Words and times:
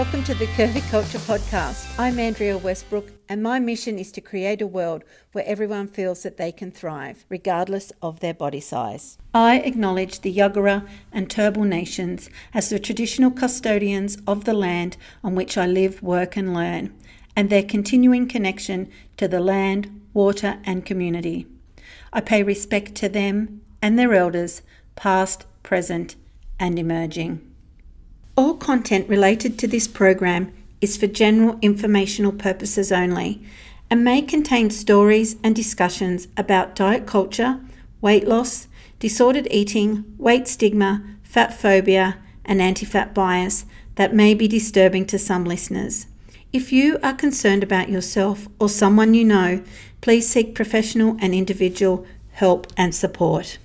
Welcome 0.00 0.24
to 0.24 0.34
the 0.34 0.46
Curvy 0.46 0.80
Culture 0.90 1.18
Podcast. 1.18 1.86
I'm 1.98 2.18
Andrea 2.18 2.56
Westbrook, 2.56 3.12
and 3.28 3.42
my 3.42 3.58
mission 3.58 3.98
is 3.98 4.10
to 4.12 4.22
create 4.22 4.62
a 4.62 4.66
world 4.66 5.04
where 5.32 5.44
everyone 5.46 5.88
feels 5.88 6.22
that 6.22 6.38
they 6.38 6.52
can 6.52 6.70
thrive, 6.70 7.26
regardless 7.28 7.92
of 8.00 8.20
their 8.20 8.32
body 8.32 8.60
size. 8.60 9.18
I 9.34 9.58
acknowledge 9.58 10.20
the 10.20 10.34
Yagara 10.34 10.88
and 11.12 11.28
Turrbal 11.28 11.66
nations 11.66 12.30
as 12.54 12.70
the 12.70 12.78
traditional 12.78 13.30
custodians 13.30 14.16
of 14.26 14.46
the 14.46 14.54
land 14.54 14.96
on 15.22 15.34
which 15.34 15.58
I 15.58 15.66
live, 15.66 16.02
work, 16.02 16.34
and 16.34 16.54
learn, 16.54 16.94
and 17.36 17.50
their 17.50 17.62
continuing 17.62 18.26
connection 18.26 18.90
to 19.18 19.28
the 19.28 19.40
land, 19.40 20.00
water, 20.14 20.60
and 20.64 20.86
community. 20.86 21.46
I 22.10 22.22
pay 22.22 22.42
respect 22.42 22.94
to 22.94 23.10
them 23.10 23.60
and 23.82 23.98
their 23.98 24.14
elders, 24.14 24.62
past, 24.96 25.44
present, 25.62 26.16
and 26.58 26.78
emerging. 26.78 27.49
All 28.36 28.54
content 28.54 29.08
related 29.08 29.58
to 29.58 29.66
this 29.66 29.88
program 29.88 30.52
is 30.80 30.96
for 30.96 31.06
general 31.06 31.58
informational 31.60 32.32
purposes 32.32 32.90
only 32.90 33.42
and 33.90 34.04
may 34.04 34.22
contain 34.22 34.70
stories 34.70 35.36
and 35.42 35.54
discussions 35.54 36.28
about 36.36 36.76
diet 36.76 37.06
culture, 37.06 37.60
weight 38.00 38.26
loss, 38.26 38.68
disordered 38.98 39.48
eating, 39.50 40.04
weight 40.16 40.46
stigma, 40.46 41.02
fat 41.22 41.52
phobia, 41.52 42.18
and 42.44 42.62
anti 42.62 42.86
fat 42.86 43.12
bias 43.12 43.64
that 43.96 44.14
may 44.14 44.32
be 44.32 44.48
disturbing 44.48 45.04
to 45.06 45.18
some 45.18 45.44
listeners. 45.44 46.06
If 46.52 46.72
you 46.72 46.98
are 47.02 47.14
concerned 47.14 47.62
about 47.62 47.88
yourself 47.88 48.48
or 48.58 48.68
someone 48.68 49.14
you 49.14 49.24
know, 49.24 49.62
please 50.00 50.28
seek 50.28 50.54
professional 50.54 51.16
and 51.20 51.34
individual 51.34 52.06
help 52.32 52.66
and 52.76 52.94
support. 52.94 53.58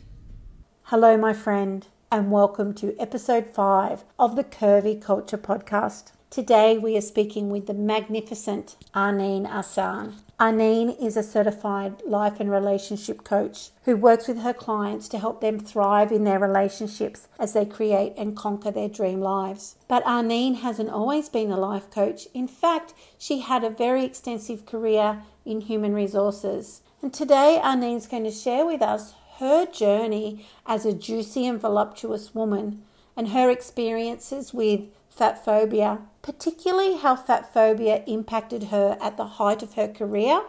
Hello, 0.83 1.17
my 1.17 1.33
friend 1.33 1.87
and 2.15 2.31
welcome 2.31 2.73
to 2.73 2.95
episode 2.97 3.45
5 3.45 4.05
of 4.17 4.37
the 4.37 4.43
Curvy 4.45 5.01
Culture 5.01 5.37
Podcast. 5.37 6.13
Today 6.29 6.77
we 6.77 6.95
are 6.95 7.01
speaking 7.01 7.49
with 7.49 7.67
the 7.67 7.73
magnificent 7.73 8.77
Arneen 8.93 9.45
Ahsan. 9.45 10.13
Arneen 10.39 10.97
is 10.97 11.17
a 11.17 11.23
certified 11.23 12.01
life 12.07 12.39
and 12.39 12.49
relationship 12.49 13.25
coach 13.25 13.71
who 13.83 13.97
works 13.97 14.29
with 14.29 14.43
her 14.43 14.53
clients 14.53 15.09
to 15.09 15.19
help 15.19 15.41
them 15.41 15.59
thrive 15.59 16.09
in 16.09 16.23
their 16.23 16.39
relationships 16.39 17.27
as 17.37 17.51
they 17.51 17.65
create 17.65 18.13
and 18.15 18.37
conquer 18.37 18.71
their 18.71 18.87
dream 18.87 19.19
lives. 19.19 19.75
But 19.89 20.05
Arneen 20.05 20.61
hasn't 20.61 20.91
always 20.91 21.27
been 21.27 21.51
a 21.51 21.57
life 21.57 21.91
coach. 21.91 22.29
In 22.33 22.47
fact, 22.47 22.93
she 23.17 23.39
had 23.39 23.65
a 23.65 23.69
very 23.69 24.05
extensive 24.05 24.65
career 24.65 25.23
in 25.43 25.59
human 25.59 25.93
resources. 25.93 26.81
And 27.01 27.13
today 27.13 27.59
Arneen's 27.61 28.07
going 28.07 28.23
to 28.23 28.31
share 28.31 28.65
with 28.65 28.81
us 28.81 29.15
her 29.39 29.65
journey 29.65 30.45
as 30.65 30.85
a 30.85 30.93
juicy 30.93 31.45
and 31.45 31.59
voluptuous 31.59 32.33
woman 32.33 32.81
and 33.17 33.29
her 33.29 33.49
experiences 33.49 34.53
with 34.53 34.81
fat 35.09 35.43
phobia, 35.43 35.99
particularly 36.21 36.97
how 36.97 37.15
fat 37.15 37.53
phobia 37.53 38.03
impacted 38.05 38.65
her 38.65 38.97
at 39.01 39.17
the 39.17 39.25
height 39.25 39.63
of 39.63 39.75
her 39.75 39.87
career. 39.87 40.41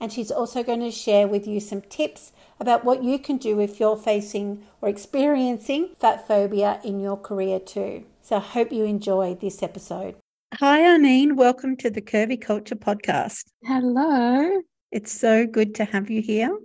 And 0.00 0.12
she's 0.12 0.30
also 0.30 0.62
going 0.62 0.80
to 0.80 0.90
share 0.90 1.26
with 1.26 1.46
you 1.46 1.60
some 1.60 1.80
tips 1.82 2.32
about 2.60 2.84
what 2.84 3.02
you 3.02 3.18
can 3.18 3.38
do 3.38 3.60
if 3.60 3.80
you're 3.80 3.96
facing 3.96 4.64
or 4.80 4.88
experiencing 4.88 5.90
fat 5.98 6.26
phobia 6.26 6.80
in 6.84 7.00
your 7.00 7.16
career 7.16 7.58
too. 7.58 8.04
So 8.22 8.36
I 8.36 8.40
hope 8.40 8.72
you 8.72 8.84
enjoy 8.84 9.34
this 9.34 9.62
episode. 9.62 10.16
Hi, 10.54 10.80
Arneen. 10.80 11.36
Welcome 11.36 11.76
to 11.78 11.90
the 11.90 12.02
Curvy 12.02 12.40
Culture 12.40 12.76
Podcast. 12.76 13.44
Hello. 13.64 14.62
It's 14.92 15.12
so 15.12 15.46
good 15.46 15.74
to 15.76 15.84
have 15.84 16.10
you 16.10 16.22
here. 16.22 16.56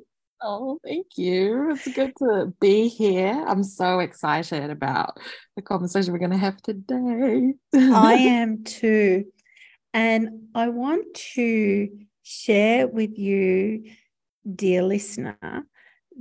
Oh, 0.44 0.80
thank 0.84 1.18
you. 1.18 1.72
It's 1.72 1.88
good 1.94 2.14
to 2.18 2.52
be 2.60 2.88
here. 2.88 3.44
I'm 3.48 3.64
so 3.64 4.00
excited 4.00 4.72
about 4.72 5.20
the 5.56 5.62
conversation 5.62 6.12
we're 6.12 6.20
going 6.20 6.32
to 6.32 6.38
have 6.38 6.60
today. 6.62 7.54
I 7.76 8.14
am 8.14 8.64
too. 8.64 9.26
And 9.94 10.48
I 10.56 10.70
want 10.70 11.14
to 11.36 11.90
share 12.24 12.88
with 12.88 13.20
you, 13.20 13.92
dear 14.56 14.82
listener, 14.82 15.38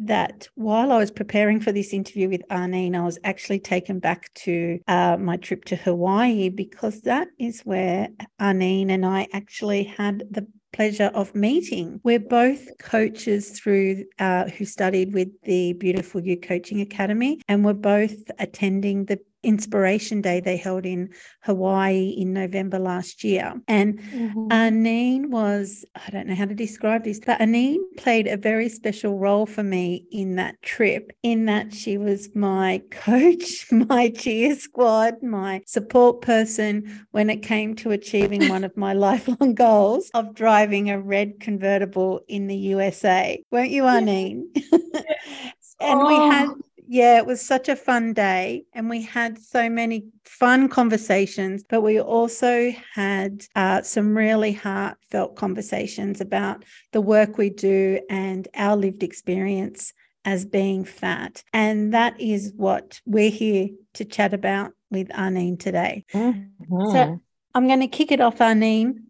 that 0.02 0.48
while 0.54 0.92
I 0.92 0.98
was 0.98 1.10
preparing 1.10 1.60
for 1.60 1.72
this 1.72 1.94
interview 1.94 2.28
with 2.28 2.42
Arneen, 2.50 2.94
I 2.94 3.04
was 3.04 3.18
actually 3.24 3.60
taken 3.60 4.00
back 4.00 4.32
to 4.34 4.80
uh, 4.86 5.16
my 5.18 5.38
trip 5.38 5.64
to 5.66 5.76
Hawaii 5.76 6.50
because 6.50 7.02
that 7.02 7.28
is 7.38 7.62
where 7.62 8.08
Arneen 8.38 8.90
and 8.90 9.06
I 9.06 9.28
actually 9.32 9.84
had 9.84 10.24
the 10.30 10.46
pleasure 10.72 11.10
of 11.14 11.34
meeting. 11.34 12.00
We're 12.04 12.18
both 12.18 12.66
coaches 12.78 13.50
through 13.50 14.04
uh, 14.18 14.48
who 14.48 14.64
studied 14.64 15.12
with 15.12 15.28
the 15.42 15.74
Beautiful 15.74 16.20
You 16.20 16.38
Coaching 16.38 16.80
Academy, 16.80 17.40
and 17.48 17.64
we're 17.64 17.72
both 17.72 18.16
attending 18.38 19.06
the 19.06 19.18
Inspiration 19.42 20.20
Day 20.20 20.40
they 20.40 20.56
held 20.56 20.86
in 20.86 21.10
Hawaii 21.42 22.10
in 22.10 22.32
November 22.32 22.78
last 22.78 23.24
year. 23.24 23.54
And 23.68 23.98
mm-hmm. 24.00 24.48
Arneen 24.48 25.30
was, 25.30 25.84
I 25.94 26.10
don't 26.10 26.26
know 26.26 26.34
how 26.34 26.46
to 26.46 26.54
describe 26.54 27.04
this, 27.04 27.20
but 27.24 27.40
Arneen 27.40 27.78
played 27.96 28.26
a 28.26 28.36
very 28.36 28.68
special 28.68 29.18
role 29.18 29.46
for 29.46 29.62
me 29.62 30.06
in 30.10 30.36
that 30.36 30.60
trip, 30.62 31.10
in 31.22 31.46
that 31.46 31.72
she 31.72 31.98
was 31.98 32.28
my 32.34 32.82
coach, 32.90 33.70
my 33.70 34.10
cheer 34.10 34.54
squad, 34.54 35.22
my 35.22 35.62
support 35.66 36.20
person 36.20 37.06
when 37.10 37.30
it 37.30 37.42
came 37.42 37.74
to 37.76 37.90
achieving 37.90 38.48
one 38.48 38.64
of 38.64 38.76
my 38.76 38.92
lifelong 39.00 39.54
goals 39.54 40.10
of 40.14 40.34
driving 40.34 40.90
a 40.90 41.00
red 41.00 41.40
convertible 41.40 42.20
in 42.28 42.46
the 42.46 42.56
USA. 42.56 43.42
Weren't 43.50 43.70
you, 43.70 43.84
Arneen? 43.84 44.44
and 45.80 46.00
we 46.00 46.14
had 46.14 46.48
oh 46.48 46.58
yeah, 46.92 47.18
it 47.18 47.24
was 47.24 47.40
such 47.40 47.68
a 47.68 47.76
fun 47.76 48.14
day. 48.14 48.64
And 48.72 48.90
we 48.90 49.00
had 49.00 49.38
so 49.38 49.70
many 49.70 50.06
fun 50.24 50.68
conversations, 50.68 51.62
but 51.62 51.82
we 51.82 52.00
also 52.00 52.72
had 52.92 53.44
uh, 53.54 53.82
some 53.82 54.16
really 54.16 54.50
heartfelt 54.50 55.36
conversations 55.36 56.20
about 56.20 56.64
the 56.90 57.00
work 57.00 57.38
we 57.38 57.48
do 57.48 58.00
and 58.10 58.48
our 58.56 58.76
lived 58.76 59.04
experience 59.04 59.92
as 60.24 60.44
being 60.44 60.84
fat. 60.84 61.44
And 61.52 61.94
that 61.94 62.20
is 62.20 62.52
what 62.56 63.00
we're 63.06 63.30
here 63.30 63.68
to 63.94 64.04
chat 64.04 64.34
about 64.34 64.72
with 64.90 65.10
Arneen 65.10 65.60
today. 65.60 66.04
Mm-hmm. 66.12 66.90
So 66.90 67.20
I'm 67.54 67.68
going 67.68 67.80
to 67.80 67.86
kick 67.86 68.10
it 68.10 68.20
off, 68.20 68.38
Arneen. 68.38 69.04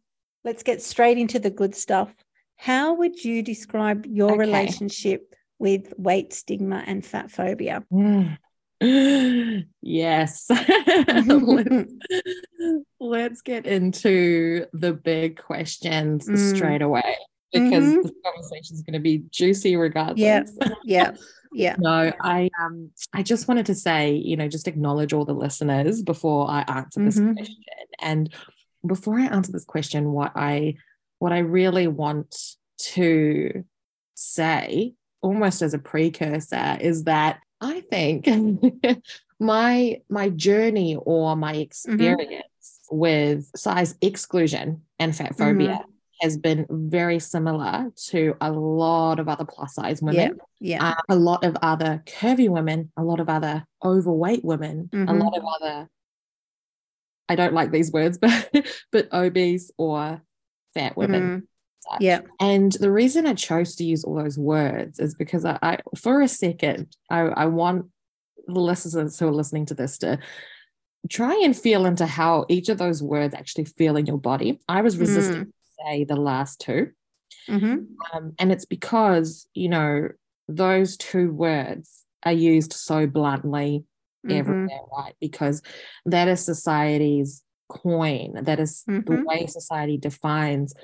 Let's 0.45 0.63
get 0.63 0.83
straight 0.83 1.17
into 1.17 1.39
the 1.39 1.51
good 1.51 1.75
stuff. 1.75 2.15
How 2.57 2.93
would 2.93 3.25
you 3.25 3.43
describe 3.43 4.05
your 4.05 4.33
okay. 4.33 4.39
relationship 4.39 5.35
with 5.61 5.93
weight 5.97 6.33
stigma 6.33 6.83
and 6.85 7.07
fat 7.07 7.31
phobia? 7.31 7.85
yes. 8.81 10.47
let's, 10.51 11.93
let's, 12.99 13.43
get 13.43 13.67
into 13.67 14.67
the 14.73 14.93
big 14.93 15.39
questions 15.39 16.27
mm. 16.27 16.57
straight 16.57 16.83
away 16.83 17.17
because 17.53 17.85
mm-hmm. 17.85 18.03
this 18.03 18.13
conversation 18.25 18.75
is 18.75 18.83
going 18.83 18.95
to 18.95 19.01
be 19.01 19.23
juicy 19.31 19.77
regardless. 19.77 20.19
Yeah. 20.19 20.43
Yeah. 20.85 21.13
Yeah. 21.53 21.77
no, 21.79 22.13
I 22.21 22.49
um 22.61 22.91
I 23.13 23.23
just 23.23 23.49
wanted 23.49 23.67
to 23.67 23.75
say, 23.75 24.15
you 24.15 24.37
know, 24.37 24.49
just 24.49 24.69
acknowledge 24.69 25.13
all 25.13 25.25
the 25.25 25.35
listeners 25.35 26.03
before 26.03 26.49
I 26.49 26.65
answer 26.67 27.05
this 27.05 27.19
mm-hmm. 27.19 27.35
question. 27.35 27.57
And 28.01 28.35
before 28.87 29.19
I 29.19 29.27
answer 29.27 29.53
this 29.53 29.65
question, 29.65 30.13
what 30.13 30.33
I 30.37 30.77
what 31.19 31.33
I 31.33 31.39
really 31.39 31.87
want 31.87 32.35
to 32.79 33.65
say 34.15 34.95
almost 35.23 35.63
as 35.63 35.75
a 35.75 35.79
precursor 35.79 36.79
is 36.81 37.05
that 37.05 37.41
I 37.61 37.81
think 37.91 38.29
my 39.41 40.01
my 40.09 40.29
journey 40.31 40.97
or 40.97 41.37
my 41.37 41.53
mm-hmm. 41.53 41.61
experience 41.61 42.45
mm-hmm. 42.63 42.97
with 42.97 43.51
size 43.57 43.95
exclusion 44.01 44.83
and 44.99 45.15
fat 45.15 45.37
phobia 45.37 45.69
mm-hmm. 45.69 45.91
has 46.23 46.37
been 46.37 46.67
very 46.71 47.19
similar 47.19 47.91
to 48.09 48.35
a 48.41 48.51
lot 48.51 49.19
of 49.19 49.29
other 49.29 49.45
plus 49.45 49.75
size 49.75 50.03
women. 50.03 50.39
Yeah. 50.61 50.79
yeah. 50.79 50.89
Uh, 50.89 50.95
a 51.11 51.17
lot 51.17 51.45
of 51.45 51.57
other 51.63 52.03
curvy 52.07 52.49
women, 52.49 52.93
a 52.97 53.03
lot 53.03 53.21
of 53.21 53.29
other 53.29 53.65
overweight 53.85 54.45
women, 54.45 54.89
mm-hmm. 54.93 55.09
a 55.09 55.15
lot 55.15 55.37
of 55.37 55.45
other 55.61 55.89
I 57.31 57.37
don't 57.37 57.55
like 57.55 57.71
these 57.71 57.93
words, 57.93 58.19
but 58.21 58.51
but 58.91 59.09
obese 59.13 59.71
or 59.79 60.21
fat 60.75 60.97
women. 60.97 61.47
Yeah. 61.99 62.21
And 62.39 62.73
the 62.73 62.91
reason 62.91 63.27
I 63.27 63.35
chose 63.35 63.77
to 63.77 63.85
use 63.85 64.05
all 64.05 64.15
those 64.15 64.39
words 64.39 64.99
is 64.99 65.15
because 65.15 65.45
I, 65.45 65.59
I 65.63 65.79
for 65.97 66.21
a 66.21 66.29
second, 66.29 66.95
I, 67.09 67.21
I 67.21 67.47
want 67.47 67.87
the 68.47 68.61
listeners 68.61 69.19
who 69.19 69.29
are 69.29 69.33
listening 69.33 69.67
to 69.67 69.75
this 69.75 69.99
to 69.99 70.19
try 71.09 71.41
and 71.43 71.57
feel 71.57 71.87
into 71.87 72.07
how 72.07 72.45
each 72.49 72.69
of 72.69 72.79
those 72.79 73.03
words 73.03 73.35
actually 73.35 73.65
feel 73.65 73.97
in 73.97 74.07
your 74.07 74.19
body. 74.19 74.61
I 74.69 74.83
was 74.83 74.99
resistant 74.99 75.49
mm. 75.49 75.53
to 75.53 75.85
say 75.85 76.05
the 76.05 76.17
last 76.17 76.61
2 76.61 76.91
mm-hmm. 77.49 77.77
um, 78.13 78.35
and 78.39 78.53
it's 78.53 78.67
because, 78.67 79.47
you 79.55 79.69
know, 79.69 80.09
those 80.49 80.97
two 80.97 81.33
words 81.33 82.05
are 82.25 82.33
used 82.33 82.73
so 82.73 83.07
bluntly 83.07 83.85
mm-hmm. 84.27 84.37
everywhere, 84.37 84.81
right? 84.97 85.15
Because 85.21 85.63
that 86.05 86.29
is 86.29 86.45
society's 86.45 87.43
coin, 87.69 88.35
that 88.43 88.61
is 88.61 88.85
mm-hmm. 88.89 89.15
the 89.15 89.25
way 89.25 89.47
society 89.47 89.97
defines 89.97 90.75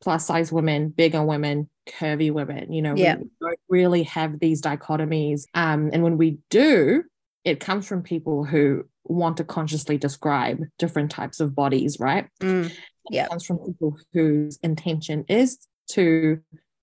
plus 0.00 0.26
size 0.26 0.52
women, 0.52 0.90
bigger 0.90 1.22
women, 1.22 1.68
curvy 1.88 2.32
women. 2.32 2.72
You 2.72 2.82
know, 2.82 2.94
yeah. 2.94 3.16
we 3.16 3.28
don't 3.40 3.60
really 3.68 4.02
have 4.04 4.38
these 4.38 4.62
dichotomies. 4.62 5.44
Um, 5.54 5.90
and 5.92 6.02
when 6.02 6.18
we 6.18 6.38
do, 6.50 7.04
it 7.44 7.60
comes 7.60 7.86
from 7.86 8.02
people 8.02 8.44
who 8.44 8.84
want 9.04 9.38
to 9.38 9.44
consciously 9.44 9.98
describe 9.98 10.62
different 10.78 11.10
types 11.10 11.40
of 11.40 11.54
bodies, 11.54 11.98
right? 11.98 12.28
Mm. 12.40 12.72
Yeah. 13.10 13.24
It 13.24 13.30
comes 13.30 13.46
from 13.46 13.58
people 13.58 13.98
whose 14.12 14.58
intention 14.62 15.24
is 15.28 15.66
to 15.92 16.40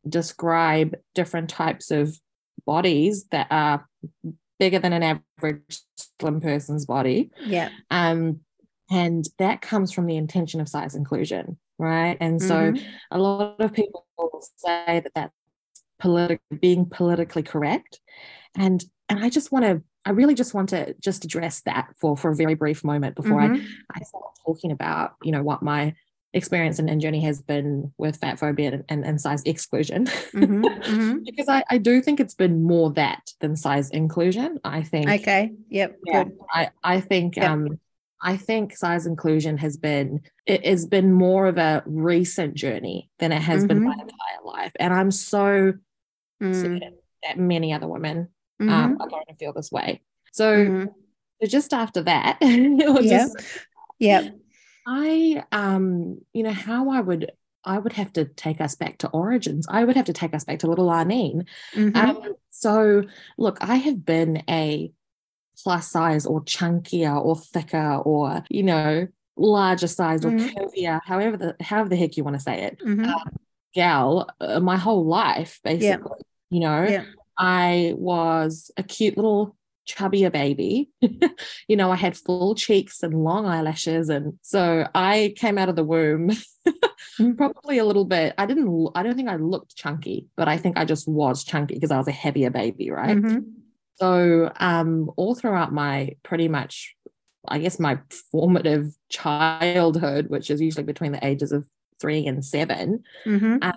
describe 0.07 0.95
different 1.13 1.49
types 1.49 1.91
of 1.91 2.19
bodies 2.65 3.25
that 3.31 3.47
are 3.51 3.87
bigger 4.59 4.79
than 4.79 4.93
an 4.93 5.21
average 5.39 5.79
slim 6.19 6.41
person's 6.41 6.85
body. 6.85 7.31
Yeah. 7.45 7.69
Um, 7.89 8.41
and 8.89 9.25
that 9.39 9.61
comes 9.61 9.91
from 9.91 10.05
the 10.05 10.15
intention 10.15 10.61
of 10.61 10.69
size 10.69 10.95
inclusion, 10.95 11.57
right? 11.77 12.17
And 12.19 12.41
so 12.41 12.71
Mhm. 12.71 12.83
a 13.11 13.17
lot 13.17 13.59
of 13.59 13.73
people 13.73 14.05
say 14.57 14.99
that 15.01 15.11
that's 15.13 15.33
politi- 16.01 16.39
being 16.61 16.85
politically 16.85 17.43
correct. 17.43 17.99
And 18.55 18.83
and 19.07 19.23
I 19.23 19.29
just 19.29 19.51
want 19.51 19.65
to, 19.65 19.83
I 20.03 20.11
really 20.11 20.33
just 20.33 20.55
want 20.55 20.69
to 20.69 20.95
just 20.99 21.25
address 21.25 21.61
that 21.61 21.93
for 21.99 22.17
for 22.17 22.31
a 22.31 22.35
very 22.35 22.55
brief 22.55 22.83
moment 22.83 23.15
before 23.15 23.39
Mhm. 23.39 23.61
I, 23.91 23.99
I 23.99 24.03
start 24.03 24.23
talking 24.45 24.71
about, 24.71 25.13
you 25.21 25.31
know, 25.31 25.43
what 25.43 25.61
my 25.61 25.93
experience 26.33 26.79
and, 26.79 26.89
and 26.89 26.99
journey 26.99 27.21
has 27.21 27.41
been 27.41 27.93
with 27.97 28.17
fat 28.17 28.39
phobia 28.39 28.71
and, 28.73 28.83
and, 28.89 29.05
and 29.05 29.21
size 29.21 29.43
exclusion. 29.43 30.05
Mhm. 30.33 30.61
Mhm. 30.63 31.23
because 31.25 31.47
I, 31.47 31.63
I 31.69 31.77
do 31.77 32.01
think 32.01 32.19
it's 32.19 32.33
been 32.33 32.63
more 32.63 32.91
that 32.93 33.31
than 33.41 33.55
size 33.55 33.89
inclusion. 33.91 34.59
I 34.63 34.81
think 34.81 35.09
Okay. 35.21 35.53
Yep. 35.69 35.97
yeah, 36.07 36.23
Good. 36.23 36.33
I, 36.51 36.69
I 36.83 36.99
think 37.01 37.37
Yep. 37.37 37.49
um 37.49 37.79
I 38.21 38.37
think 38.37 38.75
size 38.75 39.05
inclusion 39.05 39.57
has 39.57 39.77
been 39.77 40.21
it 40.45 40.65
has 40.65 40.85
been 40.85 41.11
more 41.11 41.47
of 41.47 41.57
a 41.57 41.83
recent 41.85 42.53
journey 42.55 43.09
than 43.19 43.31
it 43.31 43.41
has 43.41 43.65
been 43.65 43.83
my 43.83 43.93
entire 43.93 44.43
life. 44.43 44.71
And 44.79 44.93
I'm 44.93 45.11
so 45.11 45.73
Mm. 46.41 46.53
certain 46.61 46.97
that 47.23 47.37
many 47.39 47.71
other 47.71 47.87
women 47.87 48.27
Mhm. 48.61 48.69
um, 48.69 48.97
are 48.99 49.07
going 49.07 49.23
to 49.29 49.35
feel 49.35 49.53
this 49.53 49.71
way. 49.71 50.01
So, 50.33 50.53
Mhm. 50.53 50.87
so 51.41 51.47
just 51.47 51.73
after 51.73 52.01
that, 52.03 52.37
Yeah. 52.41 53.27
Yep. 53.99 54.35
I 54.87 55.43
um 55.51 56.19
you 56.33 56.43
know 56.43 56.51
how 56.51 56.89
I 56.89 56.99
would 57.01 57.31
I 57.63 57.79
would 57.79 57.93
have 57.93 58.13
to 58.13 58.25
take 58.25 58.61
us 58.61 58.75
back 58.75 58.99
to 58.99 59.09
origins. 59.09 59.65
I 59.69 59.83
would 59.85 59.95
have 59.95 60.05
to 60.05 60.13
take 60.13 60.33
us 60.35 60.43
back 60.43 60.59
to 60.59 60.67
little 60.67 60.89
Arneen. 60.89 61.47
Mhm. 61.75 61.95
Um, 61.95 62.35
so 62.51 63.03
look, 63.37 63.57
I 63.61 63.75
have 63.77 64.05
been 64.05 64.43
a 64.49 64.91
plus 65.63 65.89
size 65.89 66.25
or 66.25 66.41
chunkier 66.43 67.15
or 67.23 67.35
thicker 67.35 67.95
or 68.05 68.43
you 68.49 68.63
know 68.63 69.07
larger 69.37 69.87
size 69.87 70.23
or 70.25 70.31
Mhm. 70.31 70.53
curvier, 70.53 70.99
however 71.03 71.37
the 71.37 71.55
however 71.61 71.89
the 71.89 71.95
heck 71.95 72.15
you 72.17 72.23
want 72.23 72.35
to 72.35 72.41
say 72.41 72.63
it, 72.63 72.79
Mhm. 72.85 73.13
gal, 73.73 74.29
uh, 74.39 74.59
my 74.59 74.77
whole 74.77 75.05
life 75.05 75.59
basically. 75.63 76.21
You 76.49 76.59
know, 76.61 76.83
Yeah. 76.83 77.03
I 77.37 77.93
was 77.97 78.71
a 78.77 78.83
cute 78.83 79.17
little 79.17 79.55
chubbier 79.87 80.31
baby. 80.31 80.89
you 81.67 81.75
know, 81.75 81.91
I 81.91 81.95
had 81.95 82.15
full 82.15 82.55
cheeks 82.55 83.03
and 83.03 83.13
long 83.23 83.45
eyelashes. 83.45 84.09
And 84.09 84.39
so 84.41 84.87
I 84.95 85.33
came 85.35 85.57
out 85.57 85.69
of 85.69 85.75
the 85.75 85.83
womb 85.83 86.31
Mm. 87.19 87.37
probably 87.37 87.77
a 87.77 87.85
little 87.85 88.03
bit. 88.05 88.33
I 88.37 88.45
didn't, 88.45 88.89
I 88.95 89.03
don't 89.03 89.15
think 89.15 89.29
I 89.29 89.35
looked 89.37 89.75
chunky, 89.75 90.27
but 90.35 90.47
I 90.49 90.57
think 90.57 90.77
I 90.77 90.83
just 90.85 91.07
was 91.07 91.43
chunky 91.45 91.75
because 91.75 91.91
I 91.91 91.97
was 91.97 92.07
a 92.09 92.11
heavier 92.11 92.49
baby, 92.49 92.89
right? 92.91 93.15
Mhm. 93.17 93.45
So 93.97 94.51
um 94.59 95.11
all 95.15 95.35
throughout 95.35 95.73
my 95.73 96.15
pretty 96.23 96.47
much, 96.47 96.95
I 97.47 97.59
guess 97.59 97.79
my 97.79 97.99
formative 98.31 98.95
childhood, 99.09 100.29
which 100.29 100.49
is 100.49 100.61
usually 100.61 100.83
between 100.83 101.11
the 101.11 101.25
ages 101.25 101.51
of 101.51 101.67
three 101.99 102.25
and 102.27 102.43
seven, 102.43 103.03
Mhm. 103.25 103.71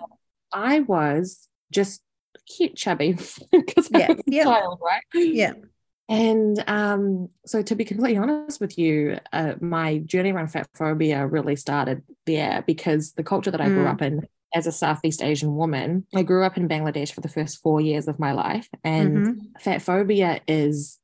I 0.53 0.79
was 0.81 1.47
just 1.71 2.01
cute 2.47 2.75
chubby 2.75 3.13
because 3.51 3.89
Yeah, 3.91 4.07
I 4.09 4.13
was 4.15 4.23
a 4.27 4.43
child, 4.43 4.79
right? 4.81 5.03
Yeah. 5.13 5.53
And 6.07 6.63
um, 6.67 7.29
so, 7.45 7.61
to 7.61 7.75
be 7.75 7.85
completely 7.85 8.17
honest 8.17 8.59
with 8.59 8.79
you, 8.79 9.19
uh, 9.31 9.53
my 9.61 9.99
journey 9.99 10.31
around 10.31 10.47
fat 10.47 10.67
phobia 10.73 11.25
really 11.27 11.55
started 11.55 12.01
there 12.25 12.63
because 12.65 13.13
the 13.13 13.23
culture 13.23 13.51
that 13.51 13.61
I 13.61 13.69
grew 13.69 13.85
Mm. 13.85 13.91
up 13.91 14.01
in 14.01 14.27
as 14.53 14.67
a 14.67 14.71
Southeast 14.71 15.21
Asian 15.23 15.55
woman, 15.55 16.05
I 16.15 16.23
grew 16.23 16.43
up 16.43 16.57
in 16.57 16.67
Bangladesh 16.67 17.11
for 17.13 17.21
the 17.21 17.29
first 17.29 17.61
four 17.61 17.79
years 17.81 18.07
of 18.07 18.19
my 18.19 18.31
life, 18.31 18.67
and 18.83 19.17
Mhm. 19.17 19.61
fat 19.61 19.81
phobia 19.81 20.41
is 20.47 20.97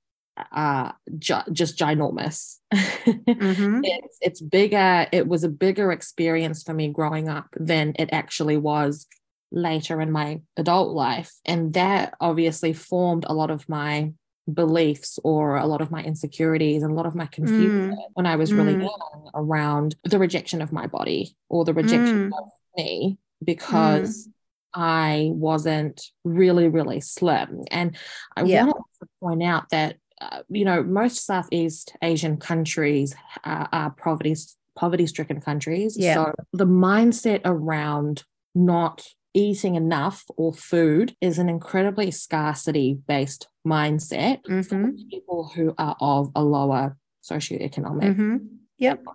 uh, 0.51 0.91
ju- 1.17 1.47
just 1.53 1.77
ginormous. 1.79 2.57
Mhm. 2.73 3.79
it's 3.83 4.17
it's 4.21 4.41
bigger. 4.41 5.07
It 5.13 5.27
was 5.29 5.43
a 5.45 5.49
bigger 5.49 5.91
experience 5.93 6.61
for 6.63 6.73
me 6.73 6.89
growing 6.89 7.29
up 7.29 7.47
than 7.57 7.93
it 7.97 8.09
actually 8.11 8.57
was 8.57 9.07
later 9.51 10.01
in 10.01 10.11
my 10.11 10.41
adult 10.57 10.93
life, 10.93 11.31
and 11.45 11.73
that 11.73 12.15
obviously 12.19 12.73
formed 12.73 13.25
a 13.29 13.33
lot 13.33 13.49
of 13.49 13.69
my 13.69 14.11
beliefs 14.51 15.17
or 15.23 15.55
a 15.55 15.65
lot 15.65 15.81
of 15.81 15.89
my 15.89 16.03
insecurities 16.03 16.83
and 16.83 16.91
a 16.91 16.95
lot 16.95 17.05
of 17.05 17.15
my 17.15 17.25
confusion 17.27 17.97
when 18.13 18.25
I 18.25 18.35
was 18.35 18.53
really 18.53 18.75
Mm. 18.75 18.81
young 18.83 19.29
around 19.33 19.95
the 20.03 20.19
rejection 20.19 20.61
of 20.61 20.71
my 20.73 20.85
body 20.85 21.35
or 21.49 21.63
the 21.65 21.73
rejection 21.73 22.29
Mm. 22.29 22.37
of 22.37 22.49
me 22.77 23.17
because 23.43 24.27
I 24.73 25.29
wasn't 25.31 26.01
really, 26.23 26.67
really 26.67 26.99
slim. 26.99 27.61
And 27.71 27.95
I 28.35 28.43
Yeah. 28.43 28.65
want 28.65 28.77
to 29.01 29.07
point 29.21 29.43
out 29.43 29.69
that, 29.69 29.97
uh, 30.19 30.41
you 30.49 30.65
know, 30.65 30.83
most 30.83 31.25
Southeast 31.25 31.95
Asian 32.01 32.37
countries 32.37 33.15
are, 33.43 33.69
are 33.71 33.91
poverty 33.91 34.35
poverty 34.75 35.07
stricken 35.07 35.39
countries. 35.39 35.95
Yeah. 35.97 36.15
So 36.15 36.33
the 36.51 36.65
mindset 36.65 37.39
around 37.45 38.25
not 38.53 39.07
eating 39.33 39.75
enough 39.75 40.25
or 40.35 40.53
food 40.53 41.15
is 41.21 41.39
an 41.39 41.47
incredibly 41.47 42.11
scarcity 42.11 42.97
based 43.07 43.47
mindset 43.65 44.43
for 44.45 44.75
Mhm. 44.75 45.09
people 45.09 45.51
who 45.55 45.73
are 45.77 45.95
of 46.01 46.29
a 46.35 46.43
lower 46.43 46.97
socioeconomic 47.23 48.15
Mhm. 48.15 48.47
Yep. 48.77 49.05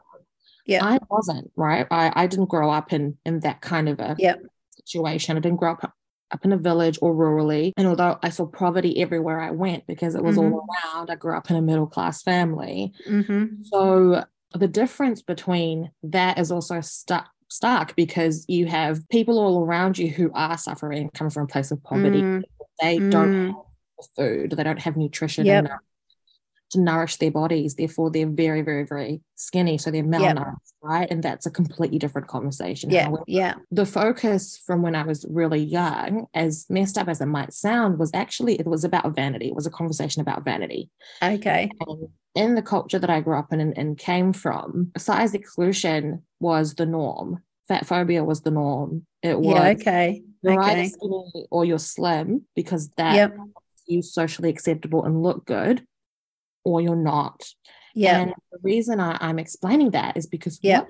Yeah. 0.71 0.85
I 0.85 0.99
wasn't 1.11 1.51
right. 1.57 1.87
I, 1.91 2.13
I 2.15 2.27
didn't 2.29 2.47
grow 2.49 2.71
up 2.71 2.93
in 2.93 3.19
in 3.27 3.41
that 3.41 3.61
kind 3.61 3.89
of 3.89 3.99
a 3.99 4.15
Yep. 4.19 4.43
situation. 4.85 5.37
I 5.37 5.41
didn't 5.41 5.59
grow 5.59 5.73
up 5.73 5.93
up 6.33 6.45
in 6.45 6.53
a 6.53 6.57
village 6.57 6.97
or 7.03 7.13
rurally. 7.13 7.73
And 7.77 7.89
although 7.89 8.17
I 8.23 8.29
saw 8.29 8.47
poverty 8.47 9.03
everywhere 9.03 9.41
I 9.41 9.51
went 9.51 9.85
because 9.89 10.15
it 10.15 10.23
was 10.23 10.39
all 10.39 10.65
around, 10.95 11.11
I 11.11 11.17
grew 11.17 11.37
up 11.37 11.51
in 11.51 11.57
a 11.57 11.61
middle 11.63 11.89
class 11.89 12.23
family. 12.23 12.93
Mhm. 13.09 13.65
So 13.65 14.25
the 14.55 14.69
difference 14.69 15.23
between 15.23 15.91
that 16.05 16.39
is 16.39 16.53
also 16.53 16.81
stuck 16.83 17.29
stark 17.49 17.97
because 17.97 18.45
you 18.49 18.67
have 18.67 19.09
people 19.09 19.41
all 19.41 19.65
around 19.65 19.99
you 19.99 20.09
who 20.09 20.31
are 20.35 20.57
suffering 20.57 21.11
coming 21.15 21.33
from 21.33 21.45
a 21.45 21.49
place 21.49 21.73
of 21.73 21.83
poverty. 21.83 22.23
Mm. 22.23 22.43
They 22.81 22.99
don't 23.01 23.33
Mm. 23.33 23.47
have 23.49 24.07
food, 24.17 24.53
they 24.53 24.63
don't 24.63 24.79
have 24.79 24.97
nutrition 24.97 25.47
Yep. 25.47 25.65
enough 25.65 25.81
to 26.71 26.81
nourish 26.81 27.17
their 27.17 27.31
bodies. 27.31 27.75
Therefore, 27.75 28.11
they're 28.11 28.27
very, 28.29 28.63
very, 28.63 28.85
very 28.85 29.21
skinny. 29.35 29.77
So 29.79 29.91
they're 29.91 30.05
malnourished, 30.05 30.55
right? 30.83 31.11
And 31.11 31.23
that's 31.23 31.47
a 31.47 31.51
completely 31.51 31.99
different 31.99 32.29
conversation. 32.29 32.91
Yeah. 32.91 33.05
However, 33.07 33.25
Yeah. 33.27 33.55
the 33.71 33.87
focus 33.87 34.57
from 34.65 34.83
when 34.83 34.95
I 34.95 35.03
was 35.03 35.27
really 35.29 35.61
young, 35.63 36.27
as 36.35 36.67
messed 36.71 36.97
up 36.99 37.09
as 37.09 37.21
it 37.21 37.27
might 37.27 37.53
sound, 37.53 37.99
was 37.99 38.11
actually 38.15 38.55
it 38.57 38.67
was 38.67 38.85
about 38.85 39.15
vanity. 39.15 39.49
It 39.49 39.55
was 39.55 39.67
a 39.67 39.71
conversation 39.71 40.21
about 40.23 40.45
vanity. 40.45 40.91
Okay. 41.23 41.71
And 41.81 42.09
in 42.35 42.55
the 42.55 42.63
culture 42.63 42.99
that 42.99 43.11
I 43.11 43.21
grew 43.21 43.37
up 43.39 43.53
in 43.53 43.61
and, 43.61 43.77
and 43.77 43.99
came 43.99 44.33
from, 44.33 44.93
size 44.97 45.35
exclusion 45.35 46.23
was 46.39 46.75
the 46.75 46.87
norm. 46.87 47.43
Fat 47.67 47.87
phobia 47.87 48.25
was 48.25 48.43
the 48.43 48.51
norm. 48.51 49.07
It 49.23 49.39
was 49.39 49.55
Yeah. 49.57 49.69
Okay. 49.71 50.23
you're 50.43 50.61
either 50.63 50.81
Okay. 50.81 50.89
skinny 50.89 51.47
or 51.51 51.65
you're 51.65 51.79
slim 51.79 52.47
because 52.55 52.91
that 52.97 53.15
Yep. 53.17 53.37
is 53.89 54.13
socially 54.15 54.49
acceptable 54.51 55.05
and 55.05 55.23
look 55.23 55.45
good, 55.45 55.85
or 56.71 56.81
you're 56.81 56.97
not. 56.97 57.43
Yeah. 57.95 58.21
And 58.21 58.35
the 58.53 58.59
reason 58.63 59.01
I, 59.01 59.19
I'm 59.21 59.39
explaining 59.39 59.91
that 59.91 60.17
is 60.17 60.27
because 60.27 60.59
Yeah. 60.63 60.83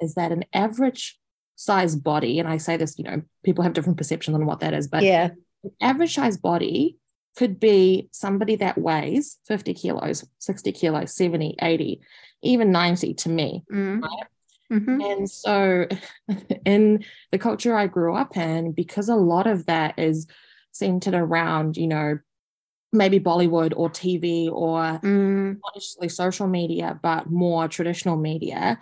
is 0.00 0.14
that 0.14 0.30
an 0.32 0.44
average 0.52 1.18
size 1.56 1.96
body, 1.96 2.38
and 2.38 2.48
I 2.48 2.58
say 2.58 2.76
this, 2.76 2.96
you 2.98 3.04
know, 3.04 3.22
people 3.42 3.64
have 3.64 3.72
different 3.72 3.98
perceptions 3.98 4.34
on 4.36 4.46
what 4.46 4.60
that 4.60 4.72
is, 4.74 4.86
but 4.88 5.02
Yeah. 5.02 5.30
an 5.64 5.70
average 5.80 6.14
size 6.14 6.36
body 6.36 6.98
could 7.36 7.58
be 7.58 8.08
somebody 8.12 8.56
that 8.56 8.78
weighs 8.78 9.38
50 9.46 9.74
kilos, 9.74 10.24
60 10.38 10.72
kilos, 10.72 11.14
70, 11.14 11.56
80, 11.60 12.00
even 12.42 12.70
90 12.70 13.14
to 13.14 13.28
me. 13.28 13.64
Mm. 13.72 14.02
Right. 14.02 14.26
Mhm. 14.72 15.12
And 15.12 15.30
so, 15.30 15.86
in 16.64 17.04
the 17.32 17.38
culture 17.38 17.74
I 17.76 17.86
grew 17.88 18.14
up 18.14 18.36
in, 18.36 18.72
because 18.72 19.08
a 19.08 19.16
lot 19.16 19.46
of 19.46 19.66
that 19.66 19.98
is 19.98 20.26
centered 20.72 21.14
around, 21.14 21.76
you 21.76 21.86
know, 21.88 22.18
maybe 22.96 23.20
Bollywood 23.20 23.72
or 23.76 23.88
TV 23.90 24.48
or 24.50 25.00
Mm. 25.02 25.58
not 25.62 25.74
necessarily 25.74 26.08
social 26.08 26.46
media, 26.46 26.98
but 27.02 27.30
more 27.30 27.68
traditional 27.68 28.16
media. 28.16 28.78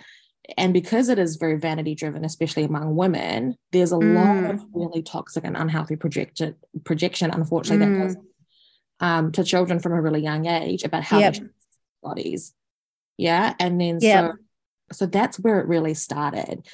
And 0.59 0.73
because 0.75 1.09
it 1.09 1.19
is 1.19 1.37
very 1.37 1.59
vanity 1.59 1.95
driven, 1.95 2.25
especially 2.25 2.65
among 2.65 2.97
women, 2.97 3.57
there's 3.73 3.93
a 3.93 3.97
lot 3.99 4.37
Mm. 4.37 4.51
of 4.55 4.65
really 4.75 5.03
toxic 5.03 5.45
and 5.45 5.57
unhealthy 5.57 5.97
projection, 5.97 6.55
projection 6.85 7.31
unfortunately, 7.31 7.85
that 7.87 7.93
Mm. 7.93 8.03
goes 8.03 8.17
um, 9.01 9.33
to 9.33 9.43
children 9.43 9.81
from 9.81 9.93
a 9.93 10.01
really 10.01 10.21
young 10.23 10.47
age 10.47 10.85
about 10.85 11.03
how 11.03 11.19
Yep. 11.19 11.33
they 11.35 11.39
their 11.41 11.51
bodies. 12.03 12.55
Yeah. 13.19 13.55
And 13.59 13.81
then 13.81 13.99
Yep. 14.01 14.25
so 14.31 14.33
so 14.93 15.07
that's 15.07 15.39
where 15.41 15.59
it 15.61 15.67
really 15.67 15.95
started. 15.95 16.65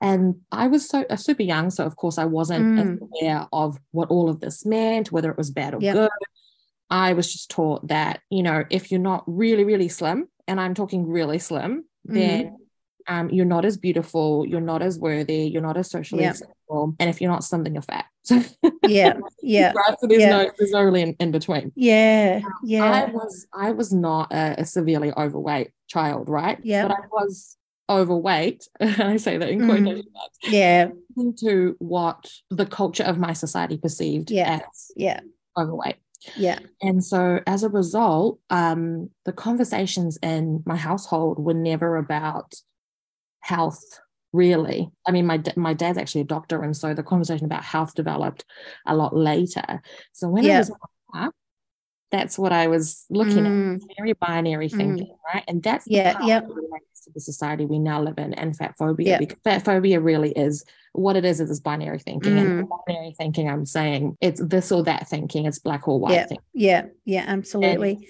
And 0.00 0.36
I 0.52 0.68
was 0.68 0.88
so 0.88 1.04
uh, 1.10 1.16
super 1.16 1.42
young, 1.42 1.68
so 1.70 1.84
of 1.84 1.96
course 1.96 2.16
I 2.16 2.24
wasn't 2.24 2.66
Mm. 2.78 3.00
aware 3.02 3.46
of 3.52 3.78
what 3.90 4.08
all 4.08 4.30
of 4.30 4.40
this 4.40 4.64
meant, 4.64 5.12
whether 5.12 5.30
it 5.30 5.36
was 5.36 5.50
bad 5.50 5.74
or 5.74 5.80
Yep. 5.82 5.94
good. 5.94 6.10
I 6.90 7.14
was 7.14 7.32
just 7.32 7.50
taught 7.50 7.88
that, 7.88 8.20
you 8.30 8.42
know, 8.42 8.64
if 8.70 8.90
you're 8.90 9.00
not 9.00 9.24
really, 9.26 9.64
really 9.64 9.88
slim, 9.88 10.28
and 10.46 10.60
I'm 10.60 10.74
talking 10.74 11.08
really 11.08 11.38
slim, 11.38 11.84
then 12.04 12.46
mm-hmm. 12.46 13.14
um, 13.14 13.30
you're 13.30 13.44
not 13.44 13.64
as 13.64 13.76
beautiful, 13.76 14.46
you're 14.46 14.60
not 14.60 14.82
as 14.82 14.98
worthy, 14.98 15.48
you're 15.48 15.62
not 15.62 15.76
as 15.76 15.90
socially 15.90 16.22
yeah. 16.22 16.30
acceptable. 16.30 16.94
And 17.00 17.10
if 17.10 17.20
you're 17.20 17.30
not 17.30 17.44
slim, 17.44 17.64
then 17.64 17.74
you're 17.74 17.82
fat. 17.82 18.06
yeah, 18.86 19.18
yeah. 19.42 19.72
Right. 19.76 19.96
So 20.00 20.06
there's 20.06 20.22
yeah. 20.22 20.30
no 20.30 20.50
there's 20.58 20.70
no 20.72 20.82
really 20.82 21.02
in, 21.02 21.16
in 21.18 21.30
between. 21.30 21.72
Yeah, 21.74 22.40
yeah. 22.64 22.84
I 22.84 23.04
was 23.10 23.46
I 23.52 23.72
was 23.72 23.92
not 23.92 24.32
a, 24.32 24.60
a 24.60 24.64
severely 24.64 25.12
overweight 25.12 25.70
child, 25.88 26.28
right? 26.28 26.58
Yeah. 26.62 26.88
But 26.88 26.96
I 26.96 27.06
was 27.10 27.56
overweight. 27.88 28.68
and 28.80 29.02
I 29.02 29.16
say 29.16 29.36
that 29.36 29.48
in 29.48 29.60
mm-hmm. 29.60 29.68
quotation 29.68 30.06
marks. 30.12 30.38
Yeah. 30.42 30.88
Into 31.16 31.76
what 31.78 32.30
the 32.50 32.66
culture 32.66 33.04
of 33.04 33.18
my 33.18 33.32
society 33.32 33.78
perceived 33.78 34.30
yeah. 34.30 34.60
as 34.62 34.90
yeah. 34.96 35.20
overweight. 35.56 35.96
Yeah. 36.36 36.58
And 36.82 37.04
so 37.04 37.40
as 37.46 37.62
a 37.62 37.68
result, 37.68 38.40
um, 38.50 39.10
the 39.24 39.32
conversations 39.32 40.18
in 40.22 40.62
my 40.66 40.76
household 40.76 41.38
were 41.38 41.54
never 41.54 41.96
about 41.96 42.54
health, 43.40 44.00
really. 44.32 44.90
I 45.06 45.12
mean, 45.12 45.26
my 45.26 45.42
my 45.56 45.74
dad's 45.74 45.98
actually 45.98 46.22
a 46.22 46.24
doctor, 46.24 46.62
and 46.62 46.76
so 46.76 46.94
the 46.94 47.02
conversation 47.02 47.46
about 47.46 47.64
health 47.64 47.94
developed 47.94 48.44
a 48.86 48.96
lot 48.96 49.16
later. 49.16 49.82
So 50.12 50.28
when 50.28 50.44
yeah. 50.44 50.56
I 50.56 50.58
was 50.58 50.72
up, 51.14 51.34
that's 52.10 52.38
what 52.38 52.52
I 52.52 52.66
was 52.66 53.04
looking 53.10 53.44
mm. 53.44 53.76
at, 53.76 53.82
very 53.98 54.14
binary 54.14 54.68
mm. 54.68 54.76
thinking, 54.76 55.06
mm. 55.06 55.34
right? 55.34 55.44
And 55.46 55.62
that's 55.62 55.86
yeah, 55.86 56.18
yeah 56.24 56.40
to 57.06 57.12
the 57.12 57.20
society 57.20 57.64
we 57.64 57.78
now 57.78 58.02
live 58.02 58.18
in 58.18 58.34
and 58.34 58.56
fat 58.56 58.74
phobia 58.76 59.10
yeah. 59.10 59.18
because 59.18 59.38
fat 59.44 59.64
phobia 59.64 60.00
really 60.00 60.32
is 60.32 60.64
what 60.96 61.16
it 61.16 61.24
is 61.24 61.40
is 61.40 61.48
this 61.48 61.60
binary 61.60 61.98
thinking 61.98 62.34
mm. 62.34 62.60
and 62.60 62.68
binary 62.86 63.14
thinking 63.16 63.48
i'm 63.48 63.66
saying 63.66 64.16
it's 64.20 64.40
this 64.44 64.72
or 64.72 64.82
that 64.82 65.08
thinking 65.08 65.46
it's 65.46 65.58
black 65.58 65.86
or 65.88 65.98
white 65.98 66.14
yeah 66.14 66.26
thinking. 66.26 66.44
yeah 66.54 66.82
yeah 67.04 67.24
absolutely 67.26 67.92
and, 67.92 68.04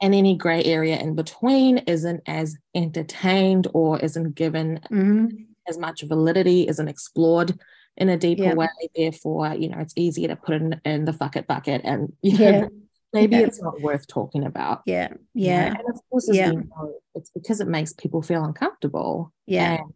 and 0.00 0.14
any 0.14 0.36
gray 0.36 0.62
area 0.64 0.98
in 0.98 1.14
between 1.14 1.78
isn't 1.78 2.22
as 2.26 2.56
entertained 2.74 3.66
or 3.74 3.98
isn't 4.00 4.34
given 4.34 4.80
mm. 4.90 5.28
as 5.68 5.78
much 5.78 6.02
validity 6.02 6.66
isn't 6.68 6.88
explored 6.88 7.58
in 7.96 8.08
a 8.08 8.16
deeper 8.16 8.44
yeah. 8.44 8.54
way 8.54 8.68
therefore 8.94 9.54
you 9.54 9.68
know 9.68 9.78
it's 9.78 9.94
easier 9.96 10.28
to 10.28 10.36
put 10.36 10.54
it 10.54 10.62
in, 10.62 10.80
in 10.84 11.04
the 11.04 11.12
fuck 11.12 11.36
it 11.36 11.46
bucket 11.46 11.80
and 11.84 12.12
you 12.22 12.38
know, 12.38 12.50
yeah 12.50 12.66
maybe 13.12 13.36
yeah. 13.36 13.42
it's 13.42 13.62
not 13.62 13.80
worth 13.80 14.06
talking 14.06 14.44
about. 14.44 14.82
Yeah. 14.86 15.08
Yeah. 15.34 15.66
You 15.66 15.70
know? 15.70 15.76
And 15.78 15.94
of 15.94 16.00
course, 16.10 16.28
as 16.28 16.36
yeah. 16.36 16.50
know, 16.50 16.94
it's 17.14 17.30
because 17.30 17.60
it 17.60 17.68
makes 17.68 17.92
people 17.92 18.22
feel 18.22 18.44
uncomfortable. 18.44 19.32
Yeah. 19.46 19.78
And, 19.80 19.94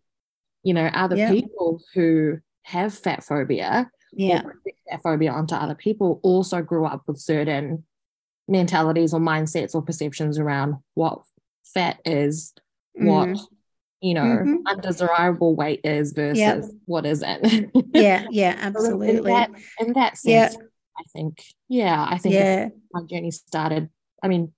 you 0.63 0.75
know, 0.75 0.87
other 0.87 1.17
yeah. 1.17 1.31
people 1.31 1.81
who 1.95 2.39
have 2.65 2.95
fat 2.95 3.25
phobia 3.25 3.91
yeah. 4.13 4.43
fat 4.91 5.03
phobia 5.03 5.33
onto 5.33 5.55
other 5.55 5.75
people 5.75 6.21
also 6.23 6.63
grew 6.63 6.85
up 6.85 7.03
with 7.07 7.19
certain 7.19 7.85
mentalities 8.49 9.15
or 9.15 9.21
mindsets 9.21 9.75
or 9.75 9.83
perceptions 9.83 10.39
around 10.39 10.77
what 10.95 11.23
fat 11.75 11.99
is, 12.05 12.53
mm. 13.01 13.07
what 13.07 13.41
you 14.01 14.15
know, 14.15 14.23
mm-hmm. 14.23 14.57
undesirable 14.67 15.55
weight 15.55 15.81
is 15.85 16.13
versus 16.13 16.39
yep. 16.39 16.65
what 16.87 17.07
isn't. 17.07 17.71
yeah, 17.95 18.27
yeah, 18.31 18.57
absolutely. 18.59 19.19
in, 19.19 19.23
that, 19.25 19.51
in 19.79 19.93
that 19.93 20.19
sense, 20.19 20.57
yeah. 20.57 20.67
I 20.99 21.05
think, 21.13 21.45
yeah, 21.69 22.05
I 22.09 22.19
think 22.19 22.35
yeah. 22.35 22.69
my 22.93 23.03
journey 23.05 23.31
started. 23.31 23.89
I 24.21 24.27
mean, 24.27 24.53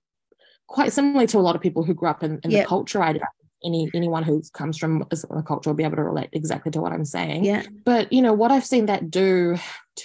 quite 0.67 0.93
similarly 0.93 1.27
to 1.27 1.37
a 1.37 1.41
lot 1.41 1.55
of 1.55 1.61
people 1.61 1.83
who 1.83 1.93
grew 1.93 2.09
up 2.09 2.23
in, 2.23 2.39
in 2.43 2.49
the 2.49 2.65
culture 2.65 3.03
I 3.03 3.19
any 3.65 3.89
anyone 3.93 4.23
who 4.23 4.41
comes 4.53 4.77
from 4.77 5.05
a 5.31 5.43
culture 5.43 5.69
will 5.69 5.75
be 5.75 5.83
able 5.83 5.97
to 5.97 6.03
relate 6.03 6.29
exactly 6.31 6.71
to 6.71 6.81
what 6.81 6.93
I'm 6.93 7.05
saying. 7.05 7.43
Yeah. 7.43 7.63
But 7.83 8.13
you 8.13 8.21
know 8.21 8.33
what 8.33 8.51
I've 8.51 8.65
seen 8.65 8.85
that 8.85 9.09
do 9.09 9.57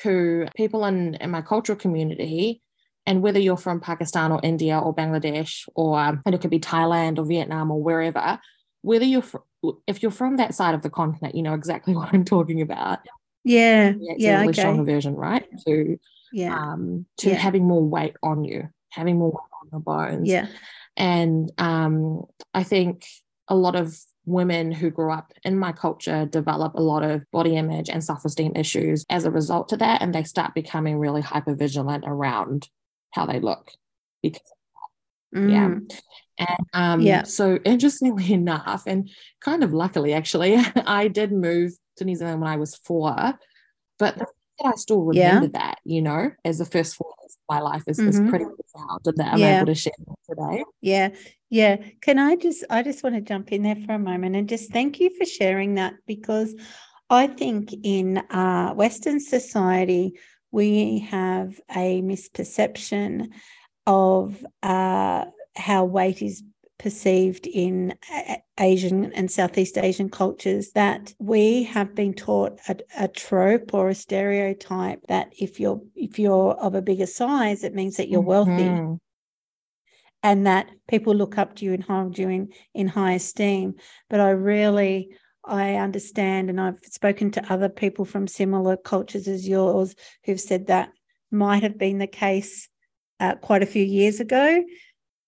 to 0.02 0.47
people 0.57 0.85
in, 0.85 1.14
in 1.17 1.31
my 1.31 1.43
cultural 1.43 1.79
community, 1.79 2.62
and 3.07 3.23
whether 3.23 3.38
you're 3.38 3.57
from 3.57 3.81
Pakistan 3.81 4.33
or 4.33 4.40
India 4.43 4.79
or 4.79 4.95
Bangladesh 4.95 5.69
or 5.75 5.99
um, 5.99 6.23
and 6.26 6.35
it 6.35 6.40
could 6.40 6.50
be 6.50 6.61
Thailand 6.61 7.19
or 7.19 7.25
Vietnam 7.25 7.71
or 7.71 7.83
wherever, 7.83 8.38
whether 8.83 9.05
you're 9.05 9.23
fr- 9.23 9.38
if 9.87 10.02
you're 10.02 10.11
from 10.11 10.37
that 10.37 10.55
side 10.55 10.75
of 10.75 10.83
the 10.83 10.90
continent, 10.90 11.35
you 11.35 11.43
know 11.43 11.55
exactly 11.55 11.95
what 11.97 12.12
I'm 12.12 12.25
talking 12.25 12.62
about. 12.62 13.00
Yeah. 13.45 13.93
Yeah. 13.99 14.14
yeah 14.17 14.31
a 14.31 14.40
really 14.40 14.50
okay. 14.50 14.61
strong 14.61 14.79
aversion, 14.81 15.14
right? 15.14 15.47
To 15.67 15.99
yeah. 16.33 16.55
um, 16.55 17.07
to 17.19 17.31
yeah. 17.31 17.37
having 17.37 17.67
more 17.67 17.83
weight 17.83 18.17
on 18.23 18.45
you, 18.45 18.69
having 18.90 19.19
more 19.19 19.31
weight 19.31 19.61
on 19.62 19.69
your 19.73 19.81
bones. 19.81 20.29
Yeah. 20.29 20.47
And 20.97 21.50
um, 21.59 22.25
I 22.52 22.62
think 22.62 23.07
a 23.50 23.54
lot 23.54 23.76
of 23.76 23.95
women 24.25 24.71
who 24.71 24.90
grew 24.90 25.12
up 25.12 25.33
in 25.45 25.59
my 25.59 25.73
culture 25.73 26.25
develop 26.26 26.75
a 26.75 26.83
lot 26.83 27.02
of 27.02 27.28
body 27.30 27.57
image 27.57 27.88
and 27.88 28.02
self-esteem 28.02 28.52
issues 28.54 29.04
as 29.11 29.25
a 29.25 29.30
result 29.30 29.69
to 29.69 29.76
that 29.76 30.00
and 30.00 30.14
they 30.14 30.23
start 30.23 30.54
becoming 30.54 30.99
really 30.99 31.21
hyper 31.21 31.54
vigilant 31.54 32.04
around 32.07 32.69
how 33.12 33.26
they 33.26 33.40
look 33.40 33.73
because 34.23 34.40
mm. 35.35 35.50
yeah 35.50 36.47
and 36.47 36.66
um, 36.75 37.00
yeah 37.00 37.25
so 37.25 37.59
interestingly 37.64 38.33
enough 38.33 38.85
and 38.87 39.11
kind 39.40 39.64
of 39.64 39.73
luckily 39.73 40.12
actually 40.12 40.57
i 40.87 41.09
did 41.09 41.33
move 41.33 41.73
to 41.97 42.04
new 42.04 42.14
zealand 42.14 42.40
when 42.40 42.50
i 42.50 42.57
was 42.57 42.76
four 42.76 43.35
but 43.99 44.16
I 44.64 44.73
still 44.76 45.02
remember 45.02 45.47
yeah. 45.47 45.61
that, 45.61 45.78
you 45.85 46.02
know, 46.02 46.30
as 46.45 46.59
the 46.59 46.64
first 46.64 46.97
four 46.97 47.12
of 47.37 47.57
my 47.57 47.61
life 47.61 47.85
is, 47.87 47.99
mm-hmm. 47.99 48.09
is 48.09 48.21
pretty 48.31 48.45
profound 48.45 49.01
and 49.07 49.17
that 49.17 49.33
I'm 49.35 49.39
yeah. 49.39 49.57
able 49.57 49.67
to 49.67 49.75
share 49.75 49.93
today. 50.29 50.65
Yeah. 50.81 51.11
Yeah. 51.49 51.77
Can 52.01 52.19
I 52.19 52.37
just, 52.37 52.65
I 52.71 52.83
just 52.83 53.03
want 53.03 53.17
to 53.17 53.21
jump 53.21 53.53
in 53.53 53.63
there 53.63 53.77
for 53.87 53.95
a 53.95 53.99
moment 53.99 54.37
and 54.37 54.49
just 54.49 54.73
thank 54.73 55.01
you 55.01 55.11
for 55.17 55.25
sharing 55.25 55.75
that 55.75 55.95
because 56.07 56.55
I 57.09 57.27
think 57.27 57.75
in 57.83 58.19
uh, 58.19 58.73
Western 58.75 59.21
society, 59.21 60.13
we 60.53 61.01
have 61.11 61.61
a 61.75 62.03
misperception 62.03 63.29
of 63.87 64.45
uh, 64.63 65.25
how 65.57 65.85
weight 65.85 66.23
is 66.23 66.43
perceived 66.81 67.47
in 67.47 67.95
Asian 68.59 69.13
and 69.13 69.31
Southeast 69.31 69.77
Asian 69.77 70.09
cultures 70.09 70.73
that 70.73 71.15
we 71.19 71.65
have 71.65 71.95
been 71.95 72.15
taught 72.15 72.59
a, 72.69 72.77
a, 72.99 73.07
trope 73.07 73.75
or 73.75 73.91
a 73.91 73.95
stereotype 73.95 75.01
that 75.09 75.31
if 75.39 75.61
you're 75.61 75.83
if 75.95 76.19
you're 76.19 76.55
of 76.55 76.75
a 76.75 76.81
bigger 76.81 77.07
size, 77.07 77.65
it 77.65 77.75
means 77.75 77.99
that 77.99 78.09
you're 78.09 78.23
wealthy. 78.23 78.65
Mm-hmm. 78.65 78.95
And 80.23 80.47
that 80.47 80.71
people 80.89 81.15
look 81.15 81.39
up 81.39 81.57
to 81.57 81.65
you 81.65 81.73
and 81.73 81.83
hold 81.83 82.19
you 82.19 82.29
in, 82.29 82.53
in 82.75 82.89
high 82.89 83.13
esteem. 83.13 83.75
But 84.09 84.21
I 84.21 84.31
really 84.31 85.11
I 85.45 85.77
understand, 85.77 86.51
and 86.51 86.61
I've 86.61 86.81
spoken 86.83 87.31
to 87.33 87.53
other 87.53 87.69
people 87.69 88.05
from 88.05 88.27
similar 88.27 88.77
cultures 88.77 89.29
as 89.29 89.49
yours 89.49 89.95
who've 90.25 90.41
said 90.41 90.67
that 90.67 90.91
might 91.31 91.63
have 91.63 91.79
been 91.79 91.99
the 91.99 92.07
case 92.07 92.69
uh, 93.19 93.35
quite 93.37 93.63
a 93.63 93.67
few 93.67 93.85
years 93.85 94.21
ago 94.21 94.63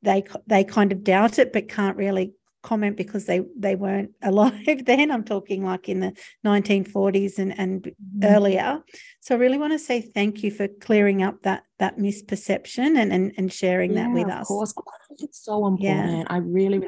they 0.03 0.25
they 0.47 0.65
kind 0.65 0.93
of 0.93 1.05
doubt 1.05 1.39
it 1.39 1.53
but 1.53 1.69
can't 1.69 1.97
really 1.97 2.33
comment 2.63 2.97
because 2.97 3.27
they 3.27 3.41
they 3.59 3.75
weren't 3.75 4.11
alive 4.23 4.85
then 4.87 5.11
i'm 5.11 5.25
talking 5.25 5.65
like 5.65 5.89
in 5.89 6.01
the 6.01 6.13
1940s 6.47 7.39
and 7.39 7.59
and 7.59 7.83
mm. 7.83 8.25
earlier 8.25 8.83
so 9.21 9.35
i 9.35 9.39
really 9.39 9.59
want 9.59 9.73
to 9.73 9.79
say 9.79 10.01
thank 10.01 10.43
you 10.43 10.51
for 10.51 10.69
clearing 10.69 11.23
up 11.23 11.43
that 11.43 11.65
that 11.79 11.99
misperception 11.99 12.99
and 12.99 13.13
and, 13.13 13.33
and 13.37 13.53
sharing 13.53 13.93
yeah, 13.93 14.05
that 14.05 14.15
with 14.15 14.29
us. 14.29 14.43
of 14.43 14.47
course 14.47 14.75
it's 15.19 15.45
so 15.45 15.67
important 15.67 16.19
yeah. 16.19 16.25
i 16.29 16.37
really 16.37 16.87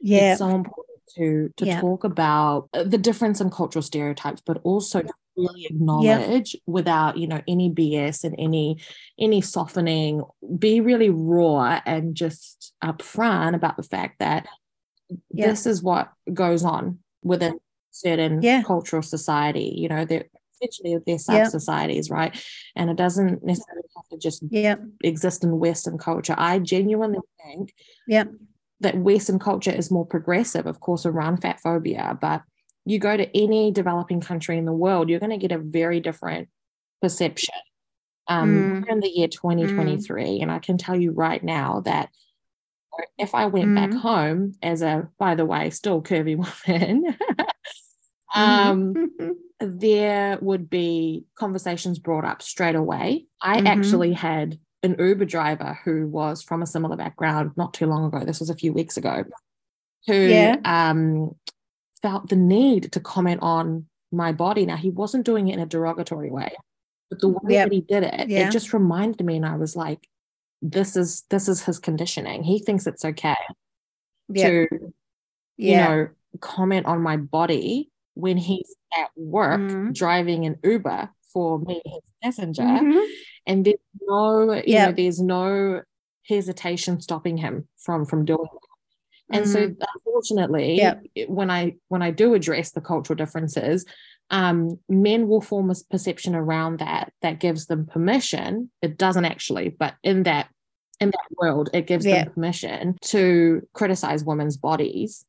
yeah 0.00 0.32
it's 0.32 0.38
so 0.38 0.48
important 0.48 0.86
to 1.16 1.50
to 1.56 1.66
yeah. 1.66 1.80
talk 1.80 2.04
about 2.04 2.68
uh, 2.74 2.84
the 2.84 2.98
difference 2.98 3.40
in 3.40 3.50
cultural 3.50 3.82
stereotypes 3.82 4.42
but 4.44 4.60
also 4.62 5.02
really 5.36 5.66
acknowledge 5.66 6.56
without 6.66 7.16
you 7.16 7.26
know 7.26 7.40
any 7.48 7.70
bs 7.70 8.24
and 8.24 8.34
any 8.38 8.78
any 9.18 9.40
softening. 9.40 10.22
Be 10.58 10.80
really 10.80 11.10
raw 11.10 11.80
and 11.86 12.14
just 12.14 12.72
upfront 12.82 13.54
about 13.54 13.76
the 13.76 13.82
fact 13.82 14.18
that 14.18 14.46
this 15.30 15.66
is 15.66 15.82
what 15.82 16.12
goes 16.32 16.64
on 16.64 16.98
within 17.22 17.58
certain 17.90 18.40
yeah. 18.40 18.62
cultural 18.62 19.02
society 19.02 19.74
you 19.76 19.86
know 19.86 20.06
they're 20.06 20.24
essentially 20.62 20.98
they're 21.06 21.18
sub 21.18 21.46
societies 21.46 22.10
right? 22.10 22.36
And 22.76 22.90
it 22.90 22.96
doesn't 22.96 23.44
necessarily 23.44 23.88
have 23.96 24.08
to 24.08 24.18
just 24.18 24.44
exist 25.02 25.44
in 25.44 25.58
western 25.58 25.98
culture. 25.98 26.34
I 26.38 26.58
genuinely 26.58 27.18
think 27.44 27.74
yeah. 28.06 28.24
that 28.80 28.98
western 28.98 29.38
culture 29.38 29.72
is 29.72 29.90
more 29.90 30.06
progressive 30.06 30.66
of 30.66 30.80
course 30.80 31.06
around 31.06 31.38
fat 31.38 31.60
phobia 31.60 32.16
but 32.20 32.42
you 32.84 32.98
go 32.98 33.16
to 33.16 33.36
any 33.36 33.70
developing 33.70 34.20
country 34.20 34.58
in 34.58 34.64
the 34.64 34.72
world, 34.72 35.08
you're 35.08 35.20
going 35.20 35.30
to 35.30 35.36
get 35.36 35.52
a 35.52 35.58
very 35.58 36.00
different 36.00 36.48
perception. 37.00 37.54
Um, 38.28 38.84
mm. 38.84 38.88
in 38.88 39.00
the 39.00 39.08
year 39.08 39.26
2023, 39.26 40.24
mm. 40.24 40.42
and 40.42 40.50
I 40.50 40.60
can 40.60 40.78
tell 40.78 40.98
you 40.98 41.10
right 41.10 41.42
now 41.42 41.80
that 41.80 42.08
if 43.18 43.34
I 43.34 43.46
went 43.46 43.70
mm. 43.70 43.74
back 43.74 43.92
home 43.92 44.54
as 44.62 44.80
a, 44.80 45.08
by 45.18 45.34
the 45.34 45.44
way, 45.44 45.70
still 45.70 46.02
curvy 46.02 46.36
woman, 46.68 47.16
um, 48.34 48.94
mm-hmm. 48.94 49.30
there 49.80 50.38
would 50.40 50.70
be 50.70 51.24
conversations 51.34 51.98
brought 51.98 52.24
up 52.24 52.42
straight 52.42 52.76
away. 52.76 53.26
I 53.40 53.56
mm-hmm. 53.56 53.66
actually 53.66 54.12
had 54.12 54.58
an 54.82 54.96
Uber 54.98 55.24
driver 55.24 55.78
who 55.84 56.06
was 56.06 56.42
from 56.42 56.62
a 56.62 56.66
similar 56.66 56.96
background 56.96 57.52
not 57.56 57.74
too 57.74 57.86
long 57.86 58.04
ago. 58.04 58.24
This 58.24 58.40
was 58.40 58.50
a 58.50 58.56
few 58.56 58.72
weeks 58.72 58.96
ago. 58.96 59.24
Who 60.06 60.14
yeah. 60.14 60.56
um, 60.64 61.36
felt 62.02 62.28
the 62.28 62.36
need 62.36 62.92
to 62.92 63.00
comment 63.00 63.40
on 63.42 63.86
my 64.10 64.32
body. 64.32 64.66
Now, 64.66 64.76
he 64.76 64.90
wasn't 64.90 65.24
doing 65.24 65.48
it 65.48 65.54
in 65.54 65.60
a 65.60 65.66
derogatory 65.66 66.30
way, 66.30 66.52
but 67.08 67.20
the 67.20 67.28
way 67.28 67.54
yep. 67.54 67.68
that 67.68 67.74
he 67.74 67.80
did 67.80 68.02
it, 68.02 68.28
yeah. 68.28 68.48
it 68.48 68.52
just 68.52 68.72
reminded 68.72 69.24
me. 69.24 69.36
And 69.36 69.46
I 69.46 69.56
was 69.56 69.76
like, 69.76 70.08
this 70.62 70.96
is 70.96 71.24
this 71.28 71.48
is 71.48 71.60
his 71.60 71.80
conditioning 71.80 72.44
he 72.44 72.60
thinks 72.60 72.86
it's 72.86 73.04
okay 73.04 73.34
yeah. 74.28 74.48
to 74.48 74.68
yeah. 75.56 75.70
you 75.70 75.76
know 75.76 76.08
comment 76.40 76.86
on 76.86 77.02
my 77.02 77.16
body 77.16 77.90
when 78.14 78.36
he's 78.36 78.74
at 78.96 79.10
work 79.16 79.60
Mhm. 79.60 79.92
driving 79.92 80.46
an 80.46 80.56
uber 80.62 81.10
for 81.32 81.58
me 81.58 81.82
his 81.84 82.02
passenger 82.22 82.62
Mhm. 82.62 83.04
and 83.46 83.64
there's 83.64 83.76
no 84.00 84.52
you 84.52 84.62
Yeah. 84.66 84.86
know 84.86 84.92
there's 84.92 85.20
no 85.20 85.82
hesitation 86.28 87.00
stopping 87.00 87.36
him 87.38 87.68
from 87.76 88.06
from 88.06 88.24
doing 88.24 88.48
and 89.32 89.48
so 89.48 89.74
unfortunately 89.94 90.78
Mm. 90.80 91.00
Yeah. 91.14 91.24
when 91.28 91.50
i 91.50 91.74
when 91.88 92.02
i 92.02 92.10
do 92.10 92.34
address 92.34 92.70
the 92.72 92.80
cultural 92.80 93.16
differences 93.16 93.84
um 94.30 94.78
men 94.88 95.28
will 95.28 95.40
form 95.40 95.70
a 95.70 95.74
perception 95.90 96.34
around 96.34 96.78
that 96.78 97.12
that 97.22 97.40
gives 97.40 97.66
them 97.66 97.86
permission 97.86 98.70
it 98.82 98.96
doesn't 98.98 99.24
actually 99.24 99.68
but 99.70 99.94
in 100.02 100.22
that 100.24 100.48
in 101.00 101.10
that 101.10 101.28
world 101.36 101.70
it 101.74 101.86
gives 101.86 102.04
Yeah. 102.06 102.24
them 102.24 102.32
permission 102.34 102.96
to 103.02 103.66
criticize 103.72 104.24
women's 104.24 104.56
bodies 104.56 105.24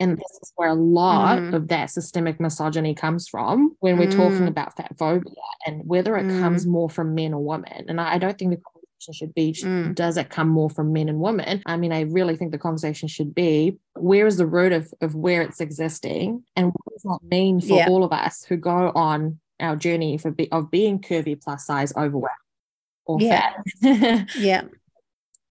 and 0.00 0.16
this 0.16 0.38
is 0.42 0.52
where 0.54 0.68
a 0.68 0.74
lot 0.74 1.38
Mhm. 1.38 1.54
of 1.54 1.68
that 1.68 1.90
systemic 1.90 2.38
misogyny 2.38 2.94
comes 2.94 3.26
from 3.26 3.74
when 3.80 3.98
we're 3.98 4.08
talking 4.10 4.42
Mm. 4.46 4.48
about 4.54 4.76
fat 4.76 4.92
phobia 4.96 5.32
and 5.66 5.82
whether 5.88 6.16
it 6.16 6.26
Mm. 6.26 6.38
comes 6.40 6.66
more 6.68 6.88
from 6.88 7.16
men 7.16 7.34
or 7.34 7.42
women. 7.42 7.86
And 7.88 8.00
I 8.00 8.14
I 8.14 8.18
don't 8.18 8.38
think 8.38 8.52
the 8.52 8.62
should 9.00 9.34
be 9.34 9.52
Mm. 9.52 9.94
does 9.94 10.16
it 10.16 10.28
come 10.28 10.48
more 10.48 10.68
from 10.70 10.92
men 10.92 11.08
and 11.08 11.20
women? 11.20 11.62
I 11.66 11.76
mean, 11.76 11.92
I 11.92 12.02
really 12.02 12.36
think 12.36 12.52
the 12.52 12.58
conversation 12.58 13.08
should 13.08 13.34
be 13.34 13.78
where 13.94 14.26
is 14.26 14.36
the 14.36 14.46
root 14.46 14.72
of, 14.72 14.92
of 15.00 15.14
where 15.14 15.42
it's 15.42 15.60
existing 15.60 16.44
and 16.56 16.66
what 16.66 16.92
does 16.94 17.02
that 17.02 17.20
mean 17.30 17.60
for 17.60 17.76
Yeah. 17.78 17.88
all 17.88 18.04
of 18.04 18.12
us 18.12 18.44
who 18.44 18.56
go 18.56 18.90
on 18.94 19.38
our 19.60 19.76
journey 19.76 20.18
for 20.18 20.30
be, 20.30 20.50
of 20.52 20.70
being 20.70 21.00
curvy, 21.00 21.40
plus 21.40 21.66
size, 21.66 21.92
overweight, 21.96 22.30
or 23.06 23.20
Yeah. 23.20 23.52
fat. 23.82 24.28
Yeah. 24.36 24.62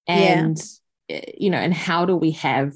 and 0.08 0.62
eh, 1.10 1.22
you 1.38 1.50
know 1.50 1.58
and 1.58 1.74
how 1.74 2.06
do 2.06 2.16
we 2.16 2.32
have 2.32 2.74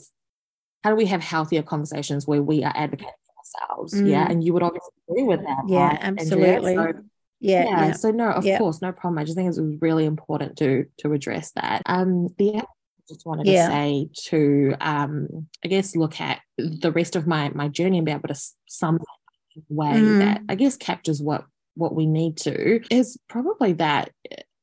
how 0.84 0.90
do 0.90 0.96
we 0.96 1.06
have 1.06 1.22
healthier 1.22 1.62
conversations 1.62 2.26
where 2.28 2.42
we 2.42 2.64
are 2.64 2.74
advocating 2.76 3.14
for 3.26 3.62
ourselves 3.68 4.02
yeah 4.02 4.26
Mm. 4.28 4.32
and 4.32 4.44
you 4.44 4.54
would 4.54 4.64
obviously 4.64 4.92
agree 5.10 5.24
with 5.24 5.42
that 5.44 5.64
Yeah, 5.68 5.88
right, 5.88 6.00
absolutely. 6.02 6.76
So, 6.76 6.94
Yeah. 7.42 7.64
yeah, 7.66 7.86
Yeah. 7.88 7.92
so 7.94 8.12
no 8.12 8.30
of 8.32 8.46
Yeah. 8.46 8.58
course 8.60 8.82
no 8.82 8.92
problem 8.92 9.18
i 9.18 9.24
just 9.24 9.36
think 9.36 9.50
it's 9.50 9.60
really 9.82 10.06
important 10.06 10.58
to 10.60 10.86
to 11.00 11.12
address 11.14 11.52
that 11.54 11.82
um 11.88 12.28
the 12.38 12.56
I 12.58 12.64
just 13.10 13.26
wanted 13.26 13.46
to 13.48 13.52
say 13.68 14.10
to 14.30 14.76
um 14.80 15.48
i 15.66 15.68
guess 15.68 15.96
look 15.96 16.22
at 16.22 16.40
the 16.58 16.92
rest 16.92 17.16
of 17.16 17.28
my 17.28 17.50
my 17.50 17.68
journey 17.68 17.98
and 17.98 18.06
be 18.06 18.12
able 18.12 18.28
to 18.30 18.40
sum 18.68 18.96
that 18.98 19.02
up 19.02 19.56
in 19.56 19.64
a 19.70 19.74
way 19.74 20.02
Mm. 20.02 20.20
that 20.20 20.42
i 20.48 20.56
guess 20.56 20.78
captures 20.78 21.22
what 21.22 21.44
what 21.76 21.96
we 21.96 22.06
need 22.06 22.38
to 22.38 22.82
is 22.94 23.18
probably 23.28 23.74
that 23.74 24.12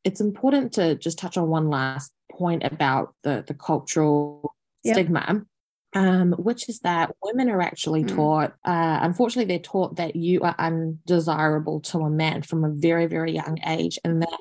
it's 0.04 0.20
important 0.20 0.73
to 0.75 0.94
just 0.94 1.18
touch 1.18 1.37
on 1.37 1.49
one 1.49 1.68
last 1.68 2.12
point 2.30 2.62
about 2.64 3.14
the 3.25 3.44
the 3.47 3.54
cultural 3.54 4.54
Yep. 4.85 4.94
stigma 4.94 5.42
um, 5.95 6.33
which 6.38 6.68
is 6.68 6.80
that 6.80 7.11
women 7.23 7.49
are 7.49 7.61
actually 7.62 8.04
Mm. 8.04 8.14
taught, 8.14 8.52
uh, 8.64 8.99
unfortunately, 9.02 9.49
they're 9.52 9.62
taught 9.62 9.97
that 9.97 10.16
you 10.16 10.40
are 10.42 10.54
undesirable 10.59 11.80
to 11.80 12.00
a 12.00 12.11
man 12.11 12.42
from 12.42 12.64
a 12.64 12.71
very, 12.71 13.07
very 13.07 13.33
young 13.33 13.59
age, 13.66 13.99
and 14.04 14.23
that 14.23 14.40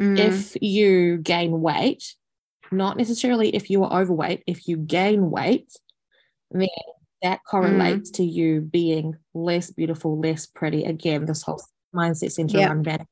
Mm. 0.00 0.18
if 0.18 0.56
you 0.62 1.18
gain 1.18 1.60
weight, 1.60 2.14
not 2.72 2.96
necessarily 2.96 3.54
if 3.54 3.68
you 3.68 3.82
are 3.84 4.00
overweight, 4.00 4.42
if 4.46 4.68
you 4.68 4.76
gain 4.76 5.30
weight, 5.30 5.72
then 6.50 6.68
that 7.22 7.40
correlates 7.44 8.10
to 8.12 8.24
you 8.24 8.60
being 8.60 9.16
less 9.34 9.70
beautiful, 9.70 10.18
less 10.18 10.46
pretty. 10.46 10.84
Again, 10.84 11.26
this 11.26 11.42
whole 11.42 11.60
mindset 11.94 12.32
centered 12.32 12.58
Yep. 12.58 12.70
around 12.70 12.84
vanity. 12.84 13.06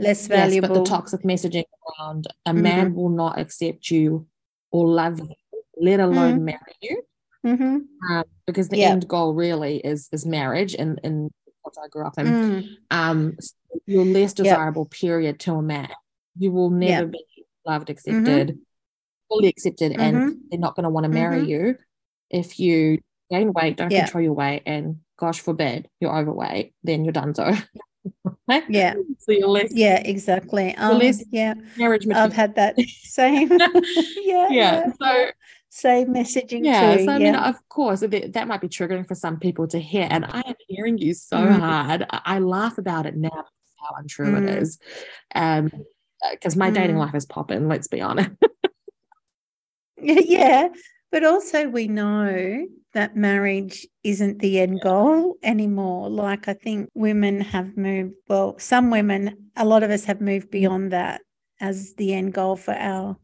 less 0.00 0.20
Yes, 0.28 0.28
valuable. 0.28 0.68
but 0.68 0.74
the 0.74 0.84
toxic 0.88 1.22
messaging 1.22 1.64
around 1.98 2.28
a 2.46 2.52
Mhm. 2.52 2.62
man 2.62 2.94
will 2.94 3.08
not 3.08 3.36
accept 3.38 3.90
you 3.90 4.28
or 4.70 4.86
love 4.86 5.18
you, 5.18 5.34
let 5.80 6.00
alone 6.00 6.44
marry 6.44 6.74
you 6.80 7.02
Mhm. 7.44 7.86
um, 8.10 8.24
because 8.46 8.68
the 8.68 8.78
Yeah. 8.78 8.90
end 8.90 9.06
goal 9.08 9.34
really 9.34 9.78
is 9.78 10.08
is 10.12 10.26
marriage 10.26 10.74
and 10.74 11.00
and 11.04 11.30
what 11.62 11.74
I 11.82 11.88
grew 11.88 12.06
up 12.06 12.18
in. 12.18 12.26
Mm. 12.34 12.64
Um, 12.90 13.36
so 13.40 13.54
you're 13.86 14.04
less 14.04 14.32
desirable, 14.32 14.86
period, 14.86 15.38
to 15.40 15.54
a 15.54 15.62
man. 15.62 15.90
You 16.38 16.52
will 16.52 16.70
never 16.70 17.02
Yeah. 17.02 17.04
be 17.04 17.24
loved, 17.66 17.90
accepted, 17.90 18.58
fully 19.28 19.48
accepted, 19.48 19.92
and 19.92 20.16
Mhm. 20.22 20.38
they're 20.50 20.60
not 20.60 20.74
going 20.76 20.84
to 20.84 20.90
want 20.90 21.04
to 21.04 21.10
marry 21.10 21.42
Mhm. 21.42 21.48
you 21.48 21.78
if 22.30 22.58
you 22.60 22.98
gain 23.30 23.52
weight, 23.52 23.76
don't 23.76 23.90
Yeah. 23.90 24.04
control 24.04 24.24
your 24.24 24.32
weight, 24.34 24.62
and 24.66 25.00
gosh 25.18 25.40
forbid 25.40 25.88
you're 26.00 26.16
overweight, 26.16 26.74
then 26.82 27.04
you're 27.04 27.12
done. 27.12 27.34
So, 27.34 27.44
right? 28.48 28.64
Yeah. 28.68 28.94
so 29.18 29.32
you're 29.32 29.48
less 29.48 29.72
Yeah, 29.74 30.00
exactly. 30.04 30.74
Um, 30.76 30.98
less 30.98 31.22
yeah, 31.30 31.54
marriage 31.76 32.06
I've 32.14 32.32
had 32.32 32.54
that 32.54 32.76
same. 33.02 33.48
yeah, 34.24 34.48
yeah. 34.50 34.86
So 35.00 35.30
same 35.70 36.08
messaging 36.08 36.64
yeah 36.64 36.96
too. 36.96 37.04
so 37.04 37.12
i 37.12 37.18
mean 37.18 37.34
of 37.34 37.56
course 37.68 38.00
that, 38.00 38.48
might 38.48 38.60
be 38.60 38.68
triggering 38.68 39.06
for 39.06 39.14
some 39.14 39.38
people 39.38 39.66
to 39.68 39.78
hear 39.78 40.06
and 40.10 40.24
i 40.24 40.42
am 40.46 40.54
hearing 40.66 40.96
you 40.98 41.12
so 41.14 41.36
Mm. 41.36 41.58
hard 41.60 42.06
I, 42.10 42.38
laugh 42.38 42.78
about 42.78 43.06
it 43.06 43.16
now 43.16 43.44
how 43.76 43.94
untrue 43.96 44.32
Mm. 44.32 44.48
it 44.48 44.62
is 44.62 44.78
um 45.34 45.70
because 46.30 46.56
my 46.56 46.70
dating 46.70 46.96
Mm. 46.96 47.00
life 47.00 47.14
is 47.14 47.26
popping 47.26 47.68
let's 47.68 47.88
be 47.88 48.00
honest 48.00 48.30
yeah, 50.00 50.68
but 51.10 51.24
also 51.24 51.68
we 51.68 51.88
know 51.88 52.66
that 52.94 53.16
marriage 53.16 53.86
isn't 54.04 54.38
the 54.38 54.60
end 54.60 54.80
goal 54.80 55.36
anymore. 55.42 56.08
Like 56.08 56.46
I 56.48 56.54
think 56.54 56.88
women 56.94 57.40
have 57.40 57.76
moved, 57.76 58.14
well, 58.28 58.56
some 58.58 58.90
women, 58.90 59.50
a 59.56 59.64
lot 59.64 59.82
of 59.82 59.90
us 59.90 60.04
have 60.04 60.20
moved 60.20 60.50
beyond 60.50 60.92
that 60.92 61.20
as 61.60 61.94
the 61.94 62.14
end 62.14 62.32
goal 62.32 62.54
for 62.56 62.74
our 62.74 63.16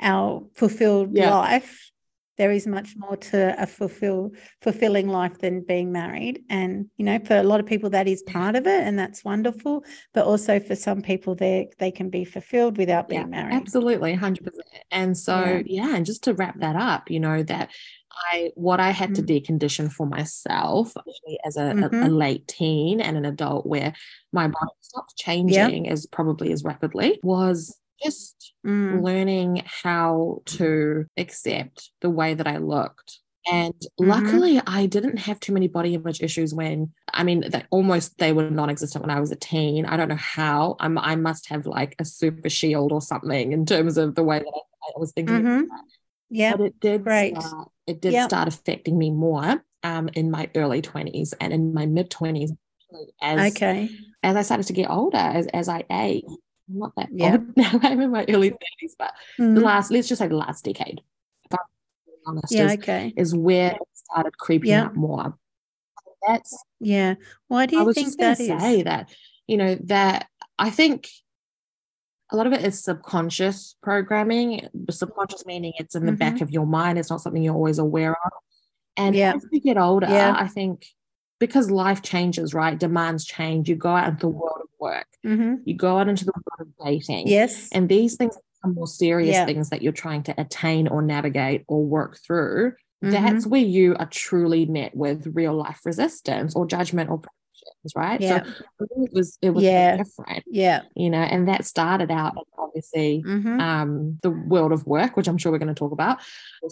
our 0.00 0.42
fulfilled 0.54 1.10
Yeah. 1.16 1.34
life. 1.34 1.90
There 2.36 2.52
is 2.52 2.68
much 2.68 2.94
more 2.96 3.16
to 3.16 3.60
a 3.60 3.66
fulfill 3.66 4.30
fulfilling 4.62 5.08
life 5.08 5.38
than 5.38 5.62
being 5.66 5.90
married. 5.90 6.44
And 6.48 6.86
you 6.96 7.04
know, 7.04 7.18
for 7.18 7.36
a 7.36 7.42
lot 7.42 7.58
of 7.58 7.66
people 7.66 7.90
that 7.90 8.06
is 8.06 8.22
part 8.22 8.54
of 8.54 8.64
it 8.68 8.86
and 8.86 8.96
that's 8.96 9.24
wonderful. 9.24 9.84
But 10.14 10.24
also 10.24 10.60
for 10.60 10.76
some 10.76 11.02
people 11.02 11.34
they 11.34 11.70
they 11.78 11.90
can 11.90 12.10
be 12.10 12.24
fulfilled 12.24 12.78
without 12.78 13.08
being 13.08 13.30
married. 13.30 13.54
absolutely 13.54 14.12
100% 14.14 14.38
and 14.92 15.18
so 15.18 15.36
Yeah. 15.44 15.62
yeah. 15.66 15.96
and 15.96 16.06
just 16.06 16.22
to 16.24 16.34
wrap 16.34 16.60
that 16.60 16.76
up 16.76 17.10
you 17.10 17.18
know 17.18 17.42
that 17.42 17.70
i 18.32 18.50
what 18.54 18.80
i 18.80 18.90
had 18.90 19.14
to 19.16 19.22
Mm. 19.22 19.28
decondition 19.42 19.90
for 19.92 20.06
myself 20.06 20.92
as 21.44 21.56
a, 21.56 21.66
a- 21.66 21.70
a, 21.70 21.90
Mhm. 21.90 22.16
late 22.16 22.46
teen 22.48 23.00
and 23.00 23.16
an 23.16 23.24
adult 23.24 23.66
where 23.66 23.92
my 24.32 24.46
body 24.46 24.72
stopped 24.80 25.16
changing 25.16 25.88
as 25.88 26.06
probably 26.06 26.52
as 26.52 26.64
rapidly 26.64 27.20
was 27.22 27.76
just 28.02 28.52
Mm, 28.64 29.02
learning 29.02 29.62
how 29.66 30.42
to 30.46 31.06
accept 31.16 31.90
the 32.00 32.10
way 32.10 32.34
that 32.34 32.46
I 32.46 32.58
looked. 32.58 33.20
And 33.50 33.74
Mhm. 33.98 33.98
luckily, 33.98 34.60
I 34.66 34.86
didn't 34.86 35.18
have 35.18 35.40
too 35.40 35.52
many 35.54 35.68
body 35.68 35.94
image 35.94 36.22
issues 36.22 36.52
when, 36.54 36.92
I 37.14 37.24
mean, 37.24 37.48
that 37.50 37.66
almost 37.70 38.18
they 38.18 38.32
were 38.32 38.50
non 38.50 38.68
existent 38.70 39.02
when 39.06 39.10
I 39.16 39.20
was 39.20 39.30
a 39.32 39.36
teen. 39.36 39.86
I 39.86 39.96
don't 39.96 40.08
know 40.08 40.16
how. 40.16 40.76
I'm, 40.80 40.98
I 40.98 41.16
must 41.16 41.48
have 41.48 41.66
like 41.66 41.96
a 41.98 42.04
super 42.04 42.50
shield 42.50 42.92
or 42.92 43.00
something 43.00 43.52
in 43.52 43.64
terms 43.64 43.96
of 43.96 44.14
the 44.14 44.22
way 44.24 44.38
that 44.40 44.46
I, 44.54 44.88
I 44.96 44.98
was 44.98 45.12
thinking. 45.12 45.44
Mhm. 45.44 45.68
yeah. 46.30 46.52
But 46.52 46.60
it 46.60 46.80
did 46.80 47.04
Right. 47.04 47.34
start, 47.36 47.70
it 47.86 48.00
did 48.00 48.12
Yep. 48.12 48.22
start 48.22 48.48
affecting 48.48 48.98
me 48.98 49.10
more 49.10 49.64
um, 49.82 50.08
in 50.14 50.30
my 50.30 50.50
early 50.54 50.82
20s 50.82 51.34
and 51.40 51.52
in 51.52 51.72
my 51.74 51.86
mid 51.86 52.10
20s 52.10 52.52
as 53.20 53.50
Okay. 53.50 53.90
as 54.22 54.36
I 54.36 54.42
started 54.42 54.66
to 54.66 54.72
get 54.72 54.90
older, 54.90 55.16
as, 55.18 55.46
as 55.48 55.68
I 55.68 55.84
age. 55.90 56.24
I'm 56.68 56.78
not 56.78 56.92
that 56.96 57.08
Yeah. 57.12 57.32
old 57.32 57.56
now. 57.56 57.70
I'm 57.82 58.00
in 58.00 58.10
my 58.10 58.24
early 58.28 58.50
30s, 58.50 58.94
but 58.98 59.14
the 59.38 59.44
Mhm. 59.44 59.62
last, 59.62 59.90
let's 59.90 60.08
just 60.08 60.18
say 60.18 60.28
the 60.28 60.36
last 60.36 60.64
decade, 60.64 61.00
if 61.44 61.52
I'm 61.52 61.58
being 62.06 62.18
honest, 62.26 62.52
Yeah, 62.52 62.66
is, 62.66 62.72
okay. 62.74 63.12
is 63.16 63.34
where 63.34 63.72
it 63.72 63.82
started 63.94 64.36
creeping 64.38 64.70
Yeah. 64.70 64.86
up 64.86 64.94
more. 64.94 65.38
That's, 66.26 66.56
Yeah. 66.80 67.14
Why 67.46 67.66
do 67.66 67.76
I 67.76 67.80
you 67.80 67.86
was 67.86 67.94
think 67.94 68.06
just 68.08 68.18
that 68.18 68.36
say 68.38 68.82
that, 68.82 69.14
you 69.46 69.56
know, 69.56 69.76
that 69.84 70.28
I 70.58 70.70
think 70.70 71.08
a 72.30 72.36
lot 72.36 72.46
of 72.46 72.52
it 72.52 72.62
is 72.64 72.82
subconscious 72.82 73.76
programming, 73.82 74.68
subconscious 74.90 75.46
meaning 75.46 75.72
it's 75.78 75.94
in 75.94 76.04
the 76.04 76.12
back 76.12 76.40
of 76.42 76.50
your 76.50 76.66
mind, 76.66 76.98
it's 76.98 77.08
not 77.08 77.22
something 77.22 77.42
you're 77.42 77.54
always 77.54 77.78
aware 77.78 78.12
of. 78.12 78.32
And 78.96 79.14
Mm-hmm. 79.14 79.18
Yeah. 79.20 79.34
as 79.36 79.46
we 79.50 79.60
get 79.60 79.78
older, 79.78 80.08
Yeah. 80.08 80.34
I 80.36 80.48
think 80.48 80.86
because 81.38 81.70
life 81.70 82.02
changes, 82.02 82.54
right? 82.54 82.78
Demands 82.78 83.24
change. 83.24 83.68
You 83.68 83.76
go 83.76 83.90
out 83.90 84.08
into 84.08 84.20
the 84.20 84.28
world 84.28 84.60
of 84.62 84.68
work, 84.80 85.06
hmm 85.24 85.54
you 85.64 85.74
go 85.74 85.98
out 85.98 86.08
into 86.08 86.24
the 86.24 86.32
world 86.34 86.68
of 86.78 86.86
dating. 86.86 87.28
Yes. 87.28 87.68
And 87.72 87.88
these 87.88 88.16
things 88.16 88.36
are 88.64 88.70
more 88.70 88.86
serious 88.86 89.34
Yeah. 89.34 89.46
things 89.46 89.70
that 89.70 89.82
you're 89.82 89.92
trying 89.92 90.22
to 90.24 90.40
attain 90.40 90.88
or 90.88 91.02
navigate 91.02 91.64
or 91.68 91.84
work 91.84 92.18
through. 92.18 92.72
Mhm. 93.04 93.10
That's 93.12 93.46
where 93.46 93.60
you 93.60 93.94
are 93.98 94.06
truly 94.06 94.66
met 94.66 94.96
with 94.96 95.28
real 95.34 95.54
life 95.54 95.80
resistance 95.84 96.56
or 96.56 96.66
judgment 96.66 97.10
or 97.10 97.20
right? 97.96 98.20
Yeah. 98.20 98.42
So 98.44 98.50
it 99.02 99.12
was 99.12 99.38
it 99.42 99.50
was 99.50 99.64
Yeah. 99.64 99.96
different, 99.96 100.44
Yeah. 100.46 100.82
you 100.94 101.10
know, 101.10 101.18
and 101.18 101.48
that 101.48 101.64
started 101.64 102.10
out 102.10 102.36
obviously 102.56 103.20
hmm 103.20 103.60
um, 103.60 104.18
the 104.22 104.30
world 104.30 104.72
of 104.72 104.86
work, 104.86 105.16
which 105.16 105.26
I'm 105.28 105.38
sure 105.38 105.50
we're 105.50 105.58
going 105.58 105.68
to 105.68 105.74
talk 105.74 105.92
about, 105.92 106.18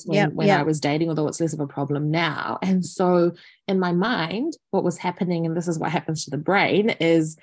when, 0.04 0.16
Yep, 0.16 0.32
when 0.34 0.46
yep. 0.48 0.60
I 0.60 0.62
was 0.62 0.78
dating, 0.80 1.08
although 1.08 1.26
it's 1.26 1.40
less 1.40 1.52
of 1.52 1.60
a 1.60 1.66
problem 1.66 2.10
now. 2.10 2.58
And 2.62 2.84
so 2.84 3.32
in 3.66 3.80
my 3.80 3.92
mind, 3.92 4.54
what 4.70 4.84
was 4.84 4.98
happening, 4.98 5.46
and 5.46 5.56
this 5.56 5.68
is 5.68 5.78
what 5.78 5.90
happens 5.90 6.24
to 6.24 6.30
the 6.30 6.38
brain, 6.38 6.90
is 7.00 7.36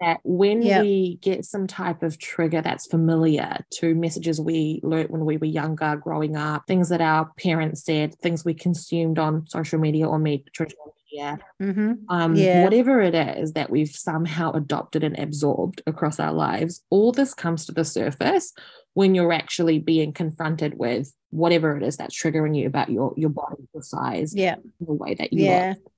that 0.00 0.18
when 0.24 0.62
yep. 0.62 0.82
we 0.82 1.16
get 1.22 1.44
some 1.44 1.66
type 1.66 2.02
of 2.02 2.18
trigger 2.18 2.60
that's 2.60 2.86
familiar 2.86 3.64
to 3.70 3.94
messages 3.94 4.40
we 4.40 4.80
learnt 4.82 5.10
when 5.10 5.24
we 5.24 5.36
were 5.36 5.46
younger, 5.46 5.96
growing 5.96 6.36
up, 6.36 6.66
things 6.66 6.88
that 6.88 7.00
our 7.00 7.30
parents 7.38 7.84
said, 7.84 8.14
things 8.16 8.44
we 8.44 8.52
consumed 8.52 9.18
on 9.18 9.46
social 9.46 9.78
media 9.78 10.08
or 10.08 10.18
made 10.18 10.44
traditional 10.52 10.94
media, 11.12 11.38
mm-hmm. 11.60 11.92
um, 12.08 12.34
yeah. 12.34 12.64
whatever 12.64 13.00
it 13.00 13.14
is 13.14 13.52
that 13.52 13.70
we've 13.70 13.90
somehow 13.90 14.52
adopted 14.52 15.04
and 15.04 15.18
absorbed 15.18 15.82
across 15.86 16.18
our 16.18 16.32
lives, 16.32 16.82
all 16.90 17.12
this 17.12 17.34
comes 17.34 17.66
to 17.66 17.72
the 17.72 17.84
surface 17.84 18.52
when 18.94 19.14
you're 19.14 19.32
actually 19.32 19.78
being 19.78 20.12
confronted 20.12 20.78
with 20.78 21.12
whatever 21.30 21.76
it 21.76 21.82
is 21.82 21.96
that's 21.96 22.20
triggering 22.20 22.56
you 22.56 22.66
about 22.66 22.90
your 22.90 23.14
your 23.16 23.30
body, 23.30 23.62
your 23.72 23.82
size, 23.82 24.34
yeah, 24.34 24.56
the 24.80 24.92
way 24.92 25.14
that 25.14 25.32
you 25.32 25.44
yeah. 25.44 25.74
look. 25.76 25.92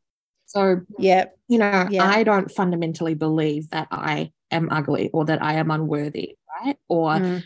So, 0.47 0.81
yeah, 0.99 1.27
you 1.49 1.59
know, 1.59 1.89
yeah. 1.91 2.05
I 2.05 2.23
don't 2.23 2.51
fundamentally 2.51 3.15
believe 3.15 3.71
that 3.71 3.89
I 3.91 4.31
am 4.51 4.69
ugly 4.71 5.11
or 5.13 5.25
that 5.25 5.43
I 5.43 5.55
am 5.55 5.71
unworthy, 5.71 6.37
right? 6.61 6.77
Or, 6.89 7.15
mm. 7.15 7.43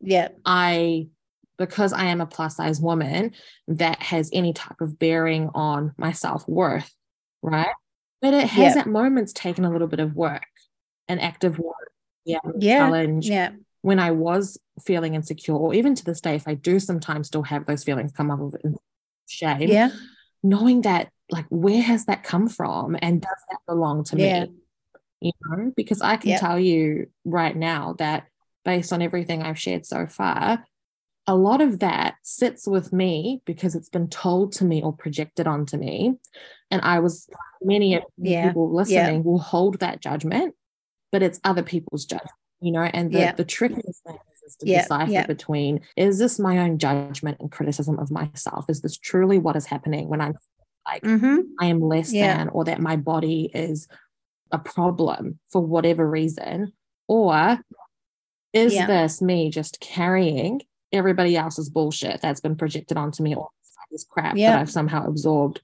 yeah, 0.00 0.28
I, 0.44 1.08
because 1.58 1.92
I 1.92 2.06
am 2.06 2.20
a 2.20 2.26
plus 2.26 2.56
size 2.56 2.80
woman, 2.80 3.32
that 3.68 4.02
has 4.02 4.30
any 4.32 4.52
type 4.52 4.80
of 4.80 4.98
bearing 4.98 5.50
on 5.54 5.94
my 5.96 6.12
self 6.12 6.46
worth, 6.48 6.92
right? 7.42 7.74
But 8.20 8.34
it 8.34 8.48
has 8.48 8.76
at 8.76 8.86
moments 8.86 9.32
taken 9.32 9.64
a 9.64 9.70
little 9.70 9.88
bit 9.88 10.00
of 10.00 10.14
work, 10.14 10.46
an 11.08 11.18
active 11.18 11.58
work, 11.58 11.92
yeah, 12.24 12.38
yeah, 12.58 12.78
challenge, 12.78 13.28
yeah. 13.28 13.50
When 13.82 13.98
I 13.98 14.10
was 14.10 14.58
feeling 14.84 15.14
insecure, 15.14 15.54
or 15.54 15.74
even 15.74 15.94
to 15.94 16.04
this 16.04 16.20
day, 16.20 16.34
if 16.34 16.48
I 16.48 16.54
do 16.54 16.80
sometimes 16.80 17.28
still 17.28 17.44
have 17.44 17.66
those 17.66 17.84
feelings 17.84 18.12
come 18.12 18.30
up 18.30 18.40
of 18.40 18.54
shame, 19.26 19.68
yeah, 19.68 19.90
knowing 20.42 20.82
that 20.82 21.10
like 21.30 21.46
where 21.48 21.82
has 21.82 22.06
that 22.06 22.22
come 22.22 22.48
from 22.48 22.96
and 23.00 23.20
does 23.20 23.38
that 23.50 23.58
belong 23.66 24.04
to 24.04 24.16
yeah. 24.16 24.44
me 24.44 24.50
you 25.20 25.32
know 25.44 25.72
because 25.76 26.00
i 26.00 26.16
can 26.16 26.30
yep. 26.30 26.40
tell 26.40 26.58
you 26.58 27.08
right 27.24 27.56
now 27.56 27.94
that 27.98 28.26
based 28.64 28.92
on 28.92 29.02
everything 29.02 29.42
i've 29.42 29.58
shared 29.58 29.84
so 29.84 30.06
far 30.06 30.64
a 31.26 31.34
lot 31.34 31.60
of 31.60 31.80
that 31.80 32.14
sits 32.22 32.66
with 32.66 32.92
me 32.92 33.42
because 33.44 33.74
it's 33.74 33.88
been 33.88 34.08
told 34.08 34.52
to 34.52 34.64
me 34.64 34.82
or 34.82 34.92
projected 34.92 35.46
onto 35.46 35.76
me 35.76 36.14
and 36.70 36.80
i 36.82 36.98
was 36.98 37.28
many 37.62 37.94
of 37.94 38.02
yeah. 38.18 38.48
people 38.48 38.74
listening 38.74 39.24
will 39.24 39.38
hold 39.38 39.78
that 39.80 40.00
judgment 40.00 40.54
but 41.12 41.22
it's 41.22 41.40
other 41.44 41.62
people's 41.62 42.04
judgment 42.04 42.30
you 42.60 42.72
know 42.72 42.82
and 42.82 43.12
the, 43.12 43.34
the 43.36 43.44
trickiest 43.44 44.02
thing 44.04 44.18
is 44.46 44.56
to 44.56 44.66
decipher 44.66 45.26
between 45.26 45.80
is 45.96 46.18
this 46.18 46.38
my 46.38 46.58
own 46.58 46.78
judgment 46.78 47.36
and 47.40 47.50
criticism 47.50 47.98
of 47.98 48.10
myself 48.10 48.66
is 48.68 48.80
this 48.80 48.96
truly 48.96 49.38
what 49.38 49.56
is 49.56 49.66
happening 49.66 50.08
when 50.08 50.20
i'm 50.20 50.34
like 50.86 51.02
mm-hmm. 51.02 51.40
I 51.60 51.66
am 51.66 51.80
less 51.80 52.12
yeah. 52.12 52.36
than 52.36 52.48
or 52.50 52.64
that 52.64 52.80
my 52.80 52.94
body 52.94 53.50
is 53.52 53.88
a 54.52 54.58
problem 54.58 55.38
for 55.50 55.60
whatever 55.60 56.08
reason? 56.08 56.72
Or 57.08 57.58
is 58.52 58.74
yeah. 58.74 58.86
this 58.86 59.20
me 59.20 59.50
just 59.50 59.80
carrying 59.80 60.62
everybody 60.96 61.36
else's 61.36 61.68
bullshit 61.68 62.20
that's 62.20 62.40
been 62.40 62.56
projected 62.56 62.96
onto 62.96 63.22
me 63.22 63.34
or 63.34 63.48
this 63.90 64.04
crap 64.04 64.36
yeah. 64.36 64.52
that 64.52 64.60
I've 64.60 64.70
somehow 64.70 65.06
absorbed, 65.06 65.60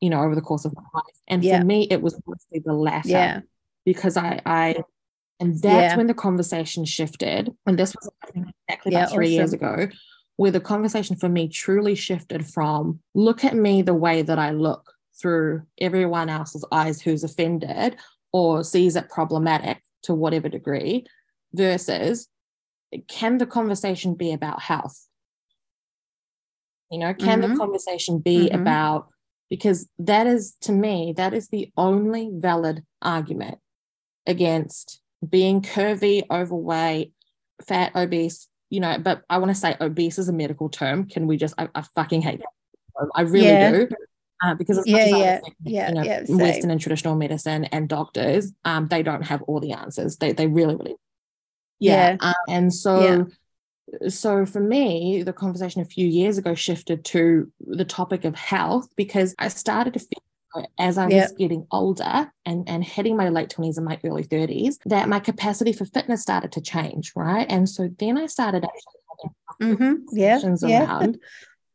you 0.00 0.10
know, 0.10 0.22
over 0.22 0.34
the 0.34 0.40
course 0.40 0.64
of 0.64 0.74
my 0.74 0.82
life? 0.94 1.04
And 1.28 1.44
for 1.44 1.64
me, 1.64 1.88
it 1.90 2.02
was 2.02 2.20
mostly 2.26 2.60
the 2.64 2.72
latter 2.72 3.44
because 3.84 4.16
I, 4.16 4.40
I, 4.46 4.76
and 5.40 5.60
that's 5.60 5.96
when 5.96 6.06
the 6.06 6.14
conversation 6.14 6.84
shifted. 6.84 7.52
And 7.66 7.78
this 7.78 7.94
was 7.94 8.10
exactly 8.34 8.94
about 8.94 9.10
three 9.10 9.26
awesome. 9.26 9.32
years 9.32 9.52
ago 9.52 9.88
where 10.36 10.50
the 10.50 10.60
conversation 10.60 11.16
for 11.16 11.28
me 11.28 11.48
truly 11.48 11.94
shifted 11.94 12.46
from 12.46 13.00
look 13.14 13.42
at 13.44 13.54
me 13.54 13.82
the 13.82 13.94
way 13.94 14.22
that 14.22 14.38
I 14.38 14.50
look 14.50 14.92
through 15.20 15.62
everyone 15.80 16.28
else's 16.28 16.64
eyes 16.70 17.00
who's 17.00 17.24
offended 17.24 17.96
or 18.32 18.62
sees 18.62 18.96
it 18.96 19.08
problematic 19.08 19.82
to 20.02 20.14
whatever 20.14 20.48
degree 20.48 21.06
versus 21.54 22.28
can 23.08 23.38
the 23.38 23.46
conversation 23.46 24.14
be 24.14 24.32
about 24.32 24.60
health? 24.62 25.06
You 26.90 26.98
know, 26.98 27.14
can 27.14 27.40
mm-hmm. 27.40 27.52
the 27.52 27.58
conversation 27.58 28.18
be 28.20 28.46
mm-hmm. 28.46 28.60
about 28.60 29.08
because 29.50 29.88
that 29.98 30.26
is 30.26 30.54
to 30.62 30.72
me 30.72 31.14
that 31.16 31.34
is 31.34 31.48
the 31.48 31.72
only 31.76 32.30
valid 32.32 32.84
argument 33.02 33.58
against 34.26 35.00
being 35.28 35.62
curvy, 35.62 36.24
overweight, 36.30 37.12
fat, 37.66 37.92
obese, 37.94 38.48
you 38.70 38.80
know, 38.80 38.98
but 38.98 39.22
I 39.30 39.38
want 39.38 39.50
to 39.50 39.54
say 39.54 39.76
obese 39.80 40.18
is 40.18 40.28
a 40.28 40.32
medical 40.32 40.68
term. 40.68 41.08
Can 41.08 41.26
we 41.26 41.36
just, 41.36 41.54
I, 41.58 41.68
I 41.74 41.82
fucking 41.94 42.22
hate 42.22 42.40
that. 42.40 43.08
I 43.14 43.22
really 43.22 43.46
yeah. 43.46 43.70
do. 43.70 43.88
Uh, 44.44 44.54
because 44.54 44.82
yeah, 44.84 45.06
yeah, 45.06 45.40
yeah, 45.64 45.88
you 45.88 45.94
know, 45.94 46.02
yeah, 46.02 46.22
Western 46.28 46.70
and 46.70 46.78
traditional 46.78 47.16
medicine 47.16 47.64
and 47.66 47.88
doctors, 47.88 48.52
um, 48.66 48.86
they 48.88 49.02
don't 49.02 49.22
have 49.22 49.40
all 49.42 49.60
the 49.60 49.72
answers. 49.72 50.18
They 50.18 50.32
they 50.32 50.46
really, 50.46 50.76
really, 50.76 50.96
yeah. 51.78 52.16
yeah. 52.20 52.28
Um, 52.28 52.34
and 52.48 52.74
so, 52.74 53.28
yeah. 54.00 54.08
so 54.08 54.46
for 54.46 54.60
me, 54.60 55.22
the 55.22 55.32
conversation 55.32 55.82
a 55.82 55.86
few 55.86 56.06
years 56.06 56.38
ago 56.38 56.54
shifted 56.54 57.04
to 57.06 57.50
the 57.60 57.84
topic 57.84 58.24
of 58.24 58.34
health 58.34 58.88
because 58.96 59.34
I 59.38 59.48
started 59.48 59.94
to 59.94 60.00
feel 60.00 60.66
as 60.78 60.96
I 60.96 61.06
was 61.06 61.32
getting 61.32 61.66
older 61.70 62.32
and, 62.46 62.68
and 62.68 62.82
hitting 62.82 63.16
my 63.16 63.28
late 63.28 63.50
20s 63.50 63.76
and 63.76 63.84
my 63.84 63.98
early 64.04 64.24
30s, 64.24 64.76
that 64.86 65.08
my 65.08 65.20
capacity 65.20 65.72
for 65.72 65.84
fitness 65.84 66.22
started 66.22 66.52
to 66.52 66.62
change, 66.62 67.12
right? 67.14 67.46
And 67.48 67.68
so 67.68 67.90
then 67.98 68.16
I 68.16 68.26
started 68.26 68.64
actually 68.64 69.34
having 69.60 69.76
mm-hmm. 69.76 70.16
yeah, 70.16 70.40
around 70.86 71.18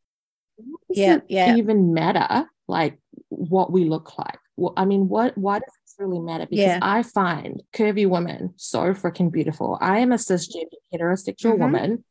yeah, 0.90 1.20
yeah. 1.28 1.56
even 1.56 1.94
matter 1.94 2.46
like 2.68 2.98
what 3.28 3.72
we 3.72 3.84
look 3.84 4.18
like? 4.18 4.38
Well, 4.56 4.74
I 4.76 4.84
mean, 4.84 5.08
what 5.08 5.36
why 5.36 5.58
does 5.58 5.72
this 5.84 5.96
really 5.98 6.20
matter? 6.20 6.46
Because 6.46 6.66
yeah. 6.66 6.78
I 6.82 7.02
find 7.02 7.62
curvy 7.72 8.08
women 8.08 8.54
so 8.56 8.92
freaking 8.92 9.32
beautiful. 9.32 9.78
I 9.80 9.98
am 9.98 10.12
a 10.12 10.16
cisgender 10.16 10.66
heterosexual 10.92 11.52
mm-hmm. 11.52 11.60
woman 11.60 12.04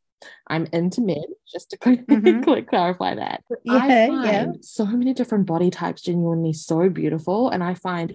I'm 0.48 0.66
into 0.72 1.00
men, 1.00 1.24
just 1.50 1.70
to 1.70 1.78
mm-hmm. 1.78 2.64
clarify 2.68 3.14
that. 3.14 3.42
Yeah, 3.64 3.74
I 3.74 4.06
find 4.08 4.24
yeah. 4.24 4.46
so 4.60 4.86
many 4.86 5.14
different 5.14 5.46
body 5.46 5.70
types 5.70 6.02
genuinely 6.02 6.52
so 6.52 6.88
beautiful. 6.88 7.50
And 7.50 7.62
I 7.62 7.74
find 7.74 8.14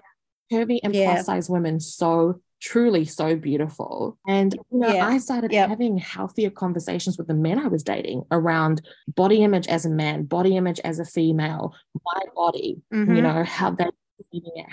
curvy 0.51 0.79
and 0.83 0.95
yeah. 0.95 1.13
plus 1.13 1.25
size 1.25 1.49
women 1.49 1.79
so 1.79 2.41
truly 2.59 3.05
so 3.05 3.35
beautiful. 3.35 4.17
And 4.27 4.53
you 4.71 4.79
know, 4.79 4.93
yeah. 4.93 5.07
I 5.07 5.17
started 5.19 5.51
yep. 5.51 5.69
having 5.69 5.97
healthier 5.97 6.49
conversations 6.49 7.17
with 7.17 7.27
the 7.27 7.33
men 7.33 7.59
I 7.59 7.67
was 7.67 7.83
dating 7.83 8.23
around 8.31 8.81
body 9.07 9.43
image 9.43 9.67
as 9.67 9.85
a 9.85 9.89
man, 9.89 10.23
body 10.23 10.57
image 10.57 10.79
as 10.83 10.99
a 10.99 11.05
female, 11.05 11.75
my 11.93 12.21
body, 12.35 12.77
mm-hmm. 12.93 13.15
you 13.15 13.21
know, 13.21 13.43
how 13.43 13.71
that 13.71 13.93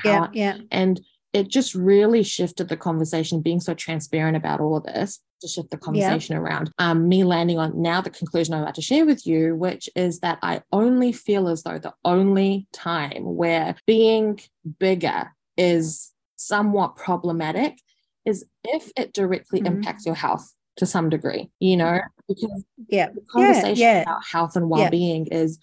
yeah, 0.05 0.29
yeah. 0.33 0.59
and 0.71 1.01
it 1.35 1.49
just 1.49 1.75
really 1.75 2.23
shifted 2.23 2.69
the 2.69 2.77
conversation 2.77 3.43
being 3.43 3.61
so 3.61 3.75
transparent 3.75 4.37
about 4.37 4.61
all 4.61 4.77
of 4.77 4.85
this 4.85 5.21
to 5.41 5.49
shift 5.49 5.71
the 5.71 5.77
conversation 5.77 6.35
yeah. 6.35 6.41
around 6.41 6.71
um, 6.79 7.09
me 7.09 7.25
landing 7.25 7.59
on 7.59 7.83
now 7.83 8.01
the 8.01 8.09
conclusion 8.09 8.55
i'm 8.55 8.63
about 8.63 8.75
to 8.75 8.81
share 8.81 9.05
with 9.05 9.27
you 9.27 9.55
which 9.55 9.91
is 9.95 10.21
that 10.21 10.39
i 10.43 10.63
only 10.73 11.13
feel 11.13 11.49
as 11.49 11.65
though 11.65 11.79
the 11.79 11.93
only 12.05 12.67
time 12.73 13.23
where 13.25 13.75
being 13.87 14.41
bigger 14.79 15.31
is 15.57 16.13
somewhat 16.37 16.97
problematic 16.97 17.79
is 18.25 18.45
if 18.65 18.91
it 18.97 19.13
directly 19.13 19.61
mm-hmm. 19.61 19.77
impacts 19.77 20.07
your 20.07 20.15
health 20.15 20.55
to 20.77 20.87
some 20.87 21.11
degree 21.11 21.51
you 21.61 21.77
know 21.77 22.01
because 22.27 22.65
yeah 22.89 23.09
the 23.11 23.21
conversation 23.31 23.77
yeah, 23.77 24.03
about 24.03 24.25
health 24.25 24.57
and 24.57 24.71
well-being 24.71 25.27
is 25.27 25.59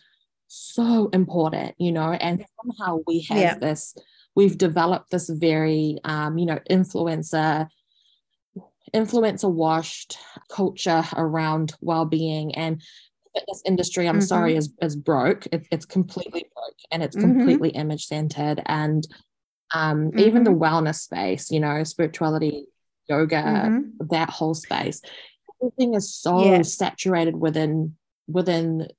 so 0.53 1.09
important 1.13 1.73
you 1.77 1.93
know 1.93 2.11
and 2.11 2.45
somehow 2.61 2.99
we 3.07 3.21
have 3.21 3.61
this 3.61 3.95
we've 4.35 4.57
developed 4.57 5.09
this 5.09 5.29
very 5.29 5.97
um, 6.03 6.37
you 6.37 6.45
know 6.45 6.59
influencer 6.69 7.69
influencer 8.93 9.49
washed 9.49 10.17
culture 10.49 11.03
around 11.15 11.73
well-being 11.79 12.53
and 12.55 12.81
fitness 13.33 13.61
industry 13.65 14.09
i'm 14.09 14.15
mm-hmm. 14.15 14.23
sorry 14.23 14.57
is, 14.57 14.73
is 14.81 14.97
broke 14.97 15.45
it, 15.53 15.65
it's 15.71 15.85
completely 15.85 16.45
broke 16.53 16.75
and 16.91 17.01
it's 17.01 17.15
mm-hmm. 17.15 17.31
completely 17.31 17.69
image 17.69 18.05
centered 18.05 18.61
and 18.65 19.07
um, 19.73 20.07
mm-hmm. 20.07 20.19
even 20.19 20.43
the 20.43 20.51
wellness 20.51 20.95
space 20.95 21.49
you 21.49 21.61
know 21.61 21.81
spirituality 21.85 22.65
yoga 23.07 23.41
mm-hmm. 23.41 24.07
that 24.09 24.29
whole 24.29 24.53
space 24.53 25.01
everything 25.61 25.93
is 25.93 26.13
so 26.13 26.43
yeah. 26.43 26.61
saturated 26.61 27.37
within 27.37 27.95
within 28.27 28.89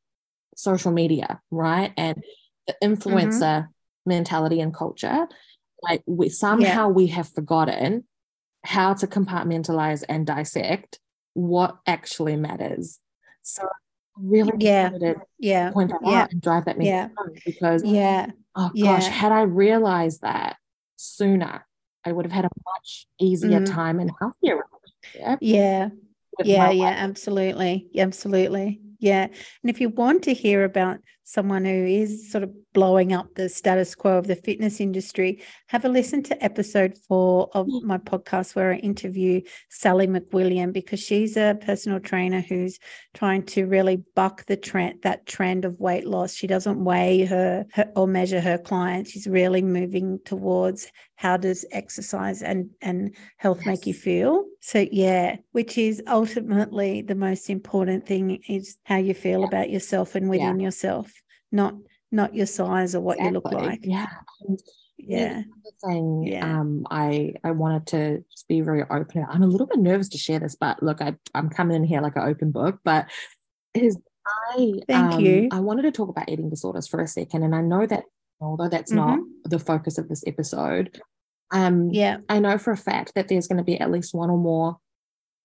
social 0.56 0.92
media 0.92 1.40
right 1.50 1.92
and 1.96 2.22
the 2.66 2.74
mm-hmm. 2.82 2.92
influencer 2.92 3.68
mentality 4.06 4.60
and 4.60 4.74
culture 4.74 5.26
like 5.82 6.02
we 6.06 6.28
somehow 6.28 6.86
yeah. 6.86 6.86
we 6.86 7.06
have 7.08 7.28
forgotten 7.28 8.04
how 8.64 8.94
to 8.94 9.06
compartmentalize 9.06 10.04
and 10.08 10.26
dissect 10.26 10.98
what 11.34 11.76
actually 11.86 12.36
matters 12.36 12.98
so 13.42 13.66
really 14.16 14.52
yeah 14.58 14.90
yeah 15.38 15.70
point 15.70 15.90
that 15.90 16.00
yeah. 16.04 16.22
out 16.22 16.32
and 16.32 16.42
drive 16.42 16.64
that 16.66 16.80
yeah. 16.80 17.08
because 17.44 17.82
yeah 17.82 18.26
oh 18.54 18.68
gosh 18.68 19.04
yeah. 19.04 19.10
had 19.10 19.32
i 19.32 19.42
realized 19.42 20.20
that 20.20 20.56
sooner 20.96 21.66
i 22.04 22.12
would 22.12 22.26
have 22.26 22.32
had 22.32 22.44
a 22.44 22.50
much 22.66 23.06
easier 23.18 23.60
mm. 23.60 23.66
time 23.66 23.98
and 23.98 24.10
healthier 24.20 24.62
relationship 25.14 25.38
yeah 25.40 25.88
yeah 26.44 26.70
yeah 26.70 26.94
absolutely 26.98 27.88
absolutely 27.96 28.80
yeah 29.02 29.24
and 29.24 29.70
if 29.70 29.80
you 29.80 29.88
want 29.90 30.22
to 30.22 30.32
hear 30.32 30.64
about 30.64 30.98
someone 31.24 31.64
who 31.64 31.86
is 31.86 32.30
sort 32.30 32.44
of 32.44 32.50
blowing 32.72 33.12
up 33.12 33.34
the 33.34 33.48
status 33.48 33.94
quo 33.94 34.18
of 34.18 34.26
the 34.26 34.36
fitness 34.36 34.80
industry, 34.80 35.42
have 35.68 35.84
a 35.84 35.88
listen 35.88 36.22
to 36.22 36.44
episode 36.44 36.96
four 37.08 37.48
of 37.54 37.66
mm. 37.66 37.82
my 37.82 37.98
podcast 37.98 38.54
where 38.54 38.72
I 38.72 38.76
interview 38.76 39.40
Sally 39.68 40.06
McWilliam 40.06 40.72
because 40.72 41.00
she's 41.00 41.36
a 41.36 41.58
personal 41.60 42.00
trainer 42.00 42.40
who's 42.40 42.78
trying 43.14 43.44
to 43.46 43.66
really 43.66 44.02
buck 44.14 44.46
the 44.46 44.56
trend 44.56 45.00
that 45.02 45.26
trend 45.26 45.64
of 45.64 45.78
weight 45.78 46.06
loss. 46.06 46.34
She 46.34 46.46
doesn't 46.46 46.82
weigh 46.82 47.24
her, 47.26 47.66
her 47.72 47.90
or 47.96 48.06
measure 48.06 48.40
her 48.40 48.58
clients. 48.58 49.10
She's 49.10 49.26
really 49.26 49.62
moving 49.62 50.18
towards 50.24 50.90
how 51.22 51.36
does 51.36 51.64
exercise 51.70 52.42
and 52.42 52.68
and 52.80 53.14
health 53.36 53.58
yes. 53.58 53.66
make 53.66 53.86
you 53.86 53.94
feel 53.94 54.44
so 54.60 54.84
yeah 54.90 55.36
which 55.52 55.78
is 55.78 56.02
ultimately 56.08 57.00
the 57.00 57.14
most 57.14 57.48
important 57.48 58.04
thing 58.04 58.42
is 58.48 58.76
how 58.82 58.96
you 58.96 59.14
feel 59.14 59.40
yeah. 59.40 59.46
about 59.46 59.70
yourself 59.70 60.16
and 60.16 60.28
within 60.28 60.58
yeah. 60.58 60.64
yourself 60.64 61.21
not 61.52 61.74
not 62.10 62.34
your 62.34 62.46
size 62.46 62.94
or 62.94 63.00
what 63.00 63.18
exactly. 63.18 63.28
you 63.28 63.34
look 63.34 63.52
like 63.52 63.80
yeah 63.82 64.06
yeah 64.98 65.42
thing 65.84 66.24
yeah. 66.26 66.44
um 66.44 66.86
i 66.90 67.34
i 67.42 67.50
wanted 67.50 67.86
to 67.86 68.24
just 68.30 68.46
be 68.48 68.60
very 68.60 68.82
open 68.90 69.26
i'm 69.28 69.42
a 69.42 69.46
little 69.46 69.66
bit 69.66 69.78
nervous 69.78 70.08
to 70.08 70.18
share 70.18 70.38
this 70.38 70.54
but 70.54 70.82
look 70.82 71.00
i 71.00 71.14
i'm 71.34 71.48
coming 71.48 71.76
in 71.76 71.84
here 71.84 72.00
like 72.00 72.16
an 72.16 72.22
open 72.22 72.52
book 72.52 72.78
but 72.84 73.06
is 73.74 73.98
i 74.54 74.72
thank 74.86 75.14
um, 75.14 75.20
you 75.20 75.48
i 75.50 75.58
wanted 75.58 75.82
to 75.82 75.90
talk 75.90 76.08
about 76.08 76.28
eating 76.28 76.50
disorders 76.50 76.86
for 76.86 77.00
a 77.00 77.08
second 77.08 77.42
and 77.42 77.54
i 77.54 77.60
know 77.60 77.84
that 77.84 78.04
although 78.40 78.68
that's 78.68 78.92
mm-hmm. 78.92 79.16
not 79.16 79.18
the 79.44 79.58
focus 79.58 79.98
of 79.98 80.08
this 80.08 80.22
episode 80.26 81.00
um, 81.52 81.90
yeah. 81.90 82.16
I 82.28 82.38
know 82.38 82.56
for 82.56 82.72
a 82.72 82.76
fact 82.78 83.12
that 83.14 83.28
there's 83.28 83.46
going 83.46 83.58
to 83.58 83.64
be 83.64 83.78
at 83.78 83.90
least 83.90 84.14
one 84.14 84.30
or 84.30 84.38
more 84.38 84.78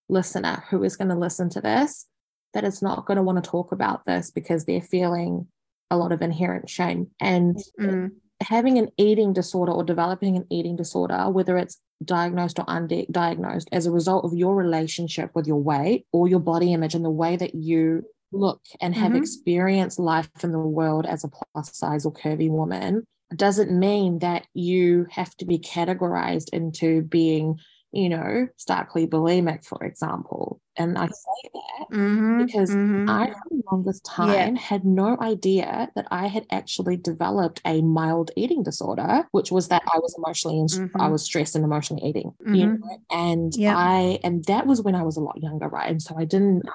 listener 0.09 0.63
who 0.69 0.83
is 0.83 0.95
going 0.95 1.09
to 1.09 1.15
listen 1.15 1.49
to 1.49 1.61
this 1.61 2.07
that 2.53 2.63
is 2.63 2.81
not 2.81 3.05
going 3.05 3.17
to 3.17 3.23
want 3.23 3.43
to 3.43 3.49
talk 3.49 3.73
about 3.73 4.05
this 4.05 4.31
because 4.31 4.63
they're 4.63 4.81
feeling 4.81 5.47
a 5.89 5.97
lot 5.97 6.11
of 6.11 6.21
inherent 6.21 6.69
shame. 6.69 7.07
And 7.19 7.57
mm. 7.79 8.11
having 8.41 8.77
an 8.77 8.89
eating 8.97 9.33
disorder 9.33 9.71
or 9.71 9.83
developing 9.83 10.35
an 10.37 10.45
eating 10.49 10.75
disorder, 10.75 11.29
whether 11.29 11.57
it's 11.57 11.79
diagnosed 12.03 12.59
or 12.59 12.65
undiagnosed, 12.65 13.67
as 13.71 13.85
a 13.85 13.91
result 13.91 14.25
of 14.25 14.33
your 14.33 14.55
relationship 14.55 15.31
with 15.33 15.47
your 15.47 15.61
weight 15.61 16.05
or 16.11 16.27
your 16.27 16.39
body 16.39 16.73
image 16.73 16.95
and 16.95 17.05
the 17.05 17.09
way 17.09 17.35
that 17.35 17.55
you 17.55 18.03
look 18.31 18.61
and 18.81 18.93
have 18.93 19.13
mm-hmm. 19.13 19.21
experienced 19.21 19.99
life 19.99 20.29
in 20.43 20.51
the 20.51 20.59
world 20.59 21.05
as 21.05 21.23
a 21.23 21.29
plus 21.29 21.75
size 21.75 22.05
or 22.05 22.13
curvy 22.13 22.49
woman 22.49 23.03
doesn't 23.35 23.77
mean 23.77 24.19
that 24.19 24.45
you 24.53 25.05
have 25.09 25.35
to 25.37 25.45
be 25.45 25.59
categorized 25.59 26.49
into 26.53 27.01
being, 27.01 27.59
you 27.97 28.09
know, 28.09 28.47
starkly 28.57 29.07
bulimic, 29.07 29.65
for 29.65 29.83
example. 29.83 30.61
And 30.77 30.99
I 30.99 31.07
say 31.07 31.49
that 31.51 31.87
mm-hmm, 31.91 32.45
because 32.45 32.69
mm-hmm. 32.69 33.09
I, 33.09 33.31
for 33.31 33.49
the 33.49 33.63
longest 33.71 34.05
time, 34.05 34.55
yeah. 34.55 34.61
had 34.61 34.85
no 34.85 35.17
idea 35.19 35.89
that 35.95 36.05
I 36.11 36.27
had 36.27 36.45
actually 36.51 36.97
developed 36.97 37.59
a 37.65 37.81
mild 37.81 38.29
eating 38.35 38.61
disorder, 38.61 39.27
which 39.31 39.51
was 39.51 39.69
that 39.69 39.81
I 39.91 39.97
was 39.97 40.13
emotionally, 40.15 40.59
and 40.59 40.69
mm-hmm. 40.69 41.01
I 41.01 41.07
was 41.07 41.23
stressed 41.23 41.55
and 41.55 41.65
emotionally 41.65 42.07
eating. 42.07 42.33
You 42.45 42.45
mm-hmm. 42.45 42.81
know? 42.81 42.99
And 43.09 43.55
yeah. 43.55 43.75
I, 43.75 44.19
and 44.23 44.45
that 44.45 44.67
was 44.67 44.79
when 44.79 44.93
I 44.93 45.01
was 45.01 45.17
a 45.17 45.21
lot 45.21 45.41
younger, 45.41 45.67
right? 45.67 45.89
And 45.89 45.99
so 45.99 46.15
I 46.15 46.25
didn't 46.25 46.69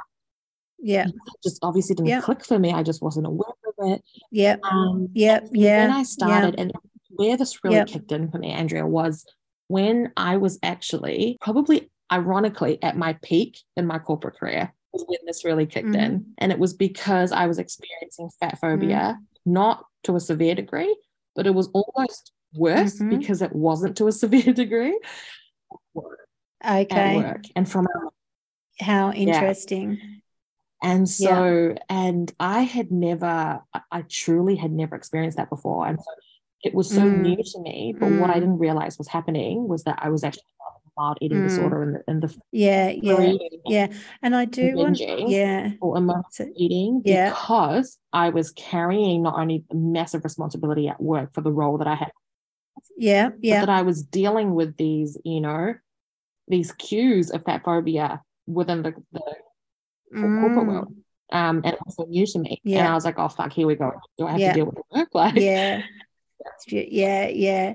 yeah 0.85 1.07
just 1.45 1.61
obviously 1.63 1.95
didn't 1.95 2.09
yep. 2.09 2.25
click 2.25 2.45
for 2.45 2.59
me 2.59 2.73
i 2.73 2.83
just 2.83 3.01
wasn't 3.01 3.25
aware 3.25 3.53
of 3.69 3.93
it 3.93 4.03
yeah 4.33 4.57
um 4.69 5.09
yeah 5.13 5.39
yeah 5.53 5.87
when 5.87 5.97
i 5.97 6.03
started 6.03 6.57
and 6.59 6.73
where 7.11 7.37
this 7.37 7.63
really 7.63 7.85
kicked 7.85 8.11
in 8.11 8.29
for 8.29 8.39
me 8.39 8.51
andrea 8.51 8.85
was 8.85 9.25
when 9.73 10.13
i 10.17 10.37
was 10.37 10.59
actually 10.63 11.39
probably 11.41 11.91
ironically 12.13 12.79
at 12.83 12.97
my 12.97 13.15
peak 13.23 13.59
in 13.77 13.87
my 13.87 13.99
corporate 13.99 14.37
career 14.37 14.73
was 14.93 15.05
when 15.09 15.19
this 15.27 15.45
really 15.45 15.65
kicked 15.65 15.89
mm. 15.89 16.03
in 16.03 16.27
and 16.39 16.53
it 16.53 16.59
was 16.59 16.75
because 16.75 17.33
i 17.33 17.47
was 17.47 17.59
experiencing 17.59 18.29
fat 18.39 18.59
phobia 18.61 19.17
mm. 19.19 19.27
not 19.47 19.85
to 20.05 20.15
a 20.15 20.21
severe 20.21 20.55
degree 20.55 20.95
but 21.35 21.47
it 21.47 21.55
was 21.55 21.69
almost 21.73 22.33
worse 22.55 22.97
mm-hmm. 22.97 23.19
because 23.19 23.41
it 23.41 23.55
wasn't 23.55 23.97
to 23.97 24.07
a 24.07 24.13
severe 24.23 24.53
degree 24.53 24.99
okay 26.65 26.87
At 26.91 27.25
work. 27.25 27.45
and 27.57 27.69
from 27.69 27.87
how 28.81 29.13
interesting 29.13 29.93
yeah. 29.93 30.09
And 30.83 31.09
so, 31.09 31.69
yeah. 31.69 31.83
and 31.89 32.33
I 32.41 32.63
had 32.63 32.91
never, 32.91 33.61
I 33.93 34.03
truly 34.09 34.57
had 34.57 34.73
never 34.73 34.97
experienced 34.97 35.37
that 35.37 35.49
before. 35.49 35.87
And 35.87 35.97
so 35.97 36.11
it 36.63 36.75
was 36.75 36.89
so 36.89 37.03
mm. 37.03 37.21
new 37.21 37.37
to 37.37 37.61
me. 37.61 37.95
But 37.99 38.11
mm. 38.11 38.21
what 38.21 38.31
I 38.31 38.35
mm. 38.35 38.41
didn't 38.41 38.59
realize 38.59 38.99
was 38.99 39.09
happening 39.09 39.69
was 39.69 39.85
that 39.85 39.99
I 40.01 40.11
was 40.11 40.25
actually 40.25 40.45
mild 40.97 41.19
eating 41.23 41.39
mm. 41.39 41.49
disorder 41.49 41.83
in 41.83 41.93
the, 41.93 42.03
in 42.07 42.21
the 42.21 42.37
yeah 42.51 42.91
yeah 42.91 43.33
yeah 43.65 43.87
and 44.21 44.37
i 44.37 44.45
do 44.45 44.75
want 44.75 45.01
yeah 45.01 45.71
or 45.81 45.97
emotional 45.97 46.53
eating 46.55 47.01
yeah. 47.07 47.31
because 47.31 47.97
i 48.13 48.29
was 48.29 48.51
carrying 48.51 49.23
not 49.23 49.41
only 49.41 49.65
massive 49.73 50.23
responsibility 50.23 50.89
at 50.89 51.01
work 51.01 51.33
for 51.33 51.41
the 51.41 51.51
role 51.51 51.79
that 51.79 51.87
i 51.87 51.95
had 51.95 52.13
yeah 52.99 53.31
yeah 53.41 53.61
that 53.61 53.71
i 53.71 53.81
was 53.81 54.03
dealing 54.03 54.55
with 54.55 54.77
these 54.77 55.17
you 55.25 55.41
know 55.41 55.73
these 56.49 56.73
cues 56.73 57.31
of 57.31 57.43
fat 57.43 57.63
phobia 57.65 58.21
within 58.47 58.83
the, 58.83 58.93
the 59.13 59.23
mm. 60.15 60.41
corporate 60.41 60.67
world. 60.67 60.95
Um, 61.31 61.63
and 61.65 61.77
also 61.87 62.05
new 62.07 62.27
to 62.27 62.39
me. 62.39 62.61
Yeah. 62.63 62.81
And 62.81 62.89
I 62.89 62.95
was 62.95 63.07
like, 63.07 63.19
oh 63.19 63.29
fuck, 63.29 63.53
here 63.53 63.67
we 63.67 63.75
go. 63.75 63.93
Do 64.19 64.27
I 64.27 64.33
have 64.33 64.41
yeah. 64.41 64.53
to 64.53 64.55
deal 64.55 64.67
with 64.67 64.75
the 64.75 64.83
work? 64.91 65.09
Like 65.15 65.35
yeah. 65.37 65.83
Yeah, 66.67 67.29
yeah. 67.29 67.75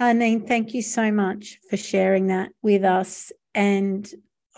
Arneen, 0.00 0.46
thank 0.46 0.74
you 0.74 0.82
so 0.82 1.10
much 1.10 1.58
for 1.68 1.76
sharing 1.76 2.28
that 2.28 2.50
with 2.62 2.84
us. 2.84 3.32
And 3.54 4.08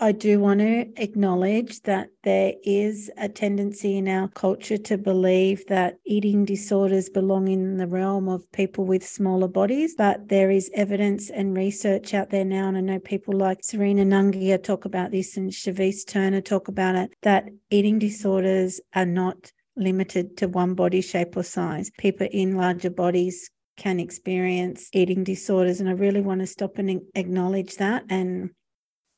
I 0.03 0.12
do 0.12 0.40
want 0.40 0.61
to 0.61 0.87
acknowledge 0.96 1.83
that 1.83 2.09
there 2.25 2.55
is 2.64 3.11
a 3.18 3.29
tendency 3.29 3.99
in 3.99 4.09
our 4.09 4.29
culture 4.29 4.79
to 4.79 4.96
believe 4.96 5.66
that 5.66 5.96
eating 6.07 6.46
disorders 6.46 7.11
belong 7.11 7.49
in 7.49 7.77
the 7.77 7.87
realm 7.87 8.27
of 8.27 8.51
people 8.53 8.87
with 8.87 9.07
smaller 9.07 9.49
bodies, 9.49 9.94
but 9.96 10.29
there 10.29 10.51
is 10.51 10.70
evidence 10.75 11.29
and 11.29 11.55
research 11.55 12.14
out 12.14 12.31
there 12.31 12.46
now. 12.46 12.68
And 12.68 12.79
I 12.79 12.81
know 12.81 12.99
people 12.99 13.35
like 13.37 13.62
Serena 13.62 14.05
Nungia 14.05 14.62
talk 14.62 14.87
about 14.87 15.11
this 15.11 15.37
and 15.37 15.51
Chevese 15.51 16.07
Turner 16.07 16.40
talk 16.40 16.68
about 16.68 16.94
it, 16.94 17.11
that 17.20 17.49
eating 17.70 17.99
disorders 17.99 18.81
are 18.94 19.07
not 19.07 19.53
limited 19.76 20.37
to 20.38 20.48
one 20.48 20.74
body 20.74 21.00
shape 21.00 21.37
or 21.37 21.42
size. 21.42 21.90
People 21.98 22.28
in 22.30 22.56
larger 22.56 22.90
bodies 22.90 23.50
can 23.76 23.98
experience 23.98 24.88
eating 24.92 25.24
disorders. 25.24 25.80
And 25.80 25.88
I 25.88 25.92
really 25.92 26.20
want 26.20 26.40
to 26.40 26.46
stop 26.46 26.78
and 26.78 27.02
acknowledge 27.14 27.76
that 27.76 28.04
and 28.11 28.50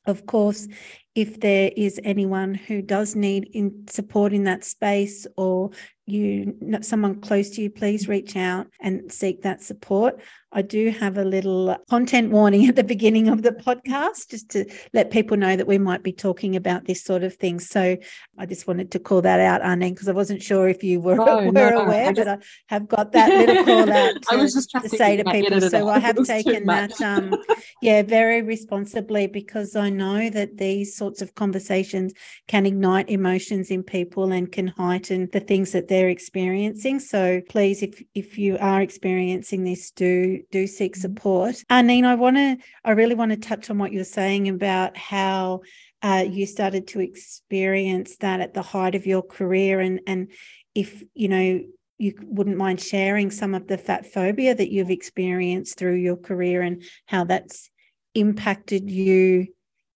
of 0.05 0.25
course, 0.25 0.67
if 1.15 1.39
there 1.39 1.71
is 1.75 1.99
anyone 2.03 2.55
who 2.55 2.81
does 2.81 3.15
need 3.15 3.49
in 3.53 3.85
support 3.87 4.33
in 4.33 4.45
that 4.45 4.63
space 4.63 5.27
or 5.37 5.69
you 6.05 6.53
someone 6.81 7.21
close 7.21 7.51
to 7.51 7.61
you 7.61 7.69
please 7.69 8.09
reach 8.09 8.35
out 8.35 8.67
and 8.81 9.11
seek 9.11 9.43
that 9.43 9.61
support. 9.61 10.19
I 10.55 10.61
do 10.61 10.91
have 10.91 11.17
a 11.17 11.23
little 11.23 11.75
content 11.89 12.29
warning 12.29 12.67
at 12.69 12.75
the 12.75 12.83
beginning 12.83 13.29
of 13.29 13.41
the 13.41 13.51
podcast 13.51 14.29
just 14.29 14.49
to 14.51 14.65
let 14.93 15.11
people 15.11 15.37
know 15.37 15.55
that 15.55 15.65
we 15.65 15.77
might 15.77 16.03
be 16.03 16.11
talking 16.11 16.55
about 16.55 16.85
this 16.85 17.03
sort 17.03 17.23
of 17.23 17.35
thing. 17.35 17.59
So 17.59 17.97
i 18.37 18.45
just 18.45 18.67
wanted 18.67 18.91
to 18.91 18.99
call 18.99 19.21
that 19.21 19.39
out 19.39 19.61
Arneen 19.61 19.91
because 19.91 20.09
i 20.09 20.11
wasn't 20.11 20.41
sure 20.41 20.67
if 20.67 20.83
you 20.83 20.99
were, 20.99 21.19
oh, 21.21 21.45
were 21.45 21.51
no, 21.51 21.83
aware 21.83 22.09
I 22.09 22.13
just... 22.13 22.27
but 22.27 22.39
i 22.39 22.43
have 22.67 22.87
got 22.87 23.11
that 23.13 23.29
little 23.29 23.63
call 23.63 23.91
out 23.91 24.13
to, 24.13 24.27
I 24.31 24.35
was 24.35 24.53
just 24.53 24.71
to 24.71 24.89
say 24.89 25.17
to 25.17 25.23
people. 25.23 25.61
So 25.61 25.87
i 25.87 25.99
have 25.99 26.21
taken 26.25 26.65
that 26.65 26.99
um 27.01 27.35
yeah 27.81 28.01
very 28.01 28.41
responsibly 28.41 29.27
because 29.27 29.75
i 29.75 29.89
know 29.89 30.29
that 30.29 30.57
these 30.57 30.95
sorts 31.03 31.21
of 31.21 31.35
conversations 31.35 32.13
can 32.47 32.65
ignite 32.65 33.09
emotions 33.09 33.69
in 33.69 33.83
people 33.83 34.31
and 34.31 34.53
can 34.53 34.67
heighten 34.67 35.27
the 35.33 35.39
things 35.41 35.73
that 35.73 35.89
they're 35.89 36.07
experiencing. 36.07 36.97
So 36.99 37.41
please, 37.49 37.83
if 37.83 38.01
if 38.15 38.37
you 38.37 38.57
are 38.59 38.81
experiencing 38.81 39.65
this, 39.65 39.91
do 39.91 40.41
do 40.49 40.65
seek 40.65 40.93
mm-hmm. 40.93 41.01
support. 41.01 41.55
Arneen, 41.69 42.05
I 42.05 42.15
want 42.15 42.37
to, 42.37 42.57
I 42.85 42.91
really 42.91 43.15
want 43.15 43.31
to 43.31 43.47
touch 43.49 43.69
on 43.69 43.77
what 43.79 43.91
you're 43.91 44.15
saying 44.21 44.47
about 44.47 44.95
how 44.95 45.61
uh, 46.01 46.23
you 46.37 46.45
started 46.45 46.87
to 46.87 47.01
experience 47.01 48.15
that 48.17 48.39
at 48.39 48.53
the 48.53 48.61
height 48.61 48.95
of 48.95 49.05
your 49.05 49.23
career, 49.37 49.81
and 49.81 49.99
and 50.07 50.31
if 50.73 51.03
you 51.13 51.27
know 51.27 51.59
you 51.97 52.13
wouldn't 52.37 52.63
mind 52.65 52.79
sharing 52.79 53.29
some 53.29 53.53
of 53.53 53.67
the 53.67 53.77
fat 53.77 54.05
phobia 54.05 54.55
that 54.55 54.71
you've 54.71 54.89
experienced 54.99 55.77
through 55.77 55.95
your 55.95 56.17
career 56.17 56.61
and 56.61 56.83
how 57.05 57.23
that's 57.25 57.69
impacted 58.15 58.89
you 58.89 59.47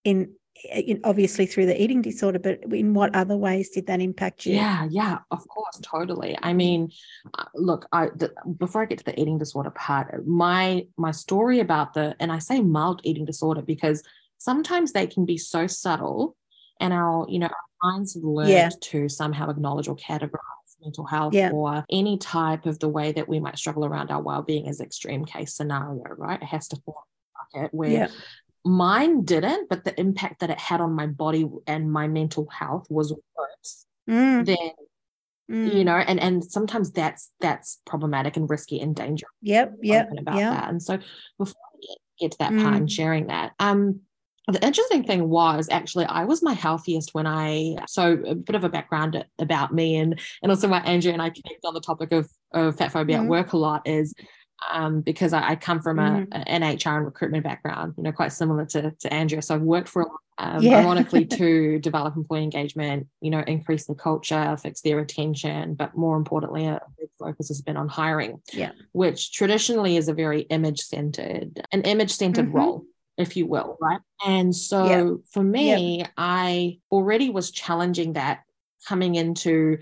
in 0.04 0.32
obviously 1.04 1.46
through 1.46 1.66
the 1.66 1.80
eating 1.80 2.02
disorder, 2.02 2.38
but 2.38 2.60
in 2.72 2.94
what 2.94 3.14
other 3.14 3.36
ways 3.36 3.70
did 3.70 3.86
that 3.86 4.00
impact 4.00 4.46
you? 4.46 4.54
Yeah, 4.54 4.86
yeah, 4.90 5.18
of 5.30 5.46
course, 5.48 5.78
totally. 5.82 6.36
I 6.42 6.52
mean, 6.52 6.90
uh, 7.38 7.44
look, 7.54 7.86
I 7.92 8.06
the, 8.14 8.32
before 8.58 8.82
I 8.82 8.86
get 8.86 8.98
to 8.98 9.04
the 9.04 9.20
eating 9.20 9.38
disorder 9.38 9.70
part, 9.70 10.26
my 10.26 10.86
my 10.96 11.10
story 11.10 11.60
about 11.60 11.94
the 11.94 12.16
and 12.20 12.32
I 12.32 12.38
say 12.38 12.60
mild 12.60 13.00
eating 13.04 13.24
disorder 13.24 13.62
because 13.62 14.02
sometimes 14.38 14.92
they 14.92 15.06
can 15.06 15.24
be 15.24 15.38
so 15.38 15.66
subtle, 15.66 16.36
and 16.80 16.92
our 16.92 17.26
you 17.28 17.38
know 17.38 17.46
our 17.46 17.92
minds 17.92 18.14
have 18.14 18.24
learned 18.24 18.50
yeah. 18.50 18.70
to 18.80 19.08
somehow 19.08 19.50
acknowledge 19.50 19.88
or 19.88 19.96
categorize 19.96 20.40
mental 20.80 21.04
health 21.04 21.34
yeah. 21.34 21.50
or 21.50 21.84
any 21.90 22.16
type 22.18 22.64
of 22.64 22.78
the 22.78 22.88
way 22.88 23.10
that 23.10 23.28
we 23.28 23.40
might 23.40 23.58
struggle 23.58 23.84
around 23.84 24.12
our 24.12 24.22
well-being 24.22 24.68
as 24.68 24.80
extreme 24.80 25.24
case 25.24 25.52
scenario 25.52 26.04
right 26.16 26.40
it 26.40 26.46
has 26.46 26.68
to 26.68 26.76
fall 26.76 27.04
bucket 27.52 27.74
where 27.74 27.90
yeah 27.90 28.06
mine 28.68 29.24
didn't, 29.24 29.68
but 29.68 29.84
the 29.84 29.98
impact 29.98 30.40
that 30.40 30.50
it 30.50 30.58
had 30.58 30.80
on 30.80 30.92
my 30.92 31.06
body 31.06 31.48
and 31.66 31.90
my 31.90 32.06
mental 32.06 32.48
health 32.50 32.86
was 32.90 33.12
worse 33.12 33.86
mm. 34.08 34.44
than 34.44 34.56
mm. 35.50 35.74
you 35.74 35.84
know 35.84 35.96
and 35.96 36.20
and 36.20 36.44
sometimes 36.44 36.90
that's 36.92 37.30
that's 37.40 37.80
problematic 37.86 38.36
and 38.36 38.48
risky 38.48 38.80
and 38.80 38.96
dangerous 38.96 39.32
yep 39.42 39.74
yep 39.82 40.08
about 40.18 40.36
yep. 40.36 40.52
that 40.52 40.68
and 40.68 40.82
so 40.82 40.98
before 41.38 41.62
we 41.74 41.86
get, 41.86 41.98
get 42.20 42.32
to 42.32 42.38
that 42.38 42.52
mm. 42.52 42.62
part 42.62 42.74
and 42.74 42.90
sharing 42.90 43.26
that 43.26 43.52
um 43.58 44.00
the 44.50 44.64
interesting 44.64 45.04
thing 45.04 45.28
was 45.28 45.68
actually 45.70 46.06
I 46.06 46.24
was 46.24 46.42
my 46.42 46.54
healthiest 46.54 47.12
when 47.12 47.26
I 47.26 47.76
so 47.86 48.18
a 48.26 48.34
bit 48.34 48.56
of 48.56 48.64
a 48.64 48.70
background 48.70 49.22
about 49.38 49.74
me 49.74 49.96
and 49.96 50.18
and 50.42 50.50
also 50.50 50.68
why 50.68 50.78
Andrea 50.80 51.12
and 51.12 51.20
I 51.20 51.28
connect 51.28 51.66
on 51.66 51.74
the 51.74 51.82
topic 51.82 52.12
of, 52.12 52.30
of 52.52 52.76
fat 52.76 52.92
phobia 52.92 53.18
mm. 53.18 53.24
at 53.24 53.28
work 53.28 53.52
a 53.52 53.58
lot 53.58 53.86
is 53.86 54.14
um, 54.70 55.00
because 55.00 55.32
I, 55.32 55.50
I, 55.50 55.56
come 55.56 55.80
from 55.80 55.98
a, 55.98 56.26
mm. 56.26 56.42
an 56.46 56.62
HR 56.62 56.96
and 56.96 57.04
recruitment 57.04 57.44
background, 57.44 57.94
you 57.96 58.02
know, 58.02 58.12
quite 58.12 58.32
similar 58.32 58.64
to, 58.66 58.90
to 58.90 59.12
Andrea. 59.12 59.42
So 59.42 59.54
I've 59.54 59.62
worked 59.62 59.88
for, 59.88 60.10
um, 60.38 60.62
yeah. 60.62 60.78
ironically, 60.78 61.24
to 61.38 61.78
develop 61.78 62.16
employee 62.16 62.42
engagement, 62.42 63.06
you 63.20 63.30
know, 63.30 63.40
increase 63.46 63.86
the 63.86 63.94
culture, 63.94 64.56
fix 64.56 64.80
their 64.80 64.96
retention, 64.96 65.74
but 65.74 65.96
more 65.96 66.16
importantly, 66.16 66.66
a 66.66 66.80
big 66.98 67.08
focus 67.18 67.48
has 67.48 67.62
been 67.62 67.76
on 67.76 67.88
hiring, 67.88 68.40
yeah. 68.52 68.72
which 68.92 69.32
traditionally 69.32 69.96
is 69.96 70.08
a 70.08 70.14
very 70.14 70.42
image 70.42 70.80
centered, 70.80 71.60
an 71.72 71.82
image 71.82 72.12
centered 72.12 72.46
mm-hmm. 72.46 72.56
role 72.56 72.84
if 73.16 73.36
you 73.36 73.46
will, 73.46 73.76
right? 73.80 73.98
And 74.24 74.54
so 74.54 74.84
yep. 74.86 75.18
for 75.32 75.42
me, 75.42 75.98
yep. 75.98 76.10
I 76.16 76.78
already 76.90 77.30
was 77.30 77.50
challenging 77.50 78.12
that 78.12 78.44
coming 78.86 79.16
into 79.16 79.78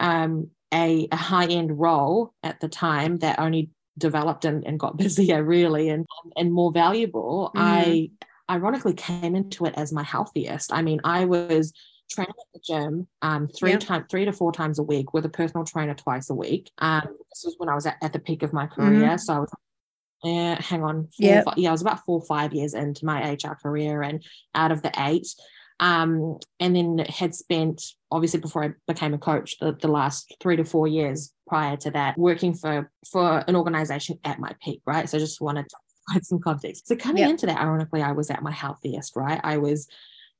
um, 0.00 0.48
a, 0.72 1.06
a 1.12 1.16
high 1.16 1.46
end 1.46 1.78
role 1.78 2.32
at 2.42 2.60
the 2.60 2.68
time 2.68 3.18
that 3.18 3.38
only 3.38 3.70
developed 3.98 4.44
and, 4.44 4.64
and 4.66 4.78
got 4.78 4.96
busier 4.98 5.42
really 5.42 5.88
and 5.88 6.06
and 6.36 6.52
more 6.52 6.72
valuable. 6.72 7.50
Mm. 7.54 7.60
I 7.60 8.10
ironically 8.50 8.94
came 8.94 9.36
into 9.36 9.66
it 9.66 9.74
as 9.76 9.92
my 9.92 10.02
healthiest. 10.02 10.72
I 10.72 10.82
mean, 10.82 11.00
I 11.04 11.26
was 11.26 11.72
training 12.10 12.34
at 12.38 12.46
the 12.54 12.60
gym 12.64 13.06
um, 13.20 13.48
three 13.48 13.72
yep. 13.72 13.80
times, 13.80 14.06
three 14.10 14.24
to 14.24 14.32
four 14.32 14.52
times 14.52 14.78
a 14.78 14.82
week 14.82 15.12
with 15.12 15.26
a 15.26 15.28
personal 15.28 15.64
trainer 15.64 15.94
twice 15.94 16.30
a 16.30 16.34
week. 16.34 16.70
Um, 16.78 17.02
this 17.30 17.42
was 17.44 17.56
when 17.58 17.68
I 17.68 17.74
was 17.74 17.84
at, 17.86 17.96
at 18.02 18.12
the 18.12 18.18
peak 18.18 18.42
of 18.42 18.52
my 18.52 18.66
career, 18.66 19.10
mm. 19.10 19.20
so 19.20 19.34
I 19.34 19.38
was 19.40 19.50
uh, 20.24 20.60
hang 20.60 20.82
on, 20.82 21.08
yeah, 21.16 21.44
yeah, 21.56 21.68
I 21.68 21.72
was 21.72 21.80
about 21.80 22.04
four 22.04 22.18
or 22.18 22.26
five 22.26 22.52
years 22.52 22.74
into 22.74 23.06
my 23.06 23.32
HR 23.32 23.54
career, 23.54 24.02
and 24.02 24.24
out 24.54 24.72
of 24.72 24.82
the 24.82 24.92
eight, 24.98 25.28
um, 25.80 26.38
and 26.60 26.74
then 26.74 26.98
had 27.08 27.34
spent 27.34 27.82
obviously 28.10 28.40
before 28.40 28.64
I 28.64 28.70
became 28.86 29.14
a 29.14 29.18
coach 29.18 29.58
the, 29.60 29.72
the 29.72 29.88
last 29.88 30.34
three 30.40 30.56
to 30.56 30.64
four 30.64 30.88
years 30.88 31.32
prior 31.46 31.76
to 31.78 31.90
that 31.92 32.18
working 32.18 32.54
for 32.54 32.90
for 33.10 33.44
an 33.46 33.56
organization 33.56 34.18
at 34.24 34.38
my 34.38 34.54
peak, 34.62 34.82
right? 34.86 35.08
So 35.08 35.18
I 35.18 35.20
just 35.20 35.40
wanted 35.40 35.68
to 35.68 35.76
provide 36.06 36.26
some 36.26 36.40
context. 36.40 36.88
So 36.88 36.96
coming 36.96 37.22
yep. 37.22 37.30
into 37.30 37.46
that, 37.46 37.60
ironically, 37.60 38.02
I 38.02 38.12
was 38.12 38.30
at 38.30 38.42
my 38.42 38.52
healthiest, 38.52 39.16
right? 39.16 39.40
I 39.44 39.58
was 39.58 39.88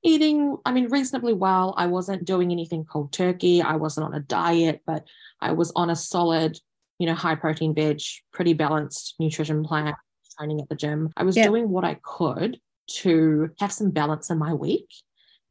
eating, 0.03 0.57
I 0.65 0.73
mean, 0.73 0.89
reasonably 0.89 1.33
well. 1.33 1.75
I 1.77 1.87
wasn't 1.87 2.25
doing 2.25 2.53
anything 2.53 2.85
cold 2.85 3.13
turkey. 3.13 3.63
I 3.63 3.77
wasn't 3.77 4.07
on 4.07 4.15
a 4.15 4.21
diet, 4.21 4.83
but 4.87 5.05
I 5.41 5.53
was 5.53 5.73
on 5.75 5.91
a 5.91 5.97
solid 5.97 6.59
you 6.99 7.07
know, 7.07 7.15
high 7.15 7.37
protein 7.37 7.75
veg, 7.75 8.01
pretty 8.33 8.53
balanced 8.53 9.15
nutrition 9.19 9.65
plan, 9.65 9.95
training 10.37 10.61
at 10.61 10.69
the 10.69 10.75
gym. 10.75 11.11
I 11.17 11.23
was 11.23 11.37
yep. 11.37 11.47
doing 11.47 11.71
what 11.71 11.85
I 11.85 11.99
could 12.03 12.59
to 12.89 13.51
have 13.59 13.73
some 13.73 13.91
balance 13.91 14.31
in 14.31 14.39
my 14.39 14.55
week 14.55 14.89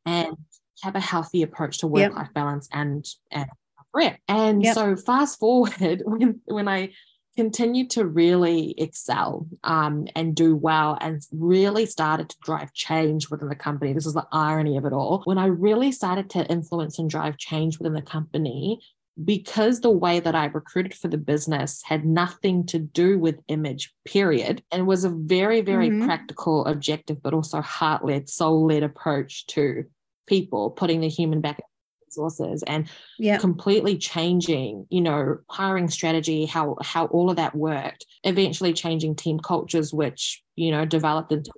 and 0.08 0.38
have 0.84 0.96
a 0.96 1.00
healthy 1.00 1.43
approach 1.43 1.80
to 1.80 1.88
work 1.88 2.13
life 2.13 2.28
yep. 2.28 2.34
balance 2.34 2.70
and 2.72 3.06
and 3.32 3.50
career. 3.93 4.17
And 4.28 4.63
yep. 4.63 4.76
so 4.76 4.96
fast 4.96 5.39
forward 5.39 6.02
when 6.06 6.41
when 6.46 6.67
I 6.67 6.93
continued 7.36 7.91
to 7.91 8.04
really 8.04 8.74
excel 8.80 9.48
um, 9.63 10.08
and 10.15 10.36
do 10.36 10.56
well 10.56 10.98
and 11.00 11.22
really 11.32 11.86
started 11.86 12.28
to 12.30 12.36
drive 12.41 12.74
change 12.74 13.30
within 13.30 13.48
the 13.48 13.56
company. 13.56 13.93
This 13.93 14.08
is 14.08 14.15
the 14.15 14.26
irony 14.32 14.76
of 14.76 14.86
it 14.86 14.93
all. 14.93 15.22
When 15.26 15.38
I 15.38 15.46
really 15.46 15.91
started 15.91 16.32
to 16.32 16.48
influence 16.48 16.98
and 16.98 17.08
drive 17.08 17.38
change 17.38 17.78
within 17.78 17.93
the 17.93 18.02
company, 18.02 18.80
because 19.24 19.82
the 19.82 19.91
way 19.91 20.20
that 20.20 20.36
I 20.36 20.46
recruited 20.46 20.96
for 20.96 21.10
the 21.10 21.17
business 21.17 21.82
had 21.84 22.06
nothing 22.06 22.65
to 22.67 22.80
do 22.80 23.20
with 23.20 23.39
image, 23.48 23.93
period, 24.04 24.63
and 24.72 24.88
was 24.88 25.04
a 25.04 25.10
very, 25.10 25.62
very 25.62 25.89
mm-hmm. 25.89 26.06
practical, 26.06 26.65
objective, 26.65 27.22
but 27.22 27.36
also 27.36 27.62
heart 27.62 28.04
led, 28.04 28.30
soul 28.30 28.67
led 28.67 28.84
approach 28.84 29.46
to 29.48 29.86
people, 30.28 30.70
putting 30.70 31.02
the 31.02 31.10
human 31.10 31.42
back 31.42 31.60
resources 32.08 32.63
and 32.68 32.90
yep. 33.20 33.42
completely 33.42 33.98
changing 33.98 34.86
you 34.90 35.02
know 35.02 35.38
hiring 35.50 35.90
strategy 35.90 36.46
how 36.46 36.78
how 36.82 37.06
all 37.08 37.30
of 37.30 37.36
that 37.36 37.54
worked 37.54 38.06
eventually 38.24 38.74
changing 38.74 39.16
team 39.16 39.40
cultures 39.40 39.94
which 39.94 40.42
you 40.56 40.72
know 40.72 40.86
developed 40.86 41.32
into 41.32 41.52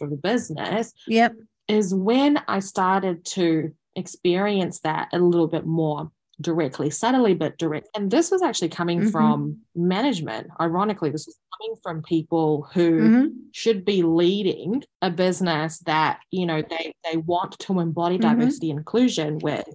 of 0.00 0.10
the 0.10 0.16
business 0.16 0.92
yep 1.06 1.34
is 1.68 1.94
when 1.94 2.38
i 2.48 2.58
started 2.58 3.24
to 3.24 3.70
experience 3.96 4.80
that 4.80 5.08
a 5.12 5.18
little 5.18 5.48
bit 5.48 5.66
more 5.66 6.10
directly, 6.42 6.90
subtly 6.90 7.34
but 7.34 7.58
direct. 7.58 7.88
And 7.94 8.10
this 8.10 8.30
was 8.30 8.42
actually 8.42 8.68
coming 8.68 9.00
mm-hmm. 9.00 9.10
from 9.10 9.58
management. 9.74 10.48
Ironically, 10.60 11.10
this 11.10 11.26
was 11.26 11.38
coming 11.58 11.76
from 11.82 12.02
people 12.02 12.68
who 12.72 13.00
mm-hmm. 13.00 13.26
should 13.52 13.84
be 13.84 14.02
leading 14.02 14.82
a 15.00 15.10
business 15.10 15.78
that, 15.80 16.20
you 16.30 16.46
know, 16.46 16.62
they 16.62 16.94
they 17.04 17.16
want 17.16 17.58
to 17.60 17.80
embody 17.80 18.18
mm-hmm. 18.18 18.38
diversity 18.38 18.70
and 18.70 18.80
inclusion 18.80 19.38
with 19.38 19.68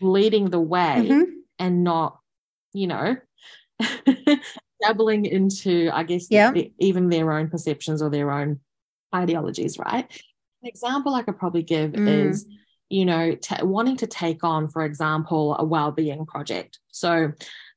leading 0.00 0.50
the 0.50 0.60
way 0.60 1.08
mm-hmm. 1.08 1.22
and 1.58 1.84
not, 1.84 2.18
you 2.72 2.86
know, 2.86 3.16
dabbling 4.82 5.26
into, 5.26 5.90
I 5.92 6.04
guess, 6.04 6.26
yeah. 6.30 6.52
the, 6.52 6.72
even 6.78 7.08
their 7.08 7.32
own 7.32 7.48
perceptions 7.48 8.02
or 8.02 8.10
their 8.10 8.30
own 8.30 8.60
ideologies, 9.14 9.78
right? 9.78 10.10
An 10.62 10.68
example 10.68 11.14
I 11.14 11.22
could 11.22 11.38
probably 11.38 11.62
give 11.62 11.92
mm. 11.92 12.08
is 12.08 12.46
you 12.90 13.04
know, 13.04 13.34
t- 13.34 13.62
wanting 13.62 13.96
to 13.98 14.06
take 14.06 14.44
on, 14.44 14.68
for 14.68 14.84
example, 14.84 15.56
a 15.58 15.64
well-being 15.64 16.26
project. 16.26 16.78
So 16.90 17.32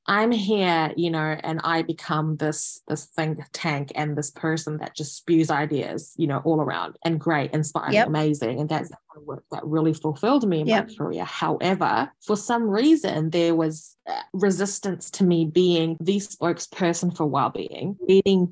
I'm 0.06 0.32
here, 0.32 0.92
you 0.98 1.10
know, 1.10 1.38
and 1.44 1.62
I 1.64 1.82
become 1.82 2.36
this 2.36 2.82
this 2.90 3.06
think 3.06 3.40
tank 3.54 3.94
and 3.96 4.18
this 4.18 4.32
person 4.32 4.78
that 4.80 4.96
just 4.96 5.16
spews 5.16 5.50
ideas, 5.50 6.14
you 6.18 6.28
know, 6.28 6.40
all 6.44 6.60
around 6.60 6.98
and 7.06 7.18
great, 7.20 7.52
inspiring, 7.54 7.94
yep. 7.94 8.08
amazing. 8.08 8.60
And 8.60 8.68
that's 8.68 8.90
the 8.90 8.98
kind 9.14 9.22
of 9.22 9.24
work 9.24 9.46
that 9.52 9.66
really 9.66 9.94
fulfilled 9.94 10.46
me 10.46 10.60
in 10.60 10.68
yep. 10.68 10.90
my 10.90 10.96
career. 10.96 11.24
However, 11.24 12.12
for 12.26 12.36
some 12.36 12.64
reason, 12.64 13.30
there 13.30 13.56
was 13.56 13.96
uh, 14.06 14.20
resistance 14.34 15.10
to 15.12 15.24
me 15.24 15.46
being 15.46 15.96
the 16.02 16.18
spokesperson 16.18 17.16
for 17.16 17.26
well-being, 17.26 17.96
leading 18.02 18.52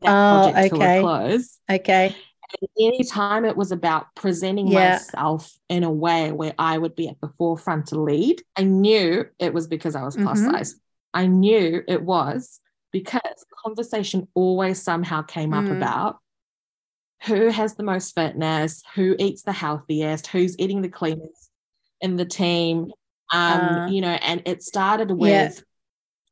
that 0.00 0.08
oh, 0.10 0.52
project 0.52 0.74
okay. 0.74 0.84
to 0.84 0.98
a 0.98 1.00
close. 1.02 1.58
Okay. 1.70 2.16
And 2.60 2.68
anytime 2.80 3.44
it 3.44 3.56
was 3.56 3.72
about 3.72 4.06
presenting 4.14 4.68
yeah. 4.68 4.92
myself 4.92 5.52
in 5.68 5.84
a 5.84 5.90
way 5.90 6.32
where 6.32 6.54
I 6.58 6.78
would 6.78 6.96
be 6.96 7.08
at 7.08 7.20
the 7.20 7.28
forefront 7.28 7.88
to 7.88 8.00
lead, 8.00 8.42
I 8.56 8.62
knew 8.62 9.26
it 9.38 9.52
was 9.52 9.66
because 9.66 9.94
I 9.94 10.04
was 10.04 10.16
plus 10.16 10.40
mm-hmm. 10.40 10.52
size. 10.52 10.74
I 11.12 11.26
knew 11.26 11.82
it 11.86 12.02
was 12.02 12.60
because 12.92 13.44
conversation 13.64 14.28
always 14.34 14.80
somehow 14.80 15.22
came 15.22 15.52
up 15.52 15.64
mm. 15.64 15.76
about 15.76 16.18
who 17.24 17.48
has 17.48 17.74
the 17.74 17.82
most 17.82 18.14
fitness, 18.14 18.82
who 18.94 19.16
eats 19.18 19.42
the 19.42 19.52
healthiest, 19.52 20.28
who's 20.28 20.58
eating 20.58 20.82
the 20.82 20.88
cleanest 20.88 21.50
in 22.00 22.16
the 22.16 22.24
team. 22.24 22.92
Um, 23.32 23.60
uh, 23.60 23.88
you 23.88 24.00
know, 24.00 24.16
and 24.22 24.42
it 24.46 24.62
started 24.62 25.10
with 25.10 25.56
yeah 25.56 25.62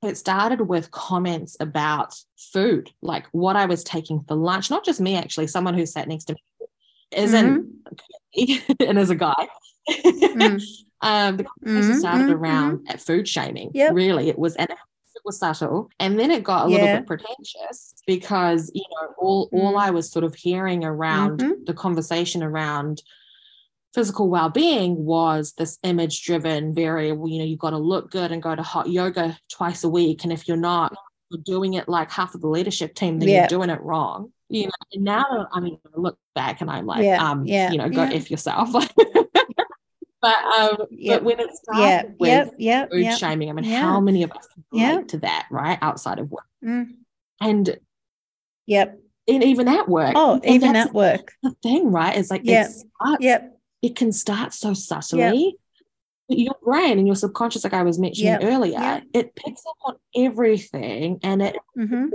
it 0.03 0.17
started 0.17 0.63
with 0.63 0.91
comments 0.91 1.57
about 1.61 2.15
food, 2.37 2.91
like 3.03 3.27
what 3.33 3.57
I 3.57 3.67
was 3.67 3.83
taking 3.83 4.23
for 4.27 4.35
lunch. 4.35 4.71
Not 4.71 4.85
just 4.85 5.01
me, 5.01 5.17
actually, 5.17 5.47
someone 5.47 5.75
who 5.75 5.87
sat 5.87 6.09
next 6.09 6.25
to 6.25 6.35
me 6.35 6.69
isn't 7.13 7.67
mm-hmm. 8.37 8.73
and 8.87 8.99
is 8.99 9.11
a 9.11 9.15
guy. 9.15 9.49
Mm. 9.89 10.63
um, 11.01 11.37
the 11.37 11.45
conversation 11.45 11.91
mm-hmm. 11.91 11.99
started 11.99 12.25
mm-hmm. 12.25 12.33
around 12.33 12.79
mm-hmm. 12.79 12.99
food 12.99 13.29
shaming. 13.29 13.71
Yep. 13.75 13.95
Really, 13.95 14.29
it 14.29 14.39
was 14.39 14.55
and 14.57 14.69
it 14.71 15.23
was 15.25 15.39
subtle, 15.39 15.91
and 15.99 16.19
then 16.19 16.31
it 16.31 16.45
got 16.45 16.69
a 16.69 16.71
yeah. 16.71 16.79
little 16.79 16.97
bit 16.99 17.07
pretentious 17.07 17.95
because 18.07 18.71
you 18.75 18.85
know 18.91 19.15
all 19.19 19.49
all 19.53 19.75
mm. 19.75 19.81
I 19.81 19.91
was 19.91 20.11
sort 20.11 20.25
of 20.25 20.35
hearing 20.35 20.85
around 20.85 21.41
mm-hmm. 21.41 21.65
the 21.65 21.75
conversation 21.75 22.43
around 22.43 23.03
physical 23.97 24.29
well-being 24.29 24.95
was 25.07 25.55
this 25.57 25.79
image 25.83 26.23
driven 26.23 26.75
very 26.75 27.09
you 27.09 27.38
know 27.38 27.44
you've 27.44 27.59
got 27.59 27.71
to 27.71 27.79
look 27.79 28.11
good 28.11 28.31
and 28.31 28.42
go 28.42 28.55
to 28.55 28.63
hot 28.63 28.90
yoga 28.90 29.35
twice 29.51 29.85
a 29.85 29.88
week 29.88 30.23
and 30.23 30.35
if 30.35 30.47
you're 30.47 30.55
not 30.55 30.94
you're 31.31 31.40
doing 31.47 31.73
it 31.73 31.88
like 31.88 32.11
half 32.11 32.35
of 32.35 32.42
the 32.42 32.47
leadership 32.47 32.94
team 32.94 33.19
then 33.19 33.31
yeah. 33.31 33.38
you're 33.38 33.49
doing 33.49 33.71
it 33.71 33.81
wrong 33.81 34.31
you 34.51 34.65
know 34.65 34.71
and 34.92 35.03
now 35.03 35.49
i 35.51 35.61
mean 35.61 35.79
I 35.87 35.99
look 35.99 36.19
back 36.35 36.61
and 36.61 36.71
i'm 36.71 36.85
like 36.85 37.05
yeah. 37.05 37.27
um 37.27 37.47
yeah. 37.47 37.71
you 37.73 37.79
know 37.79 37.88
go 37.88 38.03
yeah. 38.03 38.13
if 38.13 38.31
yourself 38.31 38.71
but 40.21 40.37
um 40.59 40.77
yep. 40.90 41.21
but 41.21 41.25
when 41.25 41.40
it 41.40 41.57
started 41.57 41.83
yeah. 41.83 42.03
with 42.19 42.29
yep. 42.29 42.55
Yep. 42.59 42.90
food 42.90 43.03
yep. 43.03 43.19
shaming 43.19 43.49
i 43.49 43.53
mean 43.55 43.65
how 43.65 43.99
many 43.99 44.25
of 44.25 44.31
us 44.33 44.47
relate 44.73 45.09
to 45.09 45.19
that 45.21 45.47
right 45.51 45.79
outside 45.81 46.19
of 46.19 46.31
work 46.31 46.44
mm. 46.63 46.87
and 47.40 47.79
yep 48.67 49.01
and 49.27 49.42
even 49.42 49.69
at 49.69 49.88
work 49.88 50.13
oh 50.17 50.38
even 50.44 50.77
at 50.77 50.92
work 50.92 51.33
the 51.42 51.57
thing 51.63 51.90
right 51.90 52.15
is 52.19 52.31
like 52.31 52.42
yep. 52.44 52.67
it's 52.67 52.85
yep 53.21 53.55
it 53.87 53.95
can 53.95 54.11
start 54.11 54.53
so 54.53 54.75
subtly. 54.75 55.57
Yep. 56.29 56.39
Your 56.39 56.57
brain 56.61 56.99
and 56.99 57.07
your 57.07 57.15
subconscious, 57.15 57.63
like 57.63 57.73
I 57.73 57.85
was 57.85 58.01
mentioning 58.01 58.33
yep. 58.33 58.41
earlier, 58.43 58.81
yep. 58.81 59.05
it 59.15 59.37
picks 59.37 59.63
up 59.65 59.77
on 59.85 59.95
everything 60.17 61.21
and 61.23 61.41
it 61.41 61.57
mm-hmm. 61.79 62.09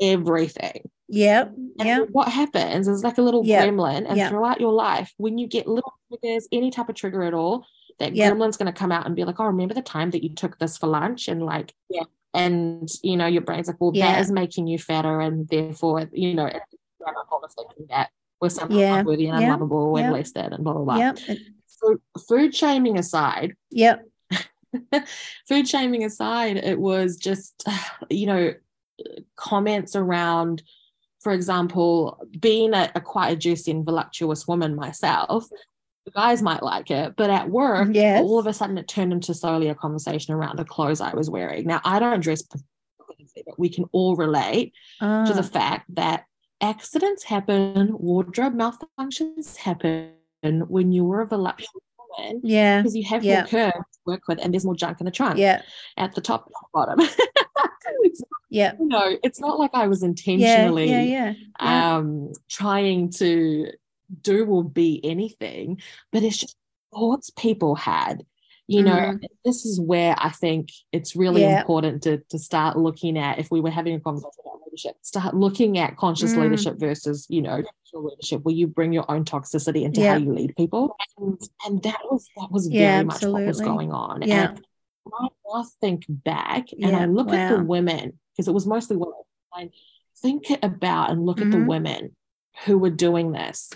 everything. 0.00 0.90
Yep. 1.06 1.52
Yeah. 1.76 1.98
What 2.10 2.28
happens 2.28 2.88
is 2.88 3.04
like 3.04 3.18
a 3.18 3.22
little 3.22 3.44
gremlin, 3.44 4.10
and 4.10 4.28
throughout 4.28 4.60
your 4.60 4.72
life, 4.72 5.12
when 5.18 5.38
you 5.38 5.46
get 5.46 5.68
little 5.68 5.92
triggers, 6.08 6.48
any 6.50 6.72
type 6.72 6.88
of 6.88 6.96
trigger 6.96 7.22
at 7.22 7.32
all, 7.32 7.64
that 8.00 8.16
Yep. 8.16 8.32
gremlin's 8.32 8.56
going 8.56 8.72
to 8.72 8.76
come 8.76 8.90
out 8.90 9.06
and 9.06 9.14
be 9.14 9.22
like, 9.22 9.38
oh, 9.38 9.44
remember 9.44 9.74
the 9.74 9.82
time 9.82 10.10
that 10.10 10.24
you 10.24 10.34
took 10.34 10.58
this 10.58 10.76
for 10.76 10.88
lunch? 10.88 11.28
And 11.28 11.44
like, 11.44 11.72
yeah. 11.88 12.02
And, 12.32 12.88
you 13.04 13.16
know, 13.16 13.26
your 13.26 13.42
brain's 13.42 13.68
like, 13.68 13.80
well, 13.80 13.92
that 13.92 14.20
is 14.20 14.32
making 14.32 14.66
you 14.66 14.80
fatter. 14.80 15.20
And 15.20 15.46
therefore, 15.48 16.10
you 16.12 16.34
know, 16.34 16.46
it's 16.46 16.56
a 16.56 17.04
rabbit 17.04 17.18
of 17.30 17.52
thinking 17.52 17.86
that 17.90 18.10
we're 18.44 18.50
somehow 18.50 18.76
Yeah. 18.76 18.98
unworthy 19.00 19.26
and 19.28 19.40
Yeah. 19.40 19.54
unlovable 19.54 19.96
and 19.96 20.06
Yeah. 20.06 20.12
less 20.12 20.32
than 20.32 20.52
and 20.52 20.62
blah, 20.62 20.74
blah, 20.74 20.84
blah. 20.84 20.96
Yep. 20.98 21.18
So 21.66 21.96
food 22.28 22.54
shaming 22.54 22.98
aside, 22.98 23.54
Yep. 23.70 24.06
food 25.48 25.66
shaming 25.66 26.04
aside, 26.04 26.58
it 26.58 26.78
was 26.78 27.16
just, 27.16 27.64
you 28.10 28.26
know, 28.26 28.52
comments 29.36 29.96
around, 29.96 30.62
for 31.20 31.32
example, 31.32 32.18
being 32.38 32.74
a, 32.74 32.90
a 32.94 33.00
quite 33.00 33.30
a 33.30 33.36
juicy 33.36 33.70
and 33.70 33.84
voluptuous 33.84 34.46
woman 34.46 34.74
myself. 34.76 35.46
The 36.04 36.10
guys 36.10 36.42
might 36.42 36.62
like 36.62 36.90
it, 36.90 37.14
but 37.16 37.30
at 37.30 37.48
work, 37.48 37.88
Yes. 37.92 38.20
all 38.22 38.38
of 38.38 38.46
a 38.46 38.52
sudden 38.52 38.76
it 38.76 38.86
turned 38.86 39.10
into 39.14 39.32
solely 39.32 39.68
a 39.70 39.74
conversation 39.74 40.34
around 40.34 40.58
the 40.58 40.64
clothes 40.66 41.00
I 41.00 41.14
was 41.14 41.30
wearing. 41.30 41.66
Now, 41.66 41.80
I 41.82 41.98
don't 41.98 42.20
dress, 42.20 42.42
but 42.42 42.60
we 43.58 43.70
can 43.70 43.86
all 43.92 44.14
relate 44.14 44.74
to 45.00 45.32
the 45.32 45.38
Ah, 45.42 45.50
fact 45.50 45.94
that 45.94 46.24
accidents 46.60 47.24
happen, 47.24 47.96
wardrobe 47.98 48.54
malfunctions 48.54 49.56
happen 49.56 50.12
when 50.42 50.92
you're 50.92 51.20
a 51.22 51.26
voluptuous 51.26 51.70
woman 51.98 52.40
yeah. 52.44 52.80
because 52.80 52.96
you 52.96 53.04
have 53.04 53.24
Yeah. 53.24 53.40
more 53.40 53.46
curves 53.48 53.72
to 53.74 54.00
work 54.06 54.22
with 54.28 54.38
and 54.42 54.52
there's 54.52 54.64
more 54.64 54.74
junk 54.76 55.00
in 55.00 55.04
the 55.06 55.10
trunk 55.10 55.38
Yeah. 55.38 55.62
at 55.96 56.14
the 56.14 56.20
top 56.20 56.46
and 56.46 56.54
bottom. 56.72 57.00
Yeah. 58.50 58.74
you 58.78 58.86
know, 58.86 59.16
it's 59.24 59.40
not 59.40 59.58
like 59.58 59.72
I 59.74 59.88
was 59.88 60.04
intentionally 60.04 60.88
Yeah. 60.88 61.02
Yeah. 61.02 61.32
Yeah. 61.60 61.96
um 61.96 62.32
trying 62.48 63.10
to 63.14 63.72
do 64.22 64.46
or 64.46 64.62
be 64.62 65.00
anything, 65.02 65.80
but 66.12 66.22
it's 66.22 66.36
just 66.38 66.56
thoughts 66.92 67.30
people 67.30 67.74
had. 67.74 68.24
You 68.66 68.82
know, 68.82 68.96
Mm. 68.96 69.20
this 69.44 69.66
is 69.66 69.78
where 69.78 70.14
I 70.18 70.30
think 70.30 70.70
it's 70.90 71.14
really 71.14 71.42
Yeah. 71.42 71.60
important 71.60 72.02
to 72.04 72.18
to 72.30 72.38
start 72.38 72.78
looking 72.78 73.18
at 73.18 73.38
if 73.38 73.50
we 73.50 73.60
were 73.60 73.70
having 73.70 73.94
a 73.94 74.00
conversation 74.00 74.40
about 74.44 74.60
leadership, 74.64 74.96
start 75.02 75.34
looking 75.36 75.76
at 75.78 75.96
conscious 75.98 76.34
Mm. 76.34 76.42
leadership 76.42 76.78
versus, 76.78 77.26
you 77.28 77.42
know, 77.42 77.62
leadership, 77.92 78.42
where 78.42 78.54
you 78.54 78.66
bring 78.66 78.92
your 78.92 79.08
own 79.10 79.24
toxicity 79.24 79.82
into 79.82 80.00
Yeah. 80.00 80.12
how 80.12 80.18
you 80.18 80.32
lead 80.32 80.56
people. 80.56 80.96
And, 81.18 81.38
and 81.66 81.82
that 81.82 82.00
was 82.10 82.26
that 82.36 82.50
was 82.50 82.68
Yeah, 82.70 82.78
very 82.94 83.04
much 83.04 83.22
what 83.24 83.44
was 83.46 83.60
going 83.60 83.92
on. 83.92 84.22
Yeah. 84.22 84.48
And 84.50 84.60
when 85.04 85.30
I 85.54 85.62
think 85.80 86.06
back 86.08 86.68
and 86.72 86.96
I 86.96 87.04
look 87.04 87.32
at 87.32 87.50
the 87.54 87.62
women, 87.62 88.18
because 88.32 88.48
it 88.48 88.54
was 88.54 88.66
mostly 88.66 88.96
women, 88.96 89.14
I 89.52 89.70
think 90.16 90.46
about 90.62 91.10
and 91.10 91.24
look 91.26 91.40
at 91.42 91.50
the 91.50 91.58
Mhm. 91.58 91.66
women 91.66 92.16
who 92.64 92.78
were 92.78 92.90
doing 92.90 93.32
this. 93.32 93.70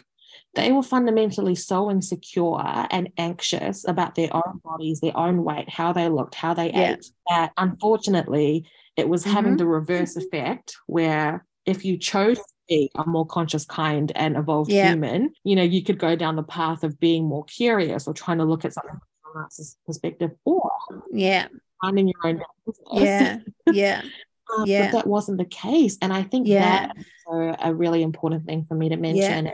They 0.59 0.73
were 0.73 0.83
fundamentally 0.83 1.55
so 1.55 1.91
insecure 1.91 2.59
and 2.91 3.11
anxious 3.17 3.87
about 3.87 4.15
their 4.17 4.29
own 4.35 4.61
bodies, 4.65 5.01
their 5.01 5.17
own 5.17 5.45
weight, 5.45 5.69
how 5.71 5.93
they 5.93 6.09
looked, 6.09 6.35
how 6.35 6.53
they 6.55 6.71
Yeah. 6.73 6.93
ate, 6.95 7.11
that 7.31 7.53
unfortunately 7.57 8.67
it 8.97 9.09
was 9.09 9.23
having 9.25 9.55
Mhm. 9.55 9.59
the 9.59 9.67
reverse 9.67 10.17
effect 10.17 10.77
where 10.87 11.47
if 11.65 11.85
you 11.85 11.97
chose 11.97 12.39
to 12.39 12.45
be 12.69 12.91
a 12.97 13.07
more 13.07 13.25
conscious, 13.27 13.65
kind, 13.65 14.11
and 14.17 14.37
evolved 14.37 14.71
Yeah. 14.71 14.89
human, 14.91 15.33
you 15.45 15.55
know, 15.55 15.63
you 15.63 15.83
could 15.83 15.99
go 15.99 16.17
down 16.17 16.35
the 16.37 16.43
path 16.43 16.83
of 16.83 16.99
being 16.99 17.25
more 17.27 17.45
curious 17.45 18.09
or 18.09 18.15
trying 18.15 18.39
to 18.39 18.45
look 18.45 18.65
at 18.65 18.73
something 18.75 18.99
from 19.23 19.43
a 19.43 19.47
perspective 19.87 20.33
or 20.45 20.71
Yeah. 21.13 21.47
finding 21.81 22.09
your 22.09 22.27
own 22.27 22.43
business. 22.67 22.89
Yeah. 22.93 23.39
Yeah. 23.73 24.03
Um, 24.59 24.65
Yeah. 24.67 24.87
But 24.91 24.97
that 24.97 25.07
wasn't 25.07 25.37
the 25.37 25.45
case. 25.45 25.99
And 26.01 26.11
I 26.11 26.23
think 26.23 26.47
Yeah. 26.49 26.61
that 26.87 26.97
is 26.97 27.05
a, 27.31 27.57
a 27.69 27.75
really 27.75 28.03
important 28.03 28.47
thing 28.47 28.65
for 28.67 28.75
me 28.75 28.89
to 28.89 28.97
mention. 28.97 29.51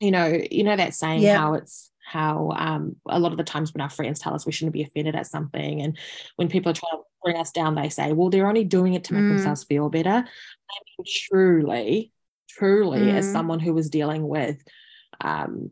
You 0.00 0.10
know, 0.10 0.38
you 0.50 0.64
know 0.64 0.76
that 0.76 0.94
saying 0.94 1.22
Yeah. 1.22 1.38
how 1.38 1.54
it's 1.54 1.90
how 2.04 2.50
um 2.56 2.96
a 3.08 3.18
lot 3.18 3.32
of 3.32 3.38
the 3.38 3.44
times 3.44 3.72
when 3.72 3.80
our 3.80 3.88
friends 3.88 4.18
tell 4.20 4.34
us 4.34 4.44
we 4.44 4.52
shouldn't 4.52 4.74
be 4.74 4.82
offended 4.82 5.14
at 5.14 5.26
something 5.26 5.80
and 5.80 5.96
when 6.36 6.48
people 6.48 6.70
are 6.70 6.74
trying 6.74 6.98
to 6.98 7.02
bring 7.22 7.36
us 7.38 7.50
down, 7.52 7.74
they 7.74 7.88
say, 7.88 8.12
well, 8.12 8.28
they're 8.28 8.46
only 8.46 8.64
doing 8.64 8.92
it 8.92 9.04
to 9.04 9.14
make 9.14 9.24
Mm. 9.24 9.28
themselves 9.28 9.64
feel 9.64 9.88
better. 9.88 10.10
I 10.10 10.22
mean, 10.98 11.06
truly, 11.06 12.12
truly, 12.50 13.10
as 13.10 13.26
Mm. 13.28 13.32
someone 13.32 13.60
who 13.60 13.72
was 13.72 13.88
dealing 13.88 14.28
with 14.28 14.62
um, 15.20 15.70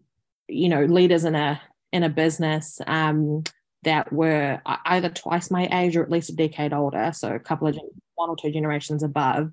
you 0.49 0.69
know, 0.69 0.85
leaders 0.85 1.25
in 1.25 1.35
a 1.35 1.61
in 1.93 2.03
a 2.05 2.09
business 2.09 2.81
um 2.87 3.43
that 3.83 4.13
were 4.13 4.63
either 4.87 5.09
twice 5.11 5.51
my 5.51 5.69
age 5.73 5.97
or 5.97 6.03
at 6.05 6.11
least 6.11 6.31
a 6.31 6.37
decade 6.37 6.73
older, 6.73 7.11
so 7.13 7.35
a 7.35 7.39
couple 7.41 7.67
of 7.67 7.77
one 8.15 8.31
or 8.31 8.37
two 8.37 8.51
generations 8.53 9.03
above, 9.03 9.51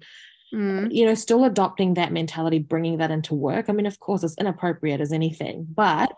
Mm. 0.53 0.91
you 0.93 1.05
know, 1.05 1.13
still 1.13 1.43
adopting 1.45 1.93
that 1.93 2.11
mentality, 2.11 2.59
bringing 2.59 2.97
that 2.97 3.11
into 3.11 3.35
work. 3.35 3.69
I 3.69 3.73
mean, 3.73 3.85
of 3.85 3.99
course, 3.99 4.23
it's 4.23 4.37
inappropriate 4.37 4.99
as 5.01 5.11
anything, 5.13 5.67
but 5.69 6.11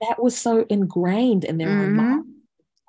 that 0.00 0.22
was 0.22 0.36
so 0.36 0.64
ingrained 0.70 1.44
in 1.44 1.58
their 1.58 1.70
own 1.70 1.90
Mhm. 1.90 1.96
mind. 1.96 2.24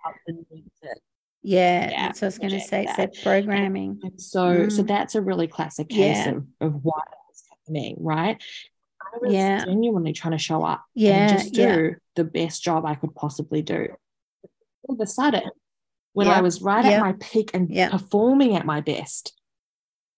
how 0.03 0.11
they 0.27 0.33
needed 0.33 0.71
it. 0.83 1.01
Yeah. 1.41 1.89
Yeah, 1.89 2.07
That's 2.07 2.21
what 2.21 2.25
I 2.25 2.27
was 2.27 2.37
going 2.37 2.49
to 2.51 2.59
say. 2.59 2.83
It's 2.83 2.95
that. 2.97 3.13
that 3.13 3.23
programming. 3.23 3.99
And 4.03 4.21
so, 4.21 4.69
so 4.69 4.83
Mm. 4.83 4.87
that's 4.87 5.15
a 5.15 5.21
really 5.21 5.47
classic 5.47 5.89
case 5.89 6.17
Yeah. 6.27 6.29
of, 6.29 6.45
of 6.61 6.85
why 6.85 7.01
it's 7.31 7.43
happening, 7.49 7.95
right? 7.99 8.39
I 9.01 9.17
was 9.19 9.33
Yeah. 9.33 9.65
genuinely 9.65 10.13
trying 10.13 10.33
to 10.33 10.37
show 10.37 10.63
up 10.63 10.83
Yeah. 10.93 11.27
and 11.29 11.39
just 11.39 11.53
do 11.55 11.61
Yeah. 11.61 11.89
the 12.15 12.23
best 12.23 12.61
job 12.61 12.85
I 12.85 12.93
could 12.93 13.15
possibly 13.15 13.63
do. 13.63 13.87
All 14.87 14.93
of 14.93 15.01
a 15.01 15.07
sudden, 15.07 15.49
when 16.13 16.27
I 16.27 16.41
was 16.41 16.61
right 16.61 16.85
at 16.85 17.01
my 17.01 17.13
peak 17.13 17.49
and 17.55 17.67
performing 17.89 18.55
at 18.55 18.65
my 18.67 18.81
best, 18.81 19.33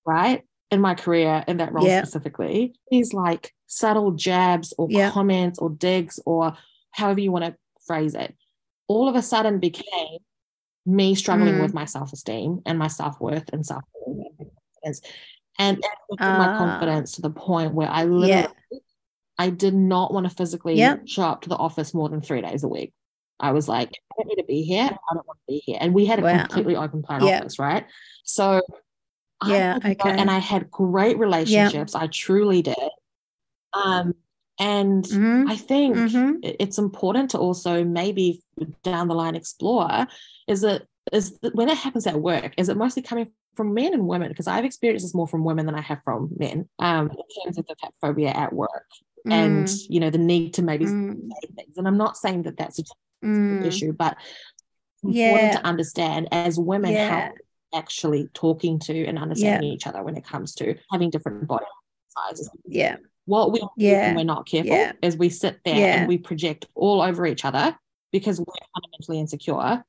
right? 0.06 0.44
In 0.70 0.82
my 0.82 0.96
career, 0.96 1.46
in 1.48 1.58
that 1.58 1.72
role 1.74 1.86
Yeah. 1.88 2.04
specifically, 2.04 2.74
these 2.92 3.14
like 3.14 3.54
subtle 3.68 4.12
jabs 4.12 4.74
or 4.78 4.88
Yeah. 4.90 5.12
comments 5.12 5.60
or 5.60 5.70
digs 5.70 6.20
or 6.26 6.58
however 6.92 7.22
you 7.22 7.32
want 7.32 7.46
to 7.46 7.56
phrase 7.86 8.16
it, 8.16 8.36
all 8.88 9.08
of 9.08 9.16
a 9.16 9.22
sudden 9.22 9.60
became 9.60 10.20
me 10.86 11.16
struggling 11.16 11.56
Mm. 11.56 11.62
with 11.62 11.74
my 11.74 11.86
self 11.86 12.12
esteem 12.12 12.62
and 12.66 12.78
my 12.78 12.88
self 12.88 13.20
worth 13.22 13.50
and 13.54 13.66
self 13.66 13.84
confidence. 14.04 15.02
And 15.60 15.78
that 15.78 15.98
affected 16.12 16.38
my 16.38 16.48
Ah. 16.50 16.58
confidence 16.58 17.14
to 17.14 17.22
the 17.22 17.30
point 17.30 17.74
where 17.74 17.90
I 17.90 18.04
literally 18.04 18.48
Yeah. 18.72 18.80
I 19.40 19.50
did 19.52 19.76
not 19.76 20.12
want 20.14 20.28
to 20.28 20.36
physically 20.36 20.76
Yep. 20.76 21.08
show 21.08 21.24
up 21.24 21.42
to 21.42 21.50
the 21.50 21.56
office 21.56 21.94
more 21.94 22.10
than 22.10 22.22
three 22.22 22.42
days 22.42 22.64
a 22.64 22.68
week. 22.68 22.92
I 23.40 23.52
was 23.52 23.70
like, 23.70 23.90
I 23.90 24.14
don't 24.18 24.28
need 24.30 24.42
to 24.42 24.48
be 24.48 24.64
here. 24.64 24.86
I 24.86 25.14
don't 25.14 25.28
want 25.28 25.38
to 25.40 25.46
be 25.48 25.60
here. 25.60 25.78
And 25.80 25.94
we 25.94 26.06
had 26.08 26.18
a 26.20 26.24
Wow. 26.24 26.40
completely 26.40 26.76
open 26.76 27.04
plan 27.04 27.22
office, 27.38 27.60
right? 27.60 27.86
So 28.24 28.62
Yeah, 29.46 29.78
no- 29.84 29.90
okay. 29.92 30.10
and 30.10 30.32
I 30.32 30.40
had 30.40 30.72
great 30.72 31.18
relationships. 31.20 31.94
I 31.96 32.08
truly 32.08 32.62
did. 32.64 32.76
Um, 33.74 34.14
and 34.60 35.04
Mhm. 35.06 35.50
I 35.50 35.56
think 35.56 35.96
Mhm. 35.96 36.40
it's 36.44 36.78
important 36.80 37.32
to 37.32 37.38
also 37.38 37.84
maybe 37.84 38.42
down 38.84 39.08
the 39.08 39.14
line 39.16 39.36
explore 39.36 40.08
is 40.48 40.64
it 40.64 40.88
is 41.14 41.38
that 41.40 41.56
when 41.56 41.70
it 41.70 41.78
happens 41.78 42.06
at 42.08 42.20
work, 42.20 42.54
is 42.58 42.68
it 42.68 42.76
mostly 42.76 43.02
coming 43.02 43.32
from 43.56 43.74
men 43.74 43.94
and 43.94 44.08
women? 44.08 44.28
Because 44.30 44.48
I've 44.48 44.66
experienced 44.66 45.06
this 45.06 45.14
more 45.16 45.28
from 45.28 45.44
women 45.46 45.66
than 45.66 45.76
I 45.76 45.82
have 45.82 46.02
from 46.04 46.30
men 46.38 46.68
um, 46.80 47.10
in 47.12 47.44
terms 47.44 47.58
of 47.58 47.66
the 47.68 47.76
phobia 48.02 48.30
at 48.30 48.52
work 48.52 48.88
and 49.30 49.66
Mm. 49.68 49.86
you 49.90 50.00
know 50.00 50.10
the 50.10 50.18
need 50.18 50.54
to 50.56 50.64
maybe 50.64 50.86
Mm. 50.86 51.30
say 51.32 51.48
things. 51.56 51.78
And 51.78 51.88
I'm 51.88 51.98
not 51.98 52.18
saying 52.18 52.44
that 52.44 52.58
that's 52.58 52.80
a 52.80 52.84
Mm. 53.24 53.66
issue, 53.66 53.94
but 53.94 54.18
it's 54.96 55.04
important 55.04 55.54
to 55.54 55.66
understand 55.66 56.28
as 56.32 56.60
women 56.60 56.94
Yeah. 56.94 57.10
how 57.10 57.34
actually 57.74 58.30
talking 58.34 58.80
to 58.80 59.06
and 59.06 59.18
understanding 59.20 59.70
each 59.72 59.88
other 59.88 60.04
when 60.04 60.16
it 60.16 60.24
comes 60.26 60.54
to 60.56 60.76
having 60.92 61.10
different 61.10 61.48
body 61.48 61.66
sizes. 62.10 62.50
Yeah. 62.66 62.98
What 63.26 63.52
we 63.52 63.62
Yeah. 63.76 64.16
we're 64.16 64.24
not 64.24 64.48
careful 64.48 64.72
Yeah. 64.72 64.94
is 65.02 65.18
we 65.18 65.30
sit 65.30 65.60
there 65.66 65.76
Yeah. 65.76 66.00
and 66.00 66.08
we 66.08 66.18
project 66.18 66.66
all 66.76 67.02
over 67.02 67.26
each 67.26 67.44
other 67.46 67.78
because 68.12 68.40
we're 68.40 68.46
fundamentally 68.74 69.20
insecure. 69.20 69.84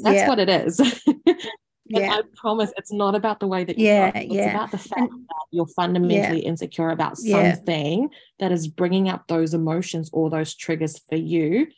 That's 0.00 0.16
Yeah. 0.16 0.28
what 0.28 0.38
it 0.38 0.48
is. 0.48 0.80
Yeah. 1.90 2.16
I 2.16 2.22
promise 2.36 2.70
it's 2.76 2.92
not 2.92 3.14
about 3.14 3.40
the 3.40 3.46
way 3.46 3.64
that 3.64 3.78
you 3.78 3.86
Yeah, 3.86 4.06
look. 4.14 4.16
It's 4.24 4.34
yeah. 4.34 4.50
about 4.54 4.70
the 4.70 4.76
fact 4.76 5.00
And- 5.10 5.26
that 5.26 5.46
you're 5.50 5.66
fundamentally 5.68 6.40
insecure 6.40 6.90
about 6.90 7.16
Yeah. 7.22 7.54
something 7.54 8.10
that 8.40 8.52
is 8.52 8.68
bringing 8.68 9.08
up 9.08 9.26
those 9.26 9.54
emotions 9.54 10.10
or 10.12 10.28
those 10.28 10.54
triggers 10.54 10.98
for 11.08 11.16
you 11.16 11.68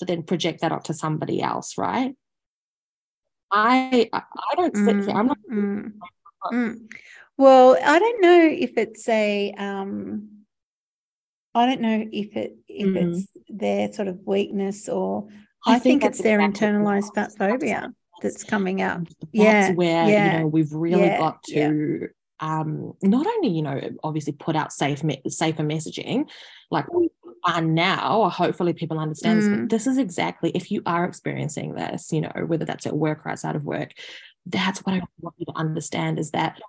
to 0.00 0.04
then 0.04 0.22
project 0.22 0.60
that 0.60 0.70
onto 0.70 0.92
somebody 0.92 1.40
else, 1.40 1.78
right? 1.78 2.14
I 3.50 4.08
I 4.12 4.22
I 4.50 4.54
don't 4.56 4.76
sit 4.76 5.04
here. 5.04 5.14
I'm 5.14 5.26
not 5.28 5.38
Mm, 5.50 5.92
mm. 6.52 6.76
Well, 7.36 7.76
I 7.82 7.98
don't 7.98 8.20
know 8.20 8.46
if 8.46 8.78
it's 8.78 9.08
a 9.08 9.52
um 9.58 10.28
I 11.54 11.66
don't 11.66 11.80
know 11.80 12.06
if 12.12 12.36
it 12.36 12.56
if 12.68 12.88
Mm. 12.88 13.12
it's 13.14 13.28
their 13.48 13.92
sort 13.92 14.08
of 14.08 14.20
weakness 14.24 14.88
or 14.88 15.28
I, 15.66 15.78
think, 15.78 16.02
that's 16.02 16.18
it's 16.18 16.24
their 16.24 16.40
exactly 16.40 16.68
internalized 16.68 17.14
fat 17.14 17.32
phobia 17.36 17.92
that's 18.20 18.44
coming 18.44 18.82
up. 18.82 19.00
That's 19.00 19.22
Yeah, 19.32 19.70
where 19.72 20.10
yeah, 20.10 20.32
you 20.32 20.38
know 20.38 20.46
we've 20.46 20.72
really 20.72 21.08
yeah, 21.08 21.18
got 21.18 21.40
yeah. 21.48 21.68
to 21.70 22.08
um 22.40 22.94
not 23.02 23.26
only 23.26 23.48
you 23.48 23.62
know 23.62 23.80
obviously 24.02 24.32
put 24.32 24.56
out 24.56 24.72
safe 24.72 25.02
me- 25.04 25.22
safer 25.28 25.62
messaging 25.62 26.28
like 26.70 26.86
are 27.44 27.60
now 27.60 28.20
or 28.20 28.30
hopefully 28.30 28.72
people 28.72 28.98
understand 28.98 29.38
this 29.38 29.46
Mm. 29.48 29.60
but 29.60 29.68
this 29.70 29.86
is 29.86 29.98
exactly 29.98 30.50
if 30.50 30.70
you 30.70 30.82
are 30.86 31.04
experiencing 31.04 31.74
this 31.74 32.12
you 32.12 32.20
know 32.20 32.32
whether 32.46 32.64
that's 32.64 32.86
at 32.86 32.96
work 32.96 33.24
or 33.24 33.30
outside 33.30 33.56
of 33.56 33.64
work 33.64 33.92
that's 34.46 34.80
what 34.84 34.94
i 34.94 35.02
want 35.20 35.34
you 35.38 35.46
to 35.46 35.56
understand 35.56 36.18
is 36.18 36.30
that 36.32 36.60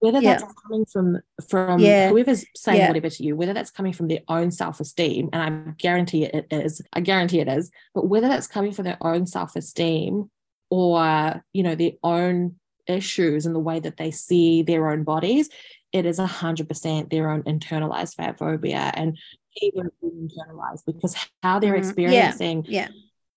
whether 0.00 0.20
Yeah. 0.20 0.32
that's 0.38 0.52
coming 0.62 0.84
from 0.92 1.20
from 1.48 1.78
Yeah. 1.80 2.08
whoever's 2.08 2.44
saying 2.56 2.78
Yeah. 2.80 2.88
whatever 2.88 3.10
to 3.10 3.22
you 3.22 3.36
whether 3.36 3.52
that's 3.52 3.70
coming 3.70 3.92
from 3.92 4.08
their 4.08 4.20
own 4.28 4.50
self-esteem 4.50 5.28
and 5.32 5.42
i 5.42 5.72
guarantee 5.78 6.24
it 6.24 6.46
is 6.50 6.82
i 6.92 7.00
guarantee 7.00 7.40
it 7.40 7.48
is 7.48 7.70
but 7.94 8.08
whether 8.08 8.28
that's 8.28 8.46
coming 8.46 8.72
from 8.72 8.84
their 8.84 8.98
own 9.00 9.26
self-esteem 9.26 10.30
or 10.70 11.42
you 11.52 11.62
know 11.62 11.74
their 11.74 11.92
own 12.02 12.56
issues 12.86 13.46
and 13.46 13.54
the 13.54 13.60
way 13.60 13.78
that 13.78 13.96
they 13.96 14.10
see 14.10 14.62
their 14.62 14.90
own 14.90 15.04
bodies 15.04 15.48
it 15.92 16.06
is 16.06 16.18
100% 16.18 17.10
their 17.10 17.30
own 17.30 17.42
internalized 17.42 18.14
fat 18.14 18.38
phobia 18.38 18.90
and 18.94 19.18
even 19.60 19.90
internalized 20.02 20.84
because 20.86 21.14
how 21.42 21.58
they're 21.58 21.72
Mhm. 21.72 21.74
Yeah. 21.74 21.78
experiencing 21.78 22.64
Yeah. 22.68 22.88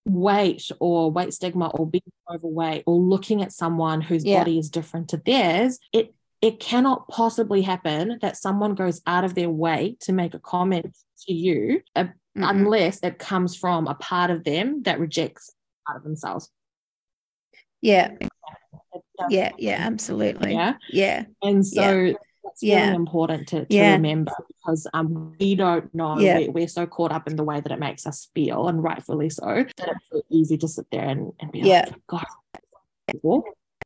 weight 0.05 0.69
or 0.79 1.11
weight 1.11 1.33
stigma 1.33 1.67
or 1.69 1.87
being 1.87 2.03
overweight 2.29 2.83
or 2.85 2.95
looking 2.97 3.41
at 3.41 3.51
someone 3.51 4.01
whose 4.01 4.23
Yeah. 4.23 4.39
body 4.39 4.59
is 4.59 4.69
different 4.69 5.09
to 5.09 5.17
theirs 5.17 5.79
it 5.91 6.13
it 6.41 6.59
cannot 6.59 7.07
possibly 7.07 7.63
happen 7.63 8.19
that 8.21 8.37
someone 8.37 8.75
goes 8.75 9.01
out 9.07 9.23
of 9.23 9.33
their 9.33 9.49
way 9.49 9.97
to 10.01 10.13
make 10.13 10.33
a 10.35 10.39
comment 10.39 10.95
to 11.25 11.33
you 11.33 11.81
uh, 11.95 12.03
Mhm. 12.37 12.49
unless 12.49 12.99
it 13.01 13.17
comes 13.17 13.55
from 13.55 13.87
a 13.87 13.95
part 13.95 14.29
of 14.29 14.43
them 14.43 14.83
that 14.83 14.99
rejects 14.99 15.55
part 15.87 15.97
of 15.97 16.03
themselves 16.03 16.51
Yeah. 17.81 18.15
Yeah. 19.29 19.51
Yeah. 19.57 19.77
Absolutely. 19.79 20.53
yeah 20.53 20.77
Yeah. 20.91 21.25
and 21.41 21.65
so 21.65 22.13
that's 22.55 22.63
Yeah. 22.63 22.85
really 22.85 22.95
important 22.95 23.47
to, 23.49 23.65
to 23.65 23.75
Yeah. 23.75 23.93
remember 23.95 24.31
because 24.47 24.87
um 24.93 25.35
we 25.39 25.55
don't 25.55 25.93
know 25.93 26.17
Yeah. 26.19 26.37
we, 26.37 26.47
we're 26.49 26.67
so 26.69 26.85
caught 26.85 27.11
up 27.11 27.27
in 27.27 27.35
the 27.35 27.43
way 27.43 27.59
that 27.59 27.71
it 27.71 27.79
makes 27.79 28.07
us 28.07 28.29
feel 28.33 28.67
and 28.69 28.81
rightfully 28.81 29.29
so 29.29 29.45
that 29.45 29.89
it's 29.89 30.05
so 30.09 30.21
easy 30.29 30.57
to 30.59 30.67
sit 30.67 30.85
there 30.91 31.03
and, 31.05 31.33
and 31.41 31.51
be 31.51 31.59
Yeah. 31.59 31.85
like 31.87 32.07
god 32.07 32.25
you 33.13 33.43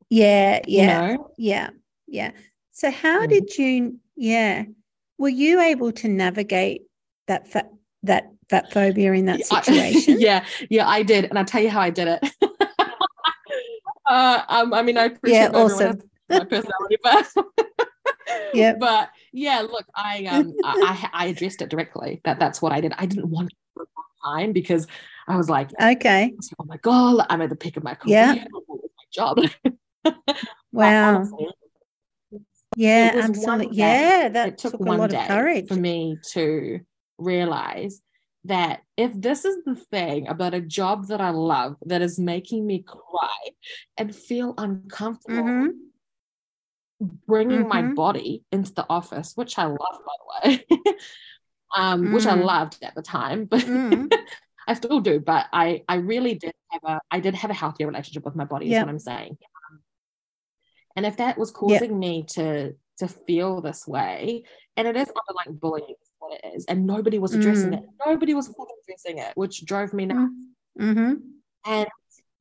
Yeah. 0.08 0.60
Yeah. 0.66 1.00
know 1.16 1.32
Yeah. 1.36 1.70
Yeah. 2.06 2.30
So 2.70 2.90
how 2.90 3.26
Mm. 3.26 3.28
did 3.28 3.58
you 3.58 3.98
yeah. 4.16 4.64
Were 5.18 5.28
you 5.28 5.60
able 5.60 5.92
to 5.92 6.08
navigate 6.08 6.82
that 7.26 7.48
fat 7.48 7.70
that 8.04 8.30
fat 8.48 8.72
phobia 8.72 9.12
in 9.14 9.26
that 9.26 9.40
I- 9.50 9.60
situation? 9.62 10.16
yeah, 10.20 10.44
yeah, 10.70 10.88
I 10.88 11.02
did, 11.02 11.24
and 11.26 11.38
I'll 11.38 11.44
tell 11.44 11.62
you 11.62 11.68
how 11.70 11.80
I 11.80 11.90
did 11.90 12.08
it. 12.08 12.20
uh, 14.08 14.42
um, 14.48 14.72
I 14.72 14.82
mean, 14.82 14.96
I 14.96 15.04
appreciate 15.04 15.40
Yeah, 15.52 15.58
awesome. 15.58 16.00
my 16.30 16.44
personality, 16.44 16.96
but 17.02 17.26
Yep. 18.54 18.80
but 18.80 19.10
yeah, 19.32 19.60
look, 19.60 19.86
I 19.94 20.24
um, 20.26 20.54
I, 20.64 21.08
I 21.12 21.26
addressed 21.26 21.62
it 21.62 21.68
directly. 21.70 22.20
That 22.24 22.38
that's 22.38 22.60
what 22.60 22.72
I 22.72 22.80
did. 22.80 22.92
I 22.98 23.06
didn't 23.06 23.30
want 23.30 23.50
to 23.50 23.82
a 23.82 23.84
time 24.36 24.52
because 24.52 24.86
I 25.26 25.36
was 25.36 25.48
like, 25.48 25.70
Okay. 25.80 26.34
oh 26.58 26.64
my 26.64 26.76
god, 26.78 27.26
I'm 27.30 27.42
at 27.42 27.50
the 27.50 27.56
peak 27.56 27.76
of 27.76 27.84
my 27.84 27.94
career. 27.94 28.14
Yeah. 28.14 28.44
What 28.50 28.64
was 28.68 28.90
my 28.98 29.04
job? 29.12 29.38
Wow. 30.72 31.16
honestly, 31.16 31.48
Yeah, 32.76 33.12
absolutely. 33.16 33.68
Yeah, 33.72 34.28
that 34.28 34.48
it 34.48 34.58
took, 34.58 34.72
took, 34.72 34.80
a 34.80 34.84
one 34.84 34.98
lot 34.98 35.10
day 35.10 35.18
of 35.22 35.26
courage. 35.28 35.68
for 35.68 35.74
me 35.74 36.18
to 36.32 36.80
realize 37.18 38.00
that 38.44 38.82
if 38.96 39.12
this 39.14 39.44
is 39.44 39.58
the 39.66 39.74
thing 39.74 40.28
about 40.28 40.54
a 40.54 40.60
job 40.60 41.08
that 41.08 41.20
I 41.20 41.30
love 41.30 41.76
that 41.86 42.02
is 42.02 42.18
making 42.18 42.66
me 42.66 42.82
cry 42.86 43.50
and 43.98 44.14
feel 44.14 44.54
uncomfortable 44.56 45.42
Mhm. 45.42 45.70
Bringing 47.00 47.66
my 47.66 47.82
Mhm. 47.82 47.94
body 47.94 48.44
into 48.52 48.72
the 48.74 48.86
office, 48.88 49.36
which 49.36 49.58
I 49.58 49.64
love, 49.64 49.78
by 50.06 50.12
the 50.18 50.48
way, 50.50 50.66
um, 51.76 52.12
which 52.12 52.26
I 52.26 52.36
Mm. 52.36 52.44
loved 52.44 52.78
at 52.82 52.94
the 52.94 53.02
time, 53.02 53.44
but 53.46 53.60
Mm. 53.62 54.10
I 54.68 54.74
still 54.74 55.00
do. 55.00 55.18
But 55.20 55.46
I, 55.52 55.82
I 55.88 55.96
really 55.96 56.34
did 56.34 56.52
have 56.68 56.82
a, 56.84 57.00
I 57.10 57.20
did 57.20 57.34
have 57.34 57.50
a 57.50 57.54
healthier 57.54 57.86
relationship 57.86 58.24
with 58.24 58.36
my 58.36 58.44
body. 58.44 58.66
Is 58.72 58.80
what 58.80 58.88
I'm 58.90 58.98
saying. 58.98 59.38
Um, 59.70 59.80
and 60.96 61.06
if 61.06 61.16
that 61.16 61.38
was 61.38 61.50
causing 61.50 61.98
me 61.98 62.24
to 62.30 62.74
to 62.98 63.08
feel 63.08 63.62
this 63.62 63.88
way, 63.88 64.44
and 64.76 64.86
it 64.86 64.94
is 64.94 65.08
under 65.08 65.34
like 65.34 65.58
bullying, 65.58 65.94
is 66.02 66.10
what 66.18 66.38
it 66.38 66.54
is, 66.54 66.66
and 66.66 66.86
nobody 66.86 67.18
was 67.18 67.32
addressing 67.34 67.70
Mm. 67.70 67.78
it. 67.78 67.84
Nobody 68.06 68.34
was 68.34 68.48
addressing 68.48 69.18
it, 69.18 69.32
which 69.36 69.64
drove 69.64 69.94
me 69.94 70.04
nuts. 70.06 70.32
Mm-hmm. 70.78 71.14
And 71.64 71.88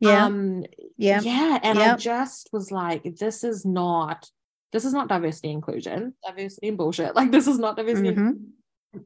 Yeah. 0.01 0.25
um, 0.25 0.65
yeah. 0.97 1.19
yeah 1.21 1.59
and 1.63 1.77
i 1.79 1.95
just 1.97 2.49
was 2.53 2.71
like 2.71 3.03
this 3.17 3.43
is 3.43 3.65
not 3.65 4.29
this 4.71 4.85
is 4.85 4.93
not 4.93 5.07
diversity 5.09 5.49
inclusion 5.51 6.13
diversity 6.25 6.67
and 6.69 6.77
bullshit 6.77 7.15
like 7.19 7.31
this 7.31 7.47
is 7.47 7.57
not 7.59 7.75
diversity 7.75 8.11
Mhm. 8.11 8.33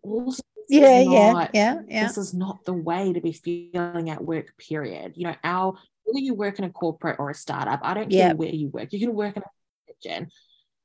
also 0.01 0.41
this 0.55 0.79
Yeah, 0.79 0.99
is 1.01 1.07
yeah, 1.07 1.31
not, 1.33 1.49
yeah, 1.53 1.79
yeah. 1.87 2.07
this 2.07 2.17
is 2.17 2.33
not 2.33 2.63
the 2.65 2.73
way 2.73 3.11
to 3.13 3.19
be 3.21 3.33
feeling 3.33 4.09
at 4.09 4.23
work 4.23 4.53
period 4.57 5.13
you 5.15 5.25
know 5.27 5.35
our 5.43 5.73
whether 6.03 6.19
you 6.19 6.33
work 6.33 6.57
in 6.59 6.65
a 6.65 6.69
corporate 6.69 7.17
or 7.19 7.29
a 7.29 7.33
startup 7.35 7.79
i 7.83 7.93
don't 7.93 8.09
care 8.11 8.35
where 8.35 8.49
you 8.49 8.69
work 8.69 8.91
you 8.93 8.99
can 8.99 9.13
work 9.13 9.35
in 9.37 9.43
a 9.43 9.93
kitchen 9.93 10.29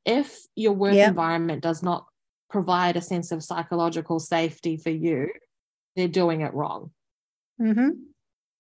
if 0.05 0.41
your 0.57 0.73
work 0.73 0.95
Yep. 0.95 1.09
environment 1.11 1.63
does 1.63 1.83
not 1.83 2.07
provide 2.51 2.97
a 2.97 3.01
sense 3.03 3.31
of 3.31 3.43
psychological 3.45 4.19
safety 4.19 4.77
for 4.77 4.91
you 4.91 5.29
they're 5.97 6.09
doing 6.09 6.41
it 6.43 6.55
wrong 6.55 6.91
Mm-hmm. 7.61 7.91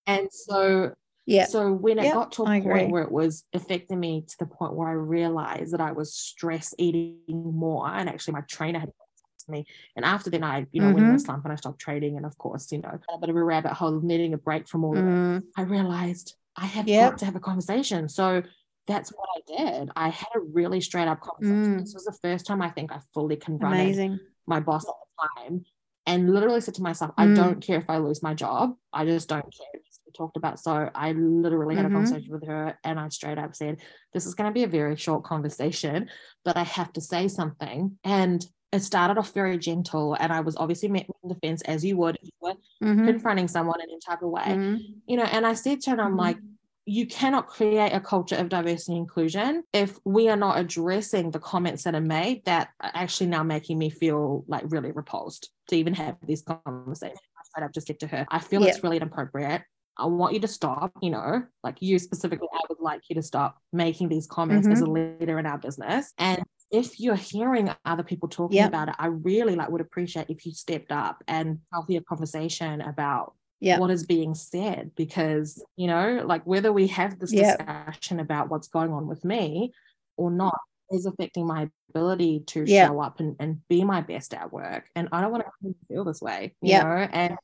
and 0.07 0.29
so 0.33 0.93
Yeah. 1.29 1.45
so 1.45 1.73
when 1.73 1.99
it 1.99 2.05
Yep, 2.05 2.15
got 2.15 2.33
to 2.33 2.43
a 2.45 2.47
I 2.49 2.61
point 2.61 2.67
agree. 2.67 2.87
where 2.93 3.03
it 3.03 3.13
was 3.13 3.45
affecting 3.53 4.01
me 4.01 4.25
to 4.27 4.37
the 4.39 4.47
point 4.47 4.73
where 4.75 4.89
I 4.89 4.93
realized 4.93 5.73
that 5.75 5.81
I 5.81 5.93
was 5.93 6.15
stress 6.15 6.75
eating 6.79 7.19
more, 7.29 7.87
and 7.89 8.09
actually 8.09 8.33
my 8.35 8.41
trainer 8.43 8.79
had 8.81 8.89
to 8.89 9.51
me. 9.51 9.67
And 9.95 10.05
after 10.05 10.31
then, 10.31 10.43
I 10.43 10.67
you 10.73 10.81
know 10.81 10.91
went 10.91 11.07
in 11.07 11.13
a 11.13 11.17
Mhm. 11.17 11.21
slump 11.21 11.45
and 11.45 11.53
I 11.53 11.57
stopped 11.57 11.81
trading, 11.81 12.17
and 12.17 12.25
of 12.25 12.37
course, 12.39 12.73
you 12.73 12.79
know, 12.79 12.99
a 13.13 13.19
bit 13.19 13.29
of 13.29 13.37
a 13.37 13.45
rabbit 13.45 13.75
hole 13.75 13.97
of 13.97 14.05
needing 14.05 14.33
a 14.33 14.39
break 14.39 14.67
from 14.69 14.85
all 14.85 14.93
of 14.99 15.05
it. 15.05 15.09
Mm. 15.11 15.43
I 15.57 15.63
realized 15.63 16.35
I 16.57 16.65
have 16.67 16.89
Yep. 16.89 17.11
got 17.11 17.19
to 17.19 17.25
have 17.27 17.37
a 17.37 17.41
conversation. 17.41 18.09
So 18.09 18.43
that's 18.87 19.11
what 19.13 19.29
I 19.37 19.41
did. 19.57 19.91
I 19.97 20.09
had 20.09 20.29
a 20.35 20.41
really 20.41 20.81
straight 20.81 21.09
up 21.09 21.21
conversation. 21.21 21.75
Mm. 21.77 21.81
This 21.81 21.93
was 21.95 22.05
the 22.07 22.19
first 22.23 22.47
time 22.47 22.63
I 22.63 22.71
think 22.71 22.91
I 22.91 23.01
fully 23.13 23.37
confronted 23.37 23.81
Amazing. 23.81 24.21
my 24.47 24.61
boss 24.61 24.89
at 24.89 24.95
the 24.95 25.43
time 25.45 25.65
and 26.07 26.33
literally 26.33 26.63
said 26.63 26.75
to 26.77 26.83
myself, 26.83 27.13
I 27.19 27.27
Mm. 27.27 27.35
don't 27.35 27.61
care 27.61 27.79
if 27.79 27.91
I 27.91 27.99
lose 27.99 28.23
my 28.23 28.33
job. 28.33 28.77
I 28.95 29.05
just 29.05 29.29
don't 29.29 29.45
care. 29.55 29.81
It 30.19 30.23
needs 30.23 30.37
to 30.37 30.37
be 30.37 30.37
talked 30.37 30.37
about. 30.37 30.61
So 30.61 30.91
I 30.95 31.13
literally 31.13 31.77
had 31.77 31.85
Mhm. 31.85 31.89
a 31.89 31.93
conversation 31.93 32.33
with 32.33 32.47
her 32.47 32.79
and 32.85 32.99
I 32.99 33.09
straight 33.09 33.39
up 33.39 33.55
said, 33.55 33.81
This 34.13 34.27
is 34.27 34.35
going 34.35 34.51
to 34.51 34.55
be 34.55 34.65
a 34.65 34.69
very 34.69 34.97
short 34.97 35.25
conversation, 35.25 36.09
but 36.45 36.57
I 36.57 36.65
have 36.65 36.93
to 36.95 37.01
say 37.01 37.29
something. 37.29 37.99
And 38.05 38.47
it 38.73 38.81
started 38.81 39.19
off 39.19 39.33
very 39.33 39.59
gentle. 39.59 40.15
And 40.15 40.33
I 40.33 40.41
was 40.41 40.57
obviously 40.57 40.89
met 40.89 41.07
with 41.23 41.35
defense 41.35 41.63
as 41.63 41.85
you 41.85 41.97
would 41.97 42.17
if 42.17 42.25
you 42.25 42.31
were 42.41 42.55
Mhm. 42.83 43.07
confronting 43.07 43.49
someone 43.49 43.81
in 43.81 43.89
any 43.91 43.99
type 44.07 44.23
of 44.23 44.31
way. 44.31 44.43
Mhm. 44.47 45.03
You 45.07 45.17
know, 45.17 45.25
and 45.25 45.47
I 45.47 45.55
said 45.55 45.81
to 45.83 45.91
her, 45.91 46.01
I'm 46.01 46.17
like, 46.17 46.39
you 46.85 47.07
cannot 47.07 47.49
create 47.49 47.93
a 47.93 48.01
culture 48.01 48.37
of 48.37 48.49
diversity 48.49 48.93
and 48.93 49.01
inclusion 49.03 49.63
if 49.75 49.99
we 50.07 50.29
are 50.31 50.37
not 50.37 50.59
addressing 50.59 51.31
the 51.31 51.39
comments 51.39 51.85
that 51.85 51.95
are 51.95 52.01
made 52.01 52.45
that 52.47 52.71
are 52.81 52.91
actually 52.95 53.27
now 53.27 53.43
making 53.43 53.79
me 53.79 53.91
feel 53.91 54.45
like 54.49 54.65
really 54.69 54.91
repulsed 54.93 55.51
to 55.69 55.77
even 55.77 55.93
have 55.95 56.17
this 56.27 56.43
conversation. 56.43 57.17
I 57.39 57.43
straight 57.45 57.65
up 57.67 57.75
just 57.75 57.87
said 57.89 58.01
to 58.01 58.07
her, 58.07 58.27
I 58.31 58.39
feel 58.39 58.65
it's 58.65 58.83
really 58.83 58.97
inappropriate. 58.97 59.63
I 59.99 60.07
want 60.07 60.35
you 60.35 60.41
to 60.41 60.49
stop, 60.49 60.93
you 61.03 61.11
know, 61.11 61.43
like 61.65 61.83
you 61.83 61.99
specifically, 61.99 62.49
I 62.53 62.61
would 62.69 62.81
like 62.81 63.03
you 63.09 63.17
to 63.17 63.23
stop 63.23 63.59
making 63.73 64.09
these 64.09 64.27
comments 64.27 64.69
as 64.69 64.81
a 64.81 64.85
Mm-hmm. 64.85 65.19
leader 65.21 65.39
in 65.39 65.47
our 65.47 65.59
business. 65.59 66.13
And 66.19 66.43
if 66.71 67.01
you're 67.01 67.17
hearing 67.17 67.71
other 67.85 68.03
people 68.03 68.29
talking 68.29 68.57
Yep. 68.59 68.69
about 68.69 68.89
it, 68.91 68.95
I 68.99 69.07
really 69.07 69.57
like 69.57 69.71
would 69.71 69.81
appreciate 69.81 70.31
if 70.31 70.45
you 70.47 70.53
stepped 70.53 70.93
up 70.93 71.23
and 71.27 71.59
healthier 71.73 72.01
conversation 72.09 72.81
about 72.81 73.35
Yeah. 73.61 73.79
what 73.81 73.91
is 73.91 74.07
being 74.07 74.35
said 74.35 74.93
because 74.95 75.61
you 75.77 75.89
know 75.89 76.23
like 76.25 76.45
whether 76.47 76.73
we 76.73 76.87
have 76.89 77.19
this 77.19 77.33
Yeah. 77.33 77.57
discussion 77.57 78.21
about 78.21 78.51
what's 78.51 78.69
going 78.69 78.93
on 78.93 79.09
with 79.09 79.25
me 79.25 79.73
or 80.17 80.31
not 80.31 80.59
is 80.93 81.07
affecting 81.07 81.45
my 81.47 81.69
ability 81.91 82.41
to 82.47 82.65
Yeah. 82.67 82.87
show 82.87 83.01
up 83.01 83.19
and, 83.19 83.35
and 83.41 83.67
be 83.69 83.83
my 83.83 84.01
best 84.01 84.33
at 84.33 84.53
work 84.53 84.89
and 84.95 85.09
i 85.13 85.21
don't 85.21 85.33
want 85.33 85.45
to 85.45 85.75
feel 85.89 86.05
this 86.05 86.23
way 86.23 86.55
you 86.63 86.71
Yeah. 86.71 86.83
know 86.85 87.09
and 87.13 87.37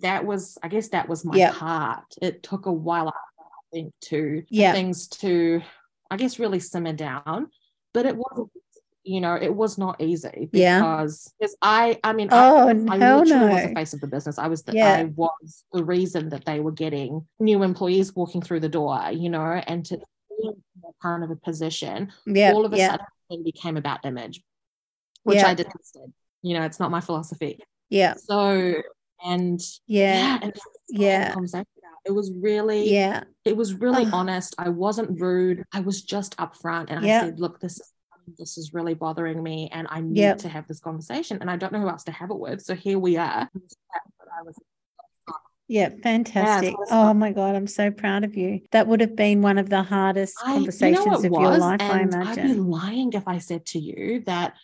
that 0.00 0.24
was 0.24 0.58
i 0.62 0.68
guess 0.68 0.88
that 0.88 1.08
was 1.08 1.24
my 1.24 1.36
Yeah. 1.36 1.52
part 1.52 2.04
it 2.22 2.42
took 2.42 2.66
a 2.66 2.72
while 2.72 3.08
i 3.08 3.12
think 3.72 3.92
to 4.02 4.42
Yeah. 4.48 4.72
things 4.72 5.08
to 5.08 5.60
i 6.10 6.16
guess 6.16 6.38
really 6.38 6.60
simmer 6.60 6.92
down 6.92 7.48
but 7.92 8.06
it 8.06 8.16
wasn't 8.16 8.50
you 9.04 9.20
know 9.20 9.34
it 9.34 9.54
was 9.54 9.78
not 9.78 10.00
easy 10.00 10.48
because 10.50 11.32
because 11.38 11.56
i 11.62 11.98
i 12.02 12.12
mean 12.12 12.28
I, 12.32 12.48
Oh, 12.50 12.68
I 12.90 12.98
hell 12.98 13.20
literally 13.20 13.54
was 13.54 13.62
the 13.68 13.74
face 13.74 13.92
of 13.92 14.00
the 14.00 14.08
business. 14.08 14.38
I 14.38 14.48
was 14.48 14.62
the 14.64 14.72
Yeah. 14.72 14.94
I 14.94 15.04
was 15.04 15.64
the 15.72 15.84
reason 15.84 16.28
that 16.30 16.44
they 16.44 16.58
were 16.58 16.72
getting 16.72 17.26
new 17.38 17.62
employees 17.62 18.16
walking 18.16 18.42
through 18.42 18.60
the 18.60 18.68
door, 18.68 18.98
you 19.12 19.30
know, 19.30 19.42
and 19.44 19.84
to 19.86 19.96
that 19.98 20.54
kind 21.00 21.22
of 21.22 21.30
a 21.30 21.36
position, 21.36 22.12
Yeah. 22.26 22.52
all 22.52 22.64
of 22.64 22.72
a 22.72 22.76
yeah. 22.78 22.90
sudden 22.90 23.06
it 23.30 23.44
became 23.44 23.76
about 23.76 24.04
image, 24.04 24.42
which 25.22 25.36
Yeah. 25.36 25.48
I 25.48 25.54
detested. 25.54 26.12
You 26.42 26.54
know, 26.58 26.64
it's 26.64 26.80
not 26.80 26.90
my 26.90 27.00
philosophy. 27.00 27.60
Yeah. 27.90 28.14
So 28.14 28.74
and 29.24 29.60
Yeah. 29.86 30.14
yeah, 30.14 30.38
and 30.42 30.52
that's 30.52 30.60
what 30.64 31.54
I 31.54 31.58
had 31.58 31.64
a 31.64 31.66
Yeah. 31.82 31.88
It 32.06 32.12
was 32.12 32.32
really 32.32 32.90
Yeah. 32.92 33.24
it 33.44 33.56
was 33.56 33.74
really 33.74 34.04
Ugh. 34.04 34.10
honest. 34.12 34.54
I 34.58 34.68
wasn't 34.68 35.20
rude. 35.20 35.64
I 35.72 35.80
was 35.80 36.02
just 36.02 36.36
upfront 36.36 36.86
and 36.90 37.04
Yeah. 37.04 37.18
I 37.18 37.20
said, 37.26 37.40
look, 37.40 37.60
this 37.60 37.80
is 37.80 37.92
this 38.38 38.58
is 38.58 38.74
really 38.74 38.94
bothering 38.94 39.40
me 39.40 39.68
and 39.72 39.86
I 39.88 40.00
need 40.00 40.18
Yep. 40.18 40.38
to 40.38 40.48
have 40.48 40.66
this 40.66 40.80
conversation 40.80 41.38
and 41.40 41.48
I 41.48 41.56
don't 41.56 41.72
know 41.72 41.80
who 41.80 41.88
else 41.88 42.02
to 42.04 42.10
have 42.10 42.30
it 42.32 42.38
with. 42.38 42.60
So 42.60 42.74
here 42.74 42.98
we 42.98 43.16
are. 43.16 43.48
But 43.54 44.28
I 44.36 44.42
was 44.42 44.56
Yeah, 45.68 45.90
fantastic. 46.02 46.74
Yeah, 46.76 46.84
oh 46.90 47.14
my 47.14 47.32
God, 47.32 47.54
I'm 47.54 47.68
so 47.68 47.90
proud 47.92 48.24
of 48.24 48.36
you. 48.36 48.62
That 48.72 48.86
would 48.88 49.00
have 49.00 49.14
been 49.16 49.42
one 49.42 49.58
of 49.58 49.68
the 49.70 49.82
hardest 49.82 50.36
I, 50.44 50.54
conversations 50.54 51.04
you 51.04 51.10
know 51.10 51.16
of 51.18 51.22
was, 51.30 51.40
your 51.40 51.58
life, 51.58 51.80
I 51.80 52.00
imagine. 52.02 52.44
I'd 52.50 52.54
be 52.54 52.54
lying 52.54 53.12
if 53.12 53.26
I 53.28 53.38
said 53.38 53.64
to 53.66 53.78
you 53.78 54.22
that 54.26 54.54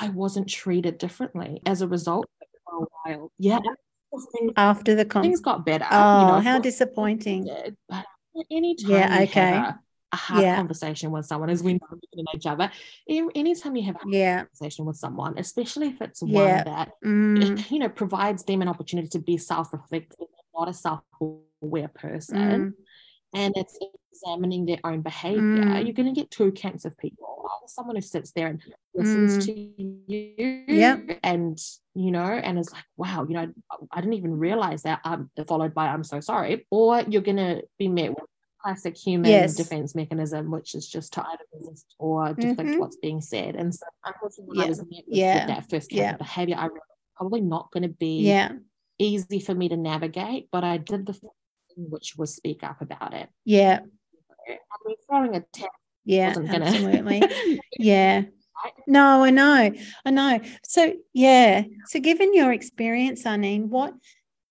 I 0.00 0.08
wasn't 0.08 0.48
treated 0.48 0.98
differently 0.98 1.62
as 1.66 1.80
a 1.80 1.86
result 1.88 2.26
for 2.64 2.84
a 2.84 2.86
while. 3.04 3.32
Yeah. 3.38 3.58
After 4.56 4.94
the 4.94 5.04
con- 5.04 5.22
things 5.22 5.40
got 5.40 5.64
better. 5.64 5.86
Oh, 5.90 6.20
you 6.20 6.26
know, 6.26 6.40
how 6.40 6.58
disappointing. 6.58 7.44
Did, 7.44 7.76
but 7.88 8.04
anytime 8.50 8.90
yeah, 8.90 9.20
okay. 9.22 9.52
A, 9.54 10.16
hard 10.16 10.42
yeah. 10.42 10.56
conversation 10.56 11.10
with 11.10 11.24
someone, 11.24 11.48
as 11.48 11.62
we 11.62 11.72
know 11.72 11.80
each 12.34 12.44
other, 12.44 12.70
anytime 13.08 13.74
you 13.76 13.84
have 13.84 13.96
a 13.96 14.00
yeah. 14.06 14.44
conversation 14.44 14.84
with 14.84 14.96
someone, 14.96 15.38
especially 15.38 15.88
if 15.88 16.02
it's 16.02 16.22
yeah. 16.22 16.56
one 16.56 16.64
that 16.64 16.92
mm. 17.02 17.70
you 17.70 17.78
know 17.78 17.88
provides 17.88 18.44
them 18.44 18.60
an 18.60 18.68
opportunity 18.68 19.08
to 19.08 19.18
be 19.18 19.38
self-reflective, 19.38 20.26
not 20.54 20.68
a 20.68 20.74
self-aware 20.74 21.88
person. 21.88 22.36
Mm 22.36 22.72
and 23.34 23.54
it's 23.56 23.78
examining 24.12 24.66
their 24.66 24.78
own 24.84 25.00
behavior, 25.00 25.40
mm. 25.40 25.84
you're 25.84 25.94
going 25.94 26.12
to 26.12 26.20
get 26.20 26.30
two 26.30 26.52
camps 26.52 26.84
of 26.84 26.96
people. 26.98 27.28
Someone 27.66 27.96
who 27.96 28.02
sits 28.02 28.32
there 28.32 28.48
and 28.48 28.62
listens 28.94 29.38
mm. 29.38 29.46
to 29.46 30.12
you 30.12 30.64
yep. 30.66 31.18
and, 31.22 31.58
you 31.94 32.10
know, 32.10 32.20
and 32.20 32.58
is 32.58 32.70
like, 32.72 32.84
wow, 32.96 33.24
you 33.28 33.34
know, 33.34 33.50
I 33.90 34.00
didn't 34.00 34.14
even 34.14 34.38
realize 34.38 34.82
that, 34.82 35.00
um, 35.04 35.30
followed 35.46 35.72
by, 35.72 35.86
I'm 35.86 36.04
so 36.04 36.20
sorry. 36.20 36.66
Or 36.70 37.00
you're 37.08 37.22
going 37.22 37.36
to 37.36 37.62
be 37.78 37.88
met 37.88 38.10
with 38.10 38.24
classic 38.60 38.96
human 38.96 39.30
yes. 39.30 39.54
defense 39.54 39.94
mechanism, 39.94 40.50
which 40.50 40.74
is 40.74 40.88
just 40.88 41.14
to 41.14 41.20
either 41.26 41.44
resist 41.54 41.94
or 41.98 42.34
deflect 42.34 42.70
mm-hmm. 42.70 42.78
what's 42.78 42.96
being 42.96 43.20
said. 43.20 43.56
And 43.56 43.74
so, 43.74 43.86
unfortunately, 44.04 44.58
yeah. 44.58 44.64
I 44.64 44.68
was 44.68 44.78
met 44.78 44.88
with, 44.90 45.04
yeah. 45.08 45.46
with 45.46 45.54
that 45.56 45.70
first 45.70 45.90
kind 45.90 46.02
yeah. 46.02 46.12
of 46.12 46.18
behavior, 46.18 46.56
I 46.58 46.68
probably 47.16 47.40
not 47.40 47.70
going 47.72 47.84
to 47.84 47.88
be 47.88 48.20
yeah. 48.20 48.52
easy 48.98 49.40
for 49.40 49.54
me 49.54 49.68
to 49.68 49.76
navigate, 49.76 50.48
but 50.52 50.64
I 50.64 50.76
did 50.76 51.06
the 51.06 51.18
which 51.76 52.16
was 52.18 52.34
speak 52.34 52.62
up 52.62 52.82
about 52.82 53.14
it. 53.14 53.28
Yeah. 53.44 53.80
I 54.48 54.76
mean, 54.86 54.96
throwing 55.06 55.36
a 55.36 55.40
test 55.52 55.70
yeah, 56.04 56.34
absolutely. 56.36 57.22
yeah. 57.78 58.22
No, 58.86 59.24
I 59.24 59.30
know. 59.30 59.72
I 60.04 60.10
know. 60.10 60.40
So, 60.64 60.94
yeah. 61.12 61.62
So, 61.86 62.00
given 62.00 62.34
your 62.34 62.52
experience, 62.52 63.24
Arneen, 63.24 63.68
what 63.68 63.94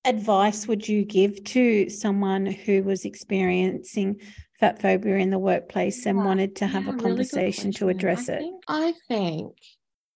advice 0.04 0.68
would 0.68 0.88
you 0.88 1.06
give 1.06 1.44
to 1.44 1.90
someone 1.90 2.46
who 2.46 2.84
was 2.84 3.06
experiencing 3.06 4.22
fat 4.60 4.82
phobia 4.82 5.18
in 5.18 5.30
the 5.30 5.40
workplace 5.40 6.06
and 6.06 6.26
wanted 6.26 6.56
to 6.58 6.68
have 6.68 6.86
yeah, 6.86 6.96
a 6.96 6.98
conversation 6.98 7.66
really 7.66 7.74
to 7.74 7.90
address 7.90 8.30
I 8.30 8.34
it? 8.34 8.40
Think, 8.40 8.64
I 8.68 8.94
think 9.08 9.56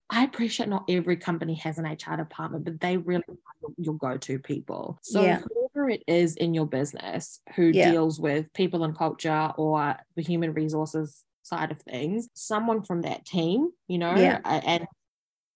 I 0.10 0.24
appreciate 0.24 0.70
not 0.70 0.86
every 0.90 1.18
company 1.18 1.56
has 1.56 1.78
an 1.78 1.86
HR 1.86 2.18
department, 2.18 2.66
but 2.66 2.80
they 2.80 2.98
really 2.98 3.24
are 3.30 3.70
your 3.78 3.96
go-to 3.96 4.40
people. 4.40 5.00
So 5.02 5.22
yeah. 5.22 5.42
Whoever 5.76 5.90
it 5.90 6.04
is 6.08 6.36
in 6.36 6.54
your 6.54 6.66
business 6.66 7.42
who 7.56 7.68
yeah. 7.68 7.92
deals 7.92 8.20
with 8.20 8.52
people 8.54 8.84
and 8.84 8.98
culture 8.98 9.52
or 9.58 9.96
the 10.16 10.22
human 10.22 10.54
resources 10.54 11.24
side 11.44 11.72
of 11.72 11.82
things, 11.82 12.30
someone 12.34 12.82
from 12.82 13.02
that 13.02 13.26
team, 13.26 13.70
you 13.88 13.98
know, 13.98 14.16
yeah. 14.16 14.40
and 14.46 14.88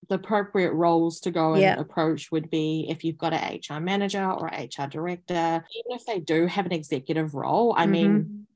the 0.08 0.16
appropriate 0.16 0.74
roles 0.74 1.20
to 1.22 1.32
go 1.32 1.54
and 1.54 1.62
yeah. 1.62 1.80
approach 1.80 2.32
would 2.32 2.50
be 2.50 2.88
if 2.90 3.04
you've 3.04 3.18
got 3.18 3.34
an 3.34 3.60
HR 3.70 3.80
manager 3.80 4.24
or 4.24 4.48
HR 4.48 4.88
director, 4.88 5.34
even 5.76 5.92
if 5.92 6.06
they 6.06 6.20
do 6.20 6.48
have 6.48 6.66
an 6.66 6.72
executive 6.72 7.34
role. 7.34 7.74
I 7.78 7.84
mm-hmm. 7.84 7.92
mean, 7.92 8.48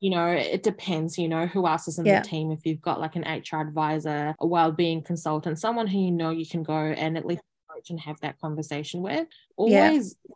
you 0.00 0.10
know, 0.10 0.26
it 0.28 0.62
depends, 0.62 1.18
you 1.18 1.28
know, 1.28 1.46
who 1.46 1.66
else 1.66 1.86
is 1.88 1.98
in 1.98 2.06
yeah. 2.06 2.22
the 2.22 2.28
team. 2.28 2.50
If 2.50 2.64
you've 2.64 2.80
got 2.80 3.00
like 3.00 3.16
an 3.16 3.22
HR 3.22 3.60
advisor, 3.60 4.34
a 4.40 4.46
well-being 4.46 5.02
consultant, 5.02 5.58
someone 5.58 5.86
who 5.86 5.98
you 5.98 6.10
know 6.10 6.30
you 6.30 6.46
can 6.46 6.62
go 6.62 6.74
and 6.74 7.18
at 7.18 7.26
least 7.26 7.42
approach 7.68 7.90
and 7.90 8.00
have 8.00 8.18
that 8.20 8.40
conversation 8.40 9.02
with. 9.02 9.26
Always 9.56 10.16
yeah. 10.28 10.34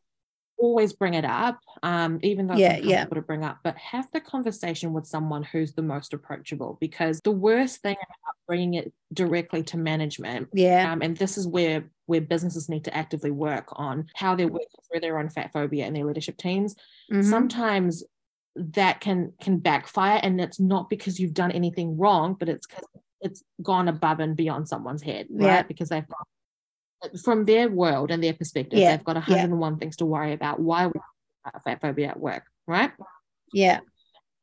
Always 0.56 0.92
bring 0.92 1.14
it 1.14 1.24
up. 1.24 1.60
Um, 1.82 2.18
even 2.22 2.46
though 2.46 2.56
yeah, 2.56 2.74
it's 2.74 2.86
yeah. 2.86 3.04
to 3.04 3.22
bring 3.22 3.44
up, 3.44 3.58
but 3.62 3.76
have 3.76 4.10
the 4.12 4.20
conversation 4.20 4.92
with 4.92 5.06
someone 5.06 5.42
who's 5.42 5.72
the 5.72 5.82
most 5.82 6.12
approachable 6.12 6.78
because 6.80 7.20
the 7.20 7.30
worst 7.30 7.82
thing 7.82 7.96
about 7.96 8.34
bringing 8.46 8.74
it 8.74 8.92
directly 9.12 9.62
to 9.64 9.76
management. 9.76 10.48
Yeah. 10.52 10.90
Um, 10.90 11.02
and 11.02 11.16
this 11.16 11.36
is 11.38 11.46
where 11.46 11.90
where 12.06 12.20
businesses 12.20 12.68
need 12.68 12.84
to 12.84 12.94
actively 12.94 13.30
work 13.30 13.68
on 13.72 14.08
how 14.14 14.34
they're 14.34 14.46
working 14.46 14.66
through 14.90 15.00
their 15.00 15.18
own 15.18 15.30
fat 15.30 15.52
phobia 15.52 15.86
and 15.86 15.96
their 15.96 16.04
leadership 16.04 16.36
teams. 16.36 16.74
Mm-hmm. 17.10 17.22
Sometimes 17.22 18.04
that 18.56 19.00
can 19.00 19.32
can 19.40 19.58
backfire 19.58 20.20
and 20.22 20.40
it's 20.40 20.60
not 20.60 20.88
because 20.88 21.18
you've 21.18 21.34
done 21.34 21.50
anything 21.50 21.98
wrong 21.98 22.36
but 22.38 22.48
it's 22.48 22.66
because 22.66 22.84
it's 23.20 23.42
gone 23.62 23.88
above 23.88 24.20
and 24.20 24.36
beyond 24.36 24.68
someone's 24.68 25.02
head 25.02 25.26
right 25.30 25.46
yeah. 25.46 25.62
because 25.62 25.88
they've 25.88 26.06
from 27.22 27.44
their 27.44 27.70
world 27.70 28.10
and 28.10 28.22
their 28.22 28.34
perspective 28.34 28.78
yeah. 28.78 28.96
they've 28.96 29.04
got 29.04 29.16
101 29.16 29.72
yeah. 29.72 29.78
things 29.78 29.96
to 29.96 30.06
worry 30.06 30.32
about 30.32 30.60
why 30.60 30.86
we 30.86 30.92
have 31.44 31.62
fat 31.62 31.80
phobia 31.80 32.08
at 32.08 32.20
work 32.20 32.44
right 32.66 32.92
yeah 33.52 33.80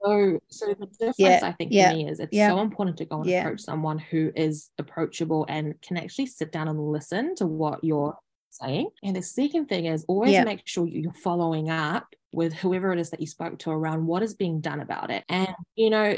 so 0.03 0.39
so 0.47 0.67
the 0.67 0.85
difference 0.85 1.15
yeah. 1.17 1.39
i 1.43 1.51
think 1.51 1.71
for 1.71 1.93
me 1.93 2.07
is 2.07 2.19
it's 2.19 2.35
so 2.35 2.59
important 2.59 2.97
to 2.97 3.05
go 3.05 3.21
and 3.21 3.29
approach 3.29 3.61
someone 3.61 3.99
who 3.99 4.31
is 4.35 4.69
approachable 4.77 5.45
and 5.49 5.79
can 5.81 5.97
actually 5.97 6.25
sit 6.25 6.51
down 6.51 6.67
and 6.67 6.79
listen 6.79 7.35
to 7.35 7.45
what 7.45 7.83
you're 7.83 8.17
saying 8.49 8.89
and 9.03 9.15
the 9.15 9.21
second 9.21 9.67
thing 9.67 9.85
is 9.85 10.03
always 10.07 10.43
make 10.43 10.61
sure 10.65 10.87
you're 10.87 11.13
following 11.13 11.69
up 11.69 12.07
with 12.33 12.53
whoever 12.53 12.93
it 12.93 12.99
is 12.99 13.09
that 13.09 13.19
you 13.19 13.27
spoke 13.27 13.59
to 13.59 13.71
around 13.71 14.05
what 14.05 14.23
is 14.23 14.33
being 14.33 14.61
done 14.61 14.79
about 14.79 15.11
it. 15.11 15.23
And, 15.27 15.49
you 15.75 15.89
know, 15.89 16.17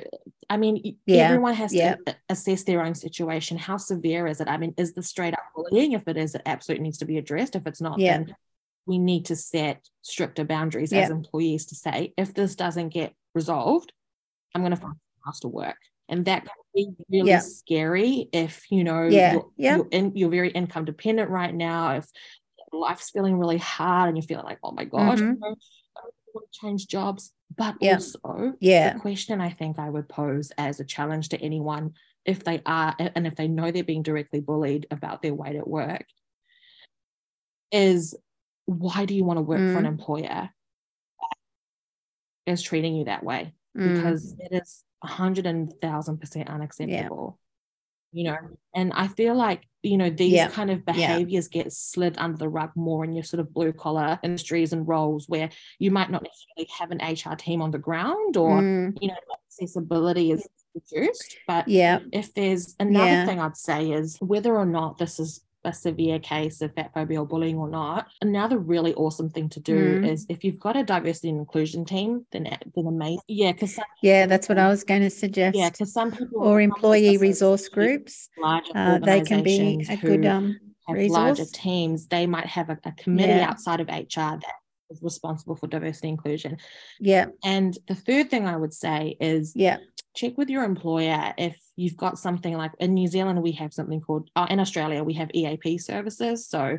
I 0.49 0.57
mean, 0.57 0.97
yeah. 1.07 1.23
everyone 1.23 1.55
has 1.55 1.73
yeah. 1.73 1.95
to 2.05 2.15
assess 2.29 2.63
their 2.63 2.83
own 2.83 2.93
situation. 2.93 3.57
How 3.57 3.77
severe 3.77 4.27
is 4.27 4.39
it? 4.39 4.47
I 4.47 4.57
mean, 4.57 4.75
is 4.77 4.93
the 4.93 5.01
straight 5.01 5.33
up 5.33 5.39
bullying? 5.55 5.93
If 5.93 6.07
it 6.07 6.17
is, 6.17 6.35
it 6.35 6.43
absolutely 6.45 6.83
needs 6.83 6.99
to 6.99 7.05
be 7.05 7.17
addressed. 7.17 7.55
If 7.55 7.65
it's 7.65 7.81
not, 7.81 7.97
yeah. 7.97 8.17
then 8.17 8.35
we 8.85 8.99
need 8.99 9.25
to 9.25 9.35
set 9.35 9.81
stricter 10.03 10.43
boundaries 10.43 10.93
as 10.93 11.09
employees 11.09 11.65
to 11.67 11.75
say, 11.75 12.13
if 12.15 12.33
this 12.33 12.55
doesn't 12.55 12.89
get 12.89 13.13
resolved, 13.33 13.91
I'm 14.53 14.61
going 14.61 14.71
to 14.71 14.77
find 14.77 14.93
else 15.25 15.39
to 15.39 15.47
work. 15.47 15.77
And 16.09 16.25
that 16.25 16.43
can 16.43 16.51
be 16.75 16.89
really 17.09 17.39
scary 17.39 18.29
if, 18.31 18.69
you 18.69 18.83
know, 18.83 19.05
yeah. 19.05 19.33
You're, 19.33 19.49
yeah. 19.57 19.75
You're, 19.77 19.87
in, 19.89 20.11
you're 20.15 20.29
very 20.29 20.51
income 20.51 20.85
dependent 20.85 21.31
right 21.31 21.55
now. 21.55 21.95
If 21.95 22.05
life's 22.71 23.09
feeling 23.09 23.39
really 23.39 23.57
hard 23.57 24.09
and 24.09 24.17
you're 24.17 24.27
feeling 24.27 24.45
like, 24.45 24.59
oh 24.63 24.73
my 24.73 24.83
gosh, 24.83 25.19
mm-hmm 25.19 25.53
want 26.33 26.51
to 26.51 26.59
change 26.59 26.87
jobs, 26.87 27.31
but 27.55 27.75
yeah. 27.79 27.95
also 27.95 28.53
yeah. 28.59 28.93
the 28.93 28.99
question 28.99 29.41
I 29.41 29.49
think 29.49 29.79
I 29.79 29.89
would 29.89 30.09
pose 30.09 30.51
as 30.57 30.79
a 30.79 30.85
challenge 30.85 31.29
to 31.29 31.41
anyone 31.41 31.93
if 32.25 32.43
they 32.43 32.61
are 32.65 32.95
and 32.97 33.27
if 33.27 33.35
they 33.35 33.47
know 33.47 33.71
they're 33.71 33.83
being 33.83 34.03
directly 34.03 34.39
bullied 34.39 34.87
about 34.91 35.21
their 35.21 35.33
weight 35.33 35.55
at 35.55 35.67
work 35.67 36.05
is 37.71 38.15
why 38.65 39.05
do 39.05 39.13
you 39.13 39.25
want 39.25 39.37
to 39.37 39.41
work 39.41 39.59
mm. 39.59 39.73
for 39.73 39.79
an 39.79 39.85
mm. 39.85 39.89
employer 39.89 40.49
that 41.19 41.37
is 42.45 42.61
treating 42.61 42.95
you 42.95 43.05
that 43.05 43.23
way? 43.23 43.53
Mm. 43.77 43.95
Because 43.95 44.35
it 44.39 44.61
is 44.61 44.83
a 45.03 45.07
hundred 45.07 45.45
and 45.45 45.73
thousand 45.81 46.19
percent 46.19 46.49
unacceptable 46.49 47.39
you 48.13 48.23
know 48.23 48.37
and 48.73 48.93
i 48.93 49.07
feel 49.07 49.35
like 49.35 49.63
you 49.81 49.97
know 49.97 50.09
these 50.09 50.33
yeah. 50.33 50.47
kind 50.47 50.71
of 50.71 50.85
behaviors 50.85 51.49
yeah. 51.51 51.63
get 51.63 51.73
slid 51.73 52.15
under 52.17 52.37
the 52.37 52.47
rug 52.47 52.71
more 52.75 53.03
in 53.03 53.13
your 53.13 53.23
sort 53.23 53.39
of 53.39 53.53
blue 53.53 53.73
collar 53.73 54.19
industries 54.23 54.71
and 54.71 54.87
roles 54.87 55.27
where 55.27 55.49
you 55.79 55.91
might 55.91 56.09
not 56.09 56.23
necessarily 56.23 56.69
have 56.77 56.91
an 56.91 57.01
hr 57.13 57.35
team 57.35 57.61
on 57.61 57.71
the 57.71 57.77
ground 57.77 58.37
or 58.37 58.61
mm. 58.61 58.97
you 59.01 59.09
know 59.09 59.15
accessibility 59.47 60.31
is 60.31 60.47
reduced 60.73 61.37
but 61.47 61.67
yeah 61.67 61.99
if 62.11 62.33
there's 62.33 62.75
another 62.79 63.05
yeah. 63.05 63.25
thing 63.25 63.39
i'd 63.39 63.57
say 63.57 63.91
is 63.91 64.17
whether 64.21 64.55
or 64.55 64.65
not 64.65 64.97
this 64.97 65.19
is 65.19 65.41
a 65.65 65.73
severe 65.73 66.19
case 66.19 66.61
of 66.61 66.73
fat 66.73 66.91
phobia 66.93 67.21
or 67.21 67.25
bullying 67.25 67.57
or 67.57 67.69
not. 67.69 68.07
Another 68.21 68.57
really 68.57 68.93
awesome 68.95 69.29
thing 69.29 69.49
to 69.49 69.59
do 69.59 70.01
mm. 70.01 70.09
is 70.09 70.25
if 70.29 70.43
you've 70.43 70.59
got 70.59 70.75
a 70.75 70.83
diversity 70.83 71.29
and 71.29 71.39
inclusion 71.39 71.85
team, 71.85 72.25
then 72.31 72.43
then 72.75 72.87
amazing. 72.87 73.21
Yeah, 73.27 73.51
because 73.51 73.79
yeah, 74.01 74.25
that's 74.25 74.49
what 74.49 74.57
I 74.57 74.67
was 74.67 74.83
going 74.83 75.01
to 75.01 75.09
suggest. 75.09 75.57
Yeah, 75.57 75.69
because 75.69 75.93
some 75.93 76.11
people 76.11 76.41
or 76.41 76.61
employee 76.61 77.17
resource 77.17 77.67
groups, 77.69 78.29
uh, 78.43 78.99
they 78.99 79.21
can 79.21 79.43
be 79.43 79.85
a 79.89 79.97
good 79.97 80.25
um, 80.25 80.59
have 80.87 80.97
resource. 80.97 81.17
larger 81.17 81.45
teams. 81.45 82.07
They 82.07 82.27
might 82.27 82.47
have 82.47 82.69
a, 82.69 82.77
a 82.83 82.91
committee 82.93 83.33
yeah. 83.33 83.49
outside 83.49 83.79
of 83.79 83.87
HR 83.87 84.37
that 84.39 84.55
is 84.89 85.01
responsible 85.01 85.55
for 85.55 85.67
diversity 85.67 86.09
inclusion. 86.09 86.57
Yeah. 86.99 87.27
And 87.43 87.77
the 87.87 87.95
third 87.95 88.29
thing 88.29 88.47
I 88.47 88.55
would 88.55 88.73
say 88.73 89.17
is 89.19 89.53
yeah, 89.55 89.77
check 90.15 90.37
with 90.37 90.49
your 90.49 90.63
employer 90.63 91.33
if 91.37 91.59
you've 91.75 91.97
got 91.97 92.19
something 92.19 92.55
like 92.55 92.71
in 92.79 92.93
New 92.93 93.07
Zealand 93.07 93.41
we 93.41 93.53
have 93.53 93.73
something 93.73 94.01
called 94.01 94.29
uh, 94.35 94.47
in 94.49 94.59
Australia 94.59 95.03
we 95.03 95.13
have 95.13 95.29
EAP 95.33 95.77
services. 95.77 96.47
So 96.47 96.77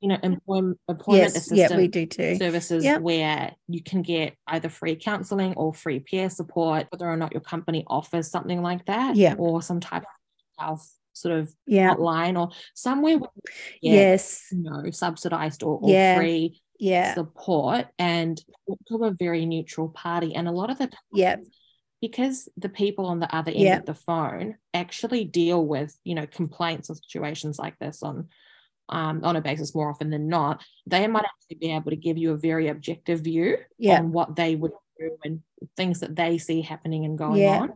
you 0.00 0.08
know 0.08 0.18
employment 0.22 0.78
employment 0.88 1.24
yes, 1.24 1.36
assistance 1.36 1.70
yeah, 1.70 1.76
we 1.76 1.88
do 1.88 2.06
too. 2.06 2.36
services 2.36 2.84
yep. 2.84 3.02
where 3.02 3.54
you 3.68 3.82
can 3.82 4.02
get 4.02 4.34
either 4.46 4.68
free 4.68 4.96
counseling 4.96 5.54
or 5.54 5.74
free 5.74 6.00
peer 6.00 6.30
support 6.30 6.86
whether 6.90 7.06
or 7.06 7.16
not 7.16 7.32
your 7.32 7.42
company 7.42 7.84
offers 7.86 8.30
something 8.30 8.62
like 8.62 8.86
that 8.86 9.14
yeah. 9.14 9.34
or 9.36 9.60
some 9.60 9.78
type 9.78 10.02
of 10.02 10.64
health 10.64 10.90
sort 11.12 11.38
of 11.38 11.52
yeah. 11.66 11.94
hotline 11.94 12.40
or 12.40 12.48
somewhere 12.72 13.18
yes 13.82 14.46
you 14.52 14.62
know 14.62 14.90
subsidized 14.90 15.62
or, 15.62 15.78
or 15.82 15.90
yeah. 15.90 16.16
free 16.16 16.62
yeah. 16.80 17.14
support 17.14 17.86
and 17.98 18.42
to 18.88 19.04
a 19.04 19.10
very 19.12 19.46
neutral 19.46 19.88
party. 19.88 20.34
And 20.34 20.48
a 20.48 20.52
lot 20.52 20.70
of 20.70 20.78
the 20.78 20.86
time, 20.86 20.98
yeah. 21.12 21.36
Because 22.00 22.48
the 22.56 22.68
people 22.68 23.06
on 23.06 23.20
the 23.20 23.34
other 23.34 23.50
end 23.50 23.60
yeah. 23.60 23.76
of 23.78 23.86
the 23.86 23.94
phone 23.94 24.56
actually 24.72 25.24
deal 25.24 25.64
with, 25.64 25.94
you 26.04 26.14
know, 26.14 26.26
complaints 26.26 26.88
or 26.90 26.94
situations 26.96 27.58
like 27.58 27.78
this 27.78 28.02
on 28.02 28.28
um, 28.88 29.20
on 29.22 29.36
a 29.36 29.40
basis 29.40 29.72
more 29.74 29.88
often 29.88 30.10
than 30.10 30.26
not, 30.26 30.64
they 30.84 31.06
might 31.06 31.24
actually 31.24 31.58
be 31.60 31.72
able 31.72 31.90
to 31.90 31.96
give 31.96 32.18
you 32.18 32.32
a 32.32 32.36
very 32.36 32.66
objective 32.68 33.20
view 33.20 33.56
Yeah. 33.78 33.98
on 34.00 34.10
what 34.10 34.34
they 34.34 34.56
would 34.56 34.72
do 34.98 35.16
and 35.24 35.42
things 35.76 36.00
that 36.00 36.16
they 36.16 36.38
see 36.38 36.60
happening 36.62 37.04
and 37.04 37.16
going 37.16 37.40
Yeah. 37.40 37.60
on. 37.60 37.72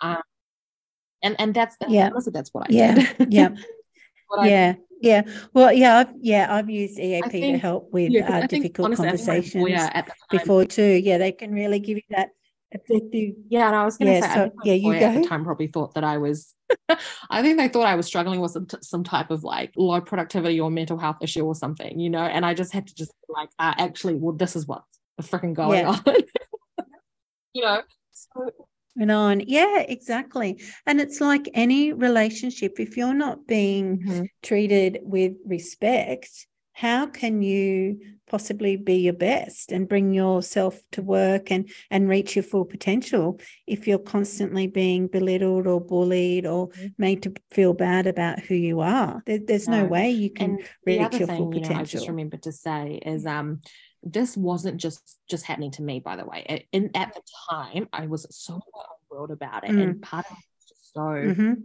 Um, 0.00 0.22
and 1.22 1.36
and 1.38 1.54
that's 1.54 1.76
Yeah. 1.88 2.08
honestly 2.10 2.32
that's 2.32 2.52
what 2.52 2.68
I 2.68 2.72
Yeah. 2.72 2.94
did. 2.94 3.32
Yeah. 3.32 3.48
Yeah. 4.44 4.74
Yeah. 5.00 5.22
Well, 5.54 5.72
yeah, 5.72 5.98
I've, 5.98 6.12
yeah, 6.20 6.52
I've 6.52 6.68
used 6.68 6.98
EAP 6.98 7.30
to 7.30 7.56
help 7.58 7.92
with 7.92 8.10
yeah, 8.10 8.26
uh, 8.28 8.40
think, 8.40 8.50
difficult 8.50 8.86
honestly, 8.86 9.04
think 9.06 9.18
my 9.20 9.24
conversations 9.26 9.54
employer 9.54 9.90
at 9.94 10.06
the 10.06 10.10
time- 10.10 10.28
before 10.44 10.64
too. 10.64 10.82
Yeah, 11.02 11.18
they 11.18 11.32
can 11.32 11.52
really 11.52 11.78
give 11.78 11.96
you 11.96 12.02
that 12.10 12.30
effective. 12.70 13.34
Yeah, 13.48 13.66
and 13.68 13.76
I 13.76 13.84
was 13.84 13.96
going 13.96 14.08
to 14.12 14.18
Yeah, 14.18 14.34
say, 14.34 14.34
so- 14.34 14.52
yeah, 14.64 14.74
you 14.74 14.90
employer 14.92 15.08
at 15.08 15.22
the 15.22 15.28
time 15.28 15.44
probably 15.44 15.68
thought 15.68 15.94
that 15.94 16.04
I 16.04 16.18
was. 16.18 16.54
I 17.30 17.40
think 17.42 17.56
they 17.56 17.68
thought 17.68 17.86
I 17.86 17.94
was 17.94 18.06
struggling 18.06 18.40
with 18.40 18.50
some, 18.52 18.66
t- 18.66 18.76
some 18.82 19.02
type 19.04 19.30
of 19.30 19.42
like 19.42 19.72
low 19.76 20.00
productivity 20.00 20.60
or 20.60 20.70
mental 20.70 20.98
health 20.98 21.16
issue 21.22 21.44
or 21.44 21.54
something, 21.54 21.98
you 21.98 22.10
know. 22.10 22.20
And 22.22 22.44
I 22.44 22.52
just 22.54 22.72
had 22.72 22.86
to 22.88 22.94
just 22.94 23.10
be 23.26 23.32
like, 23.32 23.48
uh, 23.58 23.74
actually, 23.78 24.14
well, 24.16 24.34
this 24.36 24.54
is 24.54 24.66
what's 24.66 24.84
freaking 25.22 25.54
going 25.54 25.78
Yeah. 25.80 25.88
on, 25.88 26.02
you 27.54 27.62
know. 27.62 27.82
So, 28.12 28.50
And 28.96 29.10
on, 29.10 29.40
yeah, 29.46 29.80
exactly. 29.80 30.60
And 30.86 31.00
it's 31.00 31.20
like 31.20 31.48
any 31.54 31.92
relationship, 31.92 32.78
if 32.78 32.96
you're 32.96 33.14
not 33.14 33.46
being 33.46 34.00
mhm. 34.00 34.28
treated 34.42 34.98
with 35.02 35.32
respect, 35.46 36.28
how 36.78 37.06
can 37.06 37.42
you 37.42 37.98
possibly 38.30 38.76
be 38.76 38.96
your 39.06 39.14
best 39.14 39.72
and 39.72 39.88
bring 39.88 40.12
yourself 40.12 40.78
to 40.92 41.02
work 41.02 41.50
and 41.50 41.68
and 41.90 42.08
reach 42.08 42.36
your 42.36 42.42
full 42.42 42.64
potential 42.64 43.40
if 43.66 43.88
you're 43.88 43.98
constantly 43.98 44.66
being 44.68 45.08
belittled 45.08 45.66
or 45.66 45.80
bullied 45.80 46.46
or 46.46 46.68
Mhm. 46.68 46.94
made 46.98 47.22
to 47.24 47.32
feel 47.50 47.72
bad 47.74 48.06
about 48.06 48.38
who 48.40 48.54
you 48.54 48.78
are? 48.80 49.22
There, 49.26 49.38
there's 49.38 49.66
no, 49.66 49.82
No. 49.82 49.86
way 49.88 50.10
you 50.10 50.30
can 50.30 50.50
and 50.50 50.60
reach 50.86 51.18
your 51.18 51.26
thing, 51.26 51.38
full 51.38 51.54
you 51.54 51.62
know, 51.62 51.68
I 51.68 51.82
just 51.82 51.92
potential. 51.92 52.08
remembered 52.14 52.42
to 52.44 52.52
say 52.52 53.00
is, 53.04 53.26
um, 53.26 53.60
this 54.04 54.36
wasn't 54.36 54.76
just 54.80 55.18
just 55.28 55.44
happening 55.46 55.72
to 55.72 55.82
me. 55.82 55.98
By 55.98 56.14
the 56.16 56.26
way, 56.26 56.44
It- 56.48 56.66
in 56.70 56.90
at 56.94 57.12
the 57.14 57.22
time, 57.50 57.88
I 57.92 58.06
was 58.06 58.24
so 58.30 58.60
world 59.10 59.32
about 59.32 59.64
it, 59.64 59.70
Mm. 59.72 59.82
and 59.82 60.02
part 60.02 60.26
of 60.26 60.32
me 60.32 60.44
was 60.58 60.64
just 60.68 60.92
so. 60.92 61.00
Mhm. 61.00 61.56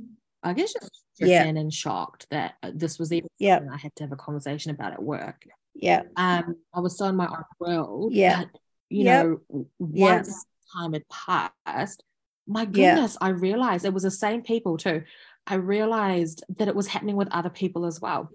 I 0.42 0.54
guess 0.54 0.74
just 0.74 1.03
Yeah. 1.20 1.44
and 1.44 1.74
shocked 1.74 2.28
that 2.32 2.56
uh, 2.64 2.72
this 2.74 2.98
was 3.00 3.12
even 3.12 3.30
Yeah. 3.40 3.60
I 3.72 3.78
had 3.78 3.96
to 3.98 4.04
have 4.04 4.12
a 4.12 4.16
conversation 4.18 4.72
about 4.72 4.94
at 4.94 5.02
work. 5.04 5.46
Yeah. 5.76 6.04
Um, 6.16 6.56
I 6.74 6.80
was 6.80 6.98
so 6.98 7.06
in 7.06 7.16
my 7.16 7.28
own 7.28 7.44
world. 7.60 8.14
Yeah. 8.14 8.44
But, 8.44 8.60
you 8.90 9.06
Yep. 9.06 9.26
know, 9.26 9.40
Yeah. 9.80 10.16
once 10.16 10.46
time 10.76 10.94
had 10.94 11.04
passed, 11.10 12.04
my 12.48 12.62
Yeah. 12.62 12.96
goodness, 12.96 13.18
I 13.22 13.30
realized 13.30 13.86
it 13.86 13.94
was 13.94 14.04
the 14.04 14.12
same 14.12 14.42
people 14.44 14.78
too. 14.78 15.04
I 15.46 15.56
realized 15.56 16.44
that 16.58 16.68
it 16.68 16.76
was 16.76 16.88
happening 16.88 17.16
with 17.16 17.28
other 17.32 17.50
people 17.50 17.86
as 17.86 18.00
well. 18.02 18.30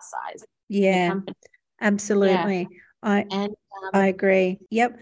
size. 0.00 0.44
Yeah. 0.68 1.20
Absolutely. 1.80 2.68
I 3.02 3.20
And 3.30 3.50
um, 3.50 3.90
I 3.92 4.08
agree. 4.08 4.58
Yep. 4.70 4.98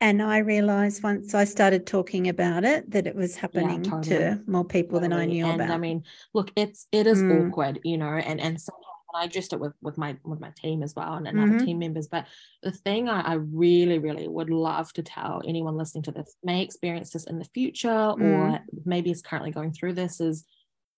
And 0.00 0.20
I 0.22 0.38
realized 0.38 1.02
once 1.02 1.34
I 1.34 1.44
started 1.44 1.86
talking 1.86 2.28
about 2.28 2.64
it 2.64 2.90
that 2.90 3.06
it 3.06 3.14
was 3.16 3.36
happening 3.36 3.96
to 4.02 4.36
totally. 4.36 4.42
more 4.46 4.64
people 4.64 5.00
than 5.00 5.12
I 5.12 5.24
knew 5.26 5.44
and 5.44 5.52
about. 5.54 5.70
I 5.70 5.78
mean, 5.78 6.04
look, 6.34 6.52
it's 6.56 6.86
it 6.92 7.06
is 7.06 7.24
Mm. 7.24 7.28
awkward, 7.28 7.80
you 7.84 7.96
know, 7.98 8.08
and 8.10 8.40
and 8.40 8.60
sometimes 8.60 8.82
and 9.14 9.22
I 9.22 9.24
addressed 9.26 9.52
it 9.52 9.60
with 9.60 9.72
with 9.80 9.96
my 9.98 10.18
with 10.24 10.40
my 10.40 10.50
team 10.56 10.82
as 10.82 10.94
well 10.94 11.14
and, 11.14 11.26
and 11.26 11.40
other 11.40 11.54
Mhm. 11.54 11.58
team 11.58 11.78
members. 11.78 12.08
But 12.08 12.26
the 12.62 12.72
thing 12.72 13.08
I, 13.08 13.20
I 13.22 13.34
really, 13.34 13.98
really 13.98 14.28
would 14.28 14.50
love 14.50 14.92
to 14.94 15.02
tell 15.02 15.42
anyone 15.46 15.76
listening 15.76 16.02
to 16.04 16.12
this 16.12 16.36
may 16.42 16.62
experience 16.62 17.10
this 17.10 17.24
in 17.26 17.38
the 17.38 17.44
future 17.54 18.14
or 18.20 18.60
Mm. 18.62 18.84
maybe 18.84 19.10
is 19.10 19.22
currently 19.22 19.50
going 19.50 19.72
through 19.72 19.94
this 19.94 20.20
is 20.20 20.44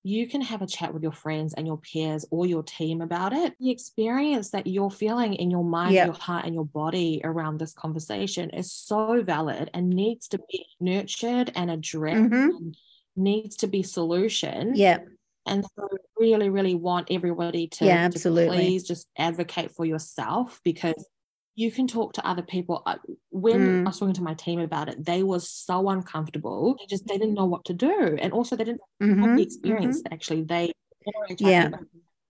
you 0.05 0.29
can 0.29 0.41
have 0.41 0.63
a 0.63 0.67
chat 0.67 0.95
with 0.95 1.03
your 1.03 1.13
friends 1.13 1.55
and 1.55 1.67
your 1.67 1.77
peers 1.79 2.25
or 2.31 2.47
your 2.47 2.63
team 2.63 3.01
about 3.01 3.33
it. 3.33 3.55
The 3.61 3.71
experience 3.71 4.51
that 4.51 4.67
you're 4.67 4.91
feeling 4.91 5.35
in 5.35 5.51
your 5.51 5.65
mind, 5.65 5.95
Yep. 5.95 6.07
your 6.07 6.15
heart, 6.15 6.45
and 6.47 6.55
your 6.55 6.65
body 6.65 7.21
around 7.25 7.59
this 7.59 7.75
conversation 7.75 8.51
is 8.51 8.73
so 8.73 9.23
valid 9.23 9.71
and 9.75 9.91
needs 9.91 10.29
to 10.29 10.39
be 10.51 10.65
nurtured 10.81 11.53
and 11.55 11.71
addressed 11.71 12.31
Mhm. 12.33 12.49
and 12.57 12.77
needs 13.17 13.57
to 13.57 13.67
be 13.67 13.83
solution. 13.83 14.73
yeah. 14.75 14.99
And 15.47 15.65
so 15.65 15.89
really, 16.19 16.51
really 16.51 16.75
want 16.75 17.09
everybody 17.11 17.69
to, 17.69 17.87
Yeah, 17.87 17.97
to 17.97 18.05
absolutely. 18.05 18.57
please 18.57 18.85
just 18.85 19.09
advocate 19.17 19.73
for 19.73 19.85
yourself 19.87 20.61
because 20.63 21.05
you 21.59 21.73
can 21.73 21.89
talk 21.89 22.13
to 22.13 22.25
other 22.25 22.43
people. 22.43 22.87
When 23.31 23.61
Mm. 23.61 23.81
I 23.85 23.89
was 23.89 23.99
talking 23.99 24.15
to 24.15 24.23
my 24.23 24.35
team 24.35 24.61
about 24.61 24.89
it, 24.89 25.05
they 25.05 25.25
were 25.25 25.41
so 25.41 25.89
uncomfortable. 25.89 26.77
They 26.79 26.87
just 26.87 27.05
they 27.09 27.19
didn't 27.19 27.35
know 27.35 27.47
what 27.47 27.65
to 27.65 27.75
do. 27.75 28.17
And 28.23 28.33
also 28.33 28.55
they 28.55 28.63
didn't 28.63 28.81
have 29.01 29.19
Mhm, 29.19 29.37
the 29.37 29.43
experience 29.43 30.03
that 30.03 30.13
actually 30.13 30.45
they 30.45 30.73
Yeah. 31.39 31.69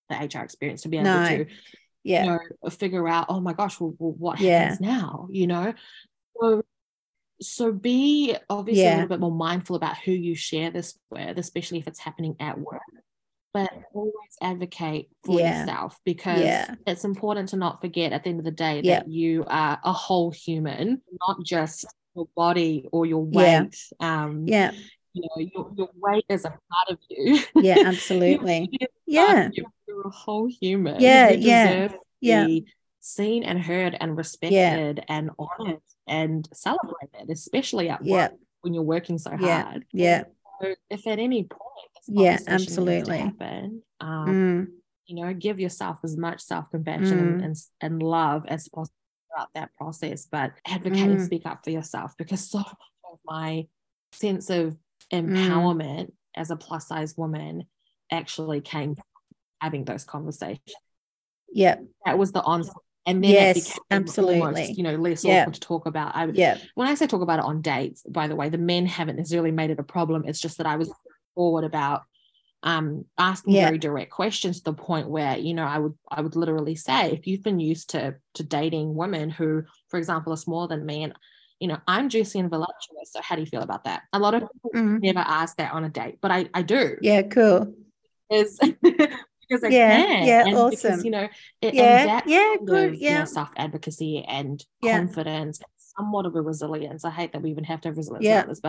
the 0.09 0.15
HR 0.15 0.45
experience 0.45 0.81
to 0.83 0.89
be 0.89 0.97
able 0.97 1.11
No. 1.11 1.27
to 1.27 1.47
Yeah. 2.05 2.25
you 2.25 2.31
know 2.63 2.71
figure 2.71 3.07
out 3.07 3.27
oh 3.29 3.41
my 3.41 3.53
gosh 3.53 3.79
well, 3.79 3.95
well 3.99 4.13
what 4.13 4.41
Yeah. 4.41 4.61
happens 4.61 4.81
now 4.81 5.29
you 5.31 5.47
know 5.47 5.75
so 6.41 6.63
so 7.43 7.71
be 7.73 8.35
obviously 8.49 8.87
a 8.87 8.95
little 8.95 9.09
bit 9.09 9.21
more 9.21 9.31
mindful 9.49 9.77
about 9.77 9.99
who 9.99 10.13
you 10.13 10.35
share 10.35 10.71
this 10.71 10.99
with 11.11 11.37
especially 11.39 11.79
if 11.81 11.87
it's 11.87 12.01
happening 12.01 12.35
at 12.41 12.59
work 12.59 12.81
but 13.59 13.83
always 13.93 14.13
advocate 14.43 15.09
for 15.25 15.41
Yeah. 15.41 15.61
yourself 15.61 15.99
because 16.05 16.41
Yeah. 16.41 16.75
it's 16.87 17.05
important 17.05 17.49
to 17.51 17.57
not 17.57 17.81
forget 17.81 18.13
at 18.13 18.23
the 18.25 18.31
end 18.31 18.39
of 18.39 18.45
the 18.45 18.51
day 18.51 18.81
Yeah. 18.83 19.01
that 19.01 19.09
you 19.09 19.45
are 19.47 19.79
a 19.83 19.93
whole 19.93 20.31
human 20.31 21.03
not 21.27 21.43
just 21.45 21.87
your 22.15 22.29
body 22.37 22.89
or 22.93 23.07
your 23.07 23.27
Yeah. 23.31 23.63
weight 23.63 23.77
um 24.01 24.47
Yeah. 24.47 24.71
you 25.13 25.23
know 25.23 25.37
your, 25.55 25.73
your 25.77 25.91
weight 25.97 26.25
is 26.29 26.45
a 26.45 26.51
part 26.51 26.89
of 26.91 26.99
you 27.09 27.39
Yeah. 27.55 27.83
Absolutely. 27.87 28.69
you 28.73 28.87
Yeah. 29.07 29.51
you're, 29.53 29.67
you're 29.87 30.07
a 30.07 30.11
whole 30.11 30.47
human. 30.61 31.01
Yeah, 31.01 31.31
You 31.31 31.49
yeah, 31.49 31.89
to 31.89 31.99
yeah. 32.21 32.47
be 32.47 32.67
seen 33.01 33.43
and 33.43 33.59
heard 33.61 33.97
and 33.99 34.17
respected 34.17 35.05
and 35.09 35.31
honored 35.39 35.81
and 36.07 36.47
celebrated, 36.53 37.31
especially 37.31 37.89
at 37.89 38.05
Yeah. 38.05 38.15
work 38.29 38.33
when 38.61 38.75
you're 38.75 38.83
working 38.83 39.19
so 39.19 39.31
Yeah. 39.31 39.63
hard. 39.63 39.87
Yeah. 39.93 40.25
So 40.61 40.75
if 40.91 41.07
at 41.07 41.19
any 41.19 41.45
point 41.45 41.88
Yeah, 42.09 42.37
conversation 42.39 42.55
needs 42.57 42.67
to 42.77 42.83
absolutely. 42.83 43.19
happen, 43.19 43.83
um, 44.01 44.27
Mm. 44.29 44.67
you 45.07 45.17
know, 45.17 45.33
give 45.35 45.61
yourself 45.61 45.99
as 46.05 46.17
much 46.17 46.41
self 46.41 46.71
compassion 46.71 47.19
and, 47.19 47.41
Mm. 47.41 47.45
and 47.45 47.57
and 47.81 48.03
love 48.03 48.45
as 48.47 48.69
possible 48.69 48.95
throughout 49.31 49.49
that 49.55 49.71
process. 49.77 50.27
But 50.27 50.53
advocate 50.67 50.99
and 51.11 51.21
Mm. 51.21 51.25
speak 51.25 51.47
up 51.47 51.65
for 51.65 51.71
yourself 51.71 52.17
because 52.17 52.49
so 52.49 52.59
much 52.59 52.77
of 53.13 53.19
my 53.25 53.67
sense 54.13 54.51
of 54.51 54.77
Mm. 55.13 55.31
empowerment 55.33 56.13
as 56.35 56.51
a 56.51 56.57
plus 56.57 56.89
size 56.89 57.17
woman 57.17 57.65
actually 58.11 58.61
came 58.61 58.95
from 58.95 59.05
having 59.61 59.85
those 59.85 60.05
conversations. 60.05 60.75
Yeah. 61.53 61.77
That 62.05 62.19
was 62.19 62.33
the 62.33 62.43
onset. 62.43 62.75
And 63.07 63.25
then 63.25 63.31
Yes, 63.33 63.57
it 63.57 63.65
became 63.65 64.03
absolutely. 64.03 64.41
almost, 64.41 64.77
you 64.77 64.83
know, 64.83 64.95
less 64.97 65.25
Yeah. 65.25 65.41
awkward 65.43 65.55
to 65.55 65.61
talk 65.61 65.87
about. 65.87 66.15
I, 66.15 66.27
Yeah. 66.27 66.59
when 66.75 66.89
I 66.89 66.95
say 66.95 67.07
talk 67.07 67.23
about 67.23 67.39
it 67.39 67.45
on 67.47 67.63
dates, 67.63 68.03
by 68.03 68.29
the 68.29 68.37
way, 68.37 68.51
the 68.51 68.59
men 68.59 68.85
haven't 68.85 69.17
necessarily 69.17 69.51
made 69.51 69.71
it 69.71 69.79
a 69.79 69.83
problem. 69.83 70.25
It's 70.27 70.41
just 70.41 70.59
that 70.59 70.67
I 70.67 70.77
was 70.77 70.93
forward 71.39 71.63
about 71.63 72.03
um 72.65 73.05
asking 73.17 73.55
Yeah. 73.55 73.67
very 73.67 73.79
direct 73.79 74.11
questions 74.11 74.59
to 74.59 74.65
the 74.65 74.73
point 74.73 75.09
where 75.09 75.39
you 75.39 75.55
know 75.55 75.63
I 75.63 75.79
would 75.79 75.97
I 76.11 76.21
would 76.21 76.35
literally 76.35 76.75
say 76.75 77.13
if 77.13 77.29
you've 77.29 77.45
been 77.45 77.61
used 77.61 77.91
to 77.91 78.17
to 78.35 78.43
dating 78.43 78.97
women 78.97 79.31
who 79.31 79.63
for 79.89 79.97
example 79.99 80.33
are 80.33 80.37
smaller 80.47 80.67
than 80.67 80.85
me 80.85 81.05
and 81.05 81.13
you 81.61 81.69
know 81.69 81.79
I'm 81.87 82.09
juicy 82.09 82.41
and 82.41 82.51
voluptuous 82.51 83.13
so 83.13 83.23
how 83.23 83.37
do 83.37 83.43
you 83.43 83.47
feel 83.47 83.63
about 83.63 83.85
that 83.85 84.03
a 84.13 84.19
lot 84.19 84.35
of 84.35 84.41
people 84.41 84.73
Mm. 84.75 85.01
never 85.01 85.21
ask 85.21 85.57
that 85.59 85.73
on 85.73 85.85
a 85.85 85.89
date 85.89 86.19
but 86.21 86.33
I 86.33 86.49
I 86.53 86.63
do 86.63 86.97
Yeah. 87.01 87.23
Cool. 87.23 87.73
is 88.29 88.59
because 88.83 89.63
I 89.65 89.69
Yeah, 89.69 90.03
can 90.03 90.27
yeah, 90.27 90.45
and 90.49 90.57
awesome. 90.57 90.71
because 90.71 91.05
you 91.05 91.13
know 91.13 91.29
it, 91.63 91.75
Yeah, 91.75 92.05
that 92.07 92.25
yeah, 92.29 92.57
good, 92.67 92.89
of, 92.89 92.95
you 92.97 93.11
know, 93.19 93.21
yeah. 93.21 93.25
self 93.39 93.51
advocacy 93.57 94.25
and 94.27 94.57
Yeah. 94.83 94.99
confidence 94.99 95.61
somewhat 95.97 96.27
of 96.27 96.35
a 96.35 96.43
resilience 96.43 97.05
I 97.05 97.11
hate 97.11 97.33
that 97.33 97.43
we 97.43 97.51
even 97.53 97.65
have 97.65 97.81
to 97.83 97.89
have 97.89 97.97
resilience 97.97 98.27
Yeah. 98.27 98.45
this 98.47 98.61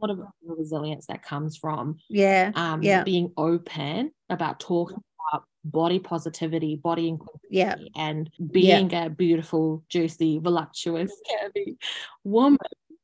but 0.00 0.08
somewhat 0.10 0.28
of 0.28 0.58
resilience 0.58 1.06
that 1.06 1.22
comes 1.22 1.56
from 1.56 1.96
Yeah. 2.08 2.52
um, 2.54 2.82
Yeah. 2.82 3.04
being 3.04 3.32
open 3.36 4.12
about 4.30 4.60
talking 4.60 4.98
about 5.32 5.44
body 5.64 5.98
positivity, 5.98 6.76
body 6.76 7.10
inclusivity, 7.10 7.38
Yeah. 7.50 7.76
and 7.96 8.30
being 8.50 8.92
a 8.94 9.10
beautiful, 9.10 9.82
juicy, 9.88 10.38
voluptuous, 10.38 11.12
curvy 11.30 11.76
woman 12.24 12.58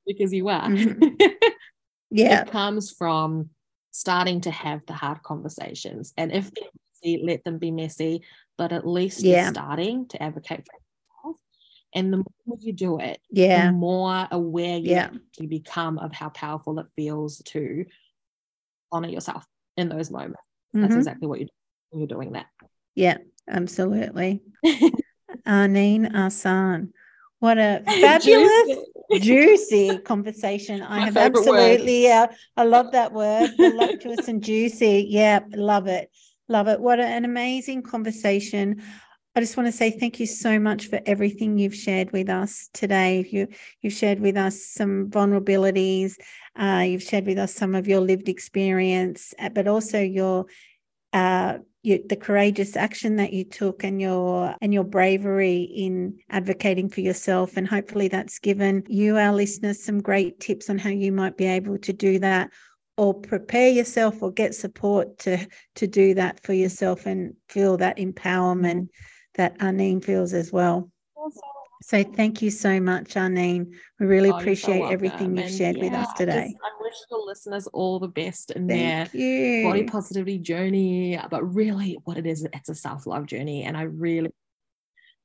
because 0.06 0.32
you 0.32 0.48
are. 0.48 0.68
Mhm. 0.68 1.34
Yeah. 2.10 2.42
it 2.42 2.50
comes 2.50 2.90
from 2.92 3.50
starting 3.90 4.40
to 4.42 4.50
have 4.50 4.84
the 4.86 4.92
hard 4.92 5.22
conversations, 5.22 6.12
and 6.16 6.30
if 6.32 6.50
they're 6.52 6.68
messy, 7.02 7.22
let 7.24 7.42
them 7.44 7.58
be 7.58 7.70
messy, 7.70 8.22
but 8.56 8.72
at 8.72 8.86
least 8.86 9.22
Yeah. 9.22 9.44
you're 9.44 9.52
starting 9.52 10.06
to 10.08 10.22
advocate 10.22 10.60
for. 10.66 10.78
And 11.94 12.12
the 12.12 12.24
more 12.46 12.58
you 12.60 12.72
do 12.72 12.98
it, 12.98 13.20
Yeah. 13.30 13.66
the 13.66 13.72
more 13.72 14.26
aware 14.30 14.78
you 14.78 14.90
Yeah. 14.90 15.10
actually 15.14 15.46
become 15.46 15.98
of 15.98 16.12
how 16.12 16.28
powerful 16.30 16.78
it 16.80 16.86
feels 16.96 17.38
to 17.46 17.84
honor 18.90 19.08
yourself 19.08 19.46
in 19.76 19.88
those 19.88 20.10
moments. 20.10 20.40
That's 20.72 20.94
Mhm. 20.94 20.98
exactly 20.98 21.28
what 21.28 21.38
you're 21.40 21.48
doing 21.92 22.00
you're 22.00 22.08
doing 22.08 22.32
that. 22.32 22.46
Yeah. 22.96 23.18
Absolutely. 23.48 24.42
Arneen 25.46 26.10
Ahsan. 26.12 26.90
What 27.38 27.58
a 27.58 27.82
fabulous, 28.00 28.78
juicy 29.20 29.98
conversation. 29.98 30.82
I 30.82 31.00
My 31.00 31.04
have 31.06 31.16
absolutely, 31.16 32.04
yeah, 32.04 32.26
I 32.56 32.64
love 32.64 32.92
that 32.92 33.12
word, 33.12 33.50
voluptuous 33.58 34.28
and 34.28 34.42
juicy. 34.42 35.06
Yeah, 35.08 35.40
love 35.54 35.86
it. 35.86 36.10
Love 36.48 36.68
it. 36.68 36.80
What 36.80 37.00
an 37.00 37.24
amazing 37.24 37.82
conversation. 37.82 38.82
I 39.36 39.40
just 39.40 39.56
want 39.56 39.66
to 39.66 39.72
say 39.72 39.90
thank 39.90 40.20
you 40.20 40.26
so 40.26 40.60
much 40.60 40.86
for 40.86 41.00
everything 41.06 41.58
you've 41.58 41.74
shared 41.74 42.12
with 42.12 42.28
us 42.28 42.70
today. 42.72 43.26
You, 43.28 43.48
you've 43.80 43.92
shared 43.92 44.20
with 44.20 44.36
us 44.36 44.64
some 44.64 45.10
vulnerabilities. 45.10 46.14
Uh, 46.54 46.84
you've 46.86 47.02
shared 47.02 47.26
with 47.26 47.38
us 47.38 47.52
some 47.52 47.74
of 47.74 47.88
your 47.88 48.00
lived 48.00 48.28
experience, 48.28 49.34
uh, 49.40 49.48
but 49.48 49.66
also 49.66 50.00
your, 50.00 50.46
uh, 51.12 51.58
your, 51.82 51.98
the 52.08 52.14
courageous 52.14 52.76
action 52.76 53.16
that 53.16 53.32
you 53.32 53.42
took 53.42 53.82
and 53.82 54.00
your 54.00 54.54
and 54.60 54.72
your 54.72 54.84
bravery 54.84 55.62
in 55.62 56.16
advocating 56.30 56.88
for 56.88 57.00
yourself. 57.00 57.56
And 57.56 57.66
hopefully, 57.66 58.06
that's 58.06 58.38
given 58.38 58.84
you, 58.86 59.16
our 59.16 59.32
listeners, 59.32 59.82
some 59.82 60.00
great 60.00 60.38
tips 60.38 60.70
on 60.70 60.78
how 60.78 60.90
you 60.90 61.10
might 61.10 61.36
be 61.36 61.46
able 61.46 61.78
to 61.78 61.92
do 61.92 62.20
that 62.20 62.50
or 62.96 63.12
prepare 63.12 63.70
yourself 63.70 64.22
or 64.22 64.30
get 64.30 64.54
support 64.54 65.18
to 65.18 65.44
to 65.74 65.88
do 65.88 66.14
that 66.14 66.40
for 66.44 66.52
yourself 66.52 67.06
and 67.06 67.34
feel 67.48 67.76
that 67.78 67.96
empowerment 67.96 68.86
that 69.34 69.58
Arneen 69.58 70.04
feels 70.04 70.32
as 70.32 70.52
well. 70.52 70.90
So 71.82 72.02
thank 72.02 72.40
you 72.40 72.50
so 72.50 72.80
much, 72.80 73.14
Arneen. 73.14 73.74
We 74.00 74.06
really 74.06 74.30
oh, 74.30 74.38
appreciate 74.38 74.80
so 74.80 74.86
everything 74.86 75.36
you've 75.36 75.46
and 75.46 75.54
shared 75.54 75.76
yeah, 75.76 75.84
with 75.84 75.92
us 75.92 76.12
today. 76.14 76.52
Just, 76.52 76.56
I 76.64 76.82
wish 76.82 76.94
the 77.10 77.16
listeners 77.16 77.66
all 77.68 77.98
the 77.98 78.08
best 78.08 78.52
in 78.52 78.66
thank 78.66 79.12
their 79.12 79.20
you. 79.20 79.64
body 79.64 79.84
positivity 79.84 80.38
journey. 80.38 81.20
But 81.30 81.42
really, 81.44 81.98
what 82.04 82.16
it 82.16 82.26
is, 82.26 82.46
it's 82.54 82.70
a 82.70 82.74
self 82.74 83.06
love 83.06 83.26
journey, 83.26 83.64
and 83.64 83.76
I 83.76 83.82
really 83.82 84.30